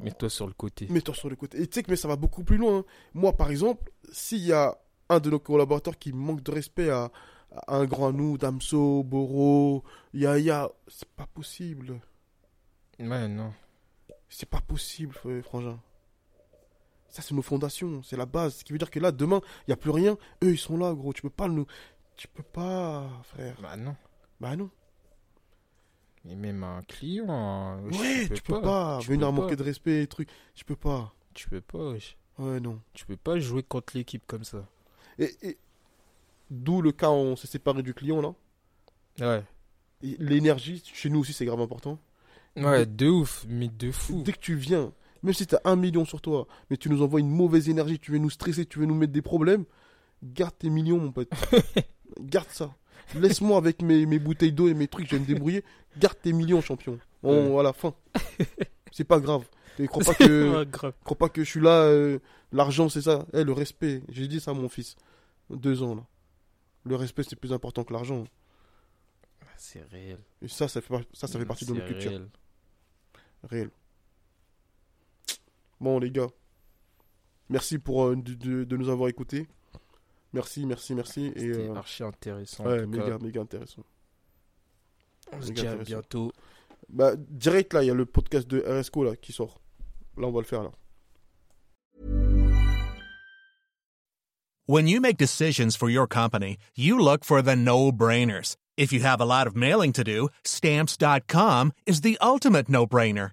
Mets-toi 0.00 0.28
sur 0.28 0.46
le 0.46 0.52
côté. 0.52 0.86
Mets-toi 0.90 1.14
sur 1.14 1.30
le 1.30 1.36
côté. 1.36 1.60
Et 1.62 1.66
tu 1.66 1.74
sais 1.74 1.82
que 1.82 1.90
mais 1.90 1.96
ça 1.96 2.08
va 2.08 2.16
beaucoup 2.16 2.44
plus 2.44 2.56
loin. 2.56 2.78
hein. 2.78 2.84
Moi, 3.14 3.32
par 3.32 3.50
exemple, 3.50 3.90
s'il 4.12 4.44
y 4.44 4.52
a 4.52 4.76
un 5.08 5.20
de 5.20 5.30
nos 5.30 5.38
collaborateurs 5.38 5.98
qui 5.98 6.12
manque 6.12 6.42
de 6.42 6.50
respect 6.50 6.90
à, 6.90 7.10
à 7.52 7.76
un 7.76 7.84
grand 7.86 8.12
nous, 8.12 8.36
Damso, 8.38 9.02
Boro, 9.04 9.84
Yaya, 10.12 10.70
c'est 10.88 11.08
pas 11.10 11.26
possible. 11.26 12.00
Ouais, 12.98 13.28
non. 13.28 13.52
C'est 14.28 14.48
pas 14.48 14.60
possible, 14.60 15.14
frangin. 15.44 15.78
Ça, 17.08 17.22
c'est 17.22 17.34
nos 17.34 17.42
fondations, 17.42 18.02
c'est 18.02 18.16
la 18.16 18.26
base. 18.26 18.56
Ce 18.56 18.64
qui 18.64 18.72
veut 18.72 18.78
dire 18.78 18.90
que 18.90 18.98
là, 18.98 19.12
demain, 19.12 19.40
il 19.60 19.64
n'y 19.70 19.72
a 19.74 19.76
plus 19.76 19.90
rien. 19.92 20.18
Eux, 20.42 20.50
ils 20.52 20.58
sont 20.58 20.76
là, 20.76 20.92
gros. 20.92 21.12
Tu 21.12 21.22
peux 21.22 21.30
pas 21.30 21.46
nous. 21.48 21.64
Tu 22.16 22.28
peux 22.28 22.42
pas, 22.42 23.08
frère. 23.24 23.56
Bah 23.60 23.76
non. 23.76 23.96
Bah 24.40 24.56
non. 24.56 24.70
Et 26.28 26.34
même 26.36 26.62
un 26.64 26.82
client. 26.82 27.26
hein, 27.28 27.80
wesh, 27.82 28.00
Ouais, 28.00 28.28
tu 28.34 28.42
peux 28.42 28.60
pas. 28.60 28.98
Tu 29.02 29.08
Venir 29.08 29.28
peux 29.28 29.32
manquer 29.34 29.56
pas. 29.56 29.56
de 29.56 29.62
respect 29.62 30.02
et 30.02 30.06
trucs. 30.06 30.28
Tu 30.54 30.64
peux 30.64 30.76
pas. 30.76 31.12
Tu 31.34 31.48
peux 31.48 31.60
pas, 31.60 31.90
wesh. 31.92 32.16
Ouais, 32.38 32.60
non. 32.60 32.80
Tu 32.92 33.04
peux 33.06 33.16
pas 33.16 33.38
jouer 33.38 33.62
contre 33.62 33.96
l'équipe 33.96 34.22
comme 34.26 34.44
ça. 34.44 34.66
Et, 35.18 35.34
et- 35.42 35.58
d'où 36.50 36.80
le 36.82 36.92
cas 36.92 37.10
où 37.10 37.14
on 37.14 37.36
s'est 37.36 37.46
séparé 37.46 37.82
du 37.82 37.94
client, 37.94 38.20
là. 38.20 38.34
Ouais. 39.20 39.44
L'énergie, 40.02 40.82
chez 40.92 41.08
nous 41.10 41.20
aussi, 41.20 41.32
c'est 41.32 41.44
grave 41.46 41.60
important. 41.60 41.98
Ouais, 42.56 42.86
de 42.86 43.08
ouf, 43.08 43.44
mais 43.48 43.68
de 43.68 43.90
fou. 43.90 44.22
Dès 44.22 44.32
que 44.32 44.38
tu 44.38 44.54
viens, 44.54 44.92
même 45.22 45.34
si 45.34 45.46
tu 45.46 45.54
as 45.56 45.60
un 45.64 45.76
million 45.76 46.04
sur 46.04 46.20
toi, 46.20 46.46
mais 46.70 46.76
tu 46.76 46.88
nous 46.88 47.02
envoies 47.02 47.20
une 47.20 47.30
mauvaise 47.30 47.68
énergie, 47.68 47.98
tu 47.98 48.12
veux 48.12 48.18
nous 48.18 48.30
stresser, 48.30 48.64
tu 48.66 48.78
veux 48.78 48.86
nous 48.86 48.94
mettre 48.94 49.12
des 49.12 49.22
problèmes, 49.22 49.64
garde 50.24 50.54
tes 50.58 50.70
millions, 50.70 50.98
mon 50.98 51.12
pote. 51.12 51.30
garde 52.20 52.48
ça. 52.50 52.74
Laisse-moi 53.14 53.58
avec 53.58 53.82
mes, 53.82 54.06
mes 54.06 54.18
bouteilles 54.18 54.52
d'eau 54.52 54.68
et 54.68 54.74
mes 54.74 54.88
trucs, 54.88 55.06
je 55.08 55.16
vais 55.16 55.20
me 55.20 55.26
débrouiller. 55.26 55.62
Garde 55.98 56.18
tes 56.20 56.32
millions, 56.32 56.60
champion. 56.60 56.98
On. 57.22 57.58
À 57.58 57.62
la 57.62 57.72
fin. 57.72 57.94
C'est 58.92 59.04
pas 59.04 59.20
grave. 59.20 59.44
Et 59.78 59.86
crois 59.88 60.04
pas 60.04 60.14
que, 60.14 60.64
crois 61.02 61.18
pas 61.18 61.28
que 61.28 61.42
je 61.42 61.50
suis 61.50 61.60
là, 61.60 61.82
euh, 61.82 62.20
l'argent 62.52 62.88
c'est 62.88 63.02
ça. 63.02 63.26
Eh, 63.32 63.42
le 63.42 63.52
respect, 63.52 64.02
j'ai 64.08 64.28
dit 64.28 64.38
ça 64.38 64.52
à 64.52 64.54
mon 64.54 64.68
fils. 64.68 64.94
Deux 65.50 65.82
ans 65.82 65.96
là. 65.96 66.06
Le 66.84 66.94
respect 66.94 67.24
c'est 67.24 67.34
plus 67.34 67.52
important 67.52 67.82
que 67.82 67.92
l'argent. 67.92 68.24
C'est 69.56 69.82
réel. 69.90 70.18
Et 70.42 70.46
ça, 70.48 70.68
ça 70.68 70.80
fait, 70.80 70.88
par- 70.94 71.02
ça, 71.12 71.26
ça 71.26 71.38
fait 71.40 71.44
partie 71.44 71.64
de 71.66 71.72
notre 71.72 71.86
culture. 71.88 72.10
réel. 72.12 72.28
Réel. 73.42 73.70
Bon, 75.80 75.98
les 75.98 76.10
gars. 76.10 76.28
Merci 77.48 77.78
pour 77.78 78.06
euh, 78.06 78.16
de, 78.16 78.34
de- 78.34 78.64
de 78.64 78.76
nous 78.76 78.88
avoir 78.88 79.08
écoutés. 79.08 79.48
Merci, 80.34 80.66
merci, 80.66 80.94
merci. 80.94 81.26
Et 81.36 81.40
C'était 81.40 81.68
euh, 81.70 81.74
archi 81.76 82.02
intéressant. 82.02 82.64
ouais, 82.66 82.84
méga, 82.86 83.10
cas. 83.10 83.18
méga 83.18 83.40
intéressant. 83.40 83.82
On 85.32 85.40
se 85.40 85.52
dit 85.52 85.60
à 85.60 85.70
intéressant. 85.70 85.84
bientôt. 85.84 86.32
Bah, 86.88 87.12
direct 87.16 87.72
là, 87.72 87.82
il 87.84 87.86
y 87.86 87.90
a 87.90 87.94
le 87.94 88.04
podcast 88.04 88.46
de 88.48 88.60
RSCO 88.60 89.04
là 89.04 89.16
qui 89.16 89.32
sort. 89.32 89.60
Là, 90.16 90.26
on 90.26 90.32
va 90.32 90.40
le 90.40 90.46
faire 90.46 90.64
là. 90.64 90.72
When 94.66 94.88
you 94.88 95.00
make 95.00 95.18
decisions 95.18 95.76
for 95.76 95.88
your 95.88 96.06
company, 96.08 96.56
you 96.74 96.98
look 96.98 97.24
for 97.24 97.42
the 97.42 97.54
no-brainers. 97.54 98.56
If 98.76 98.92
you 98.92 99.00
have 99.00 99.20
a 99.20 99.26
lot 99.26 99.46
of 99.46 99.54
mailing 99.54 99.92
to 99.92 100.02
do, 100.02 100.30
stamps.com 100.42 101.72
is 101.86 102.00
the 102.00 102.16
ultimate 102.20 102.68
no-brainer. 102.68 103.32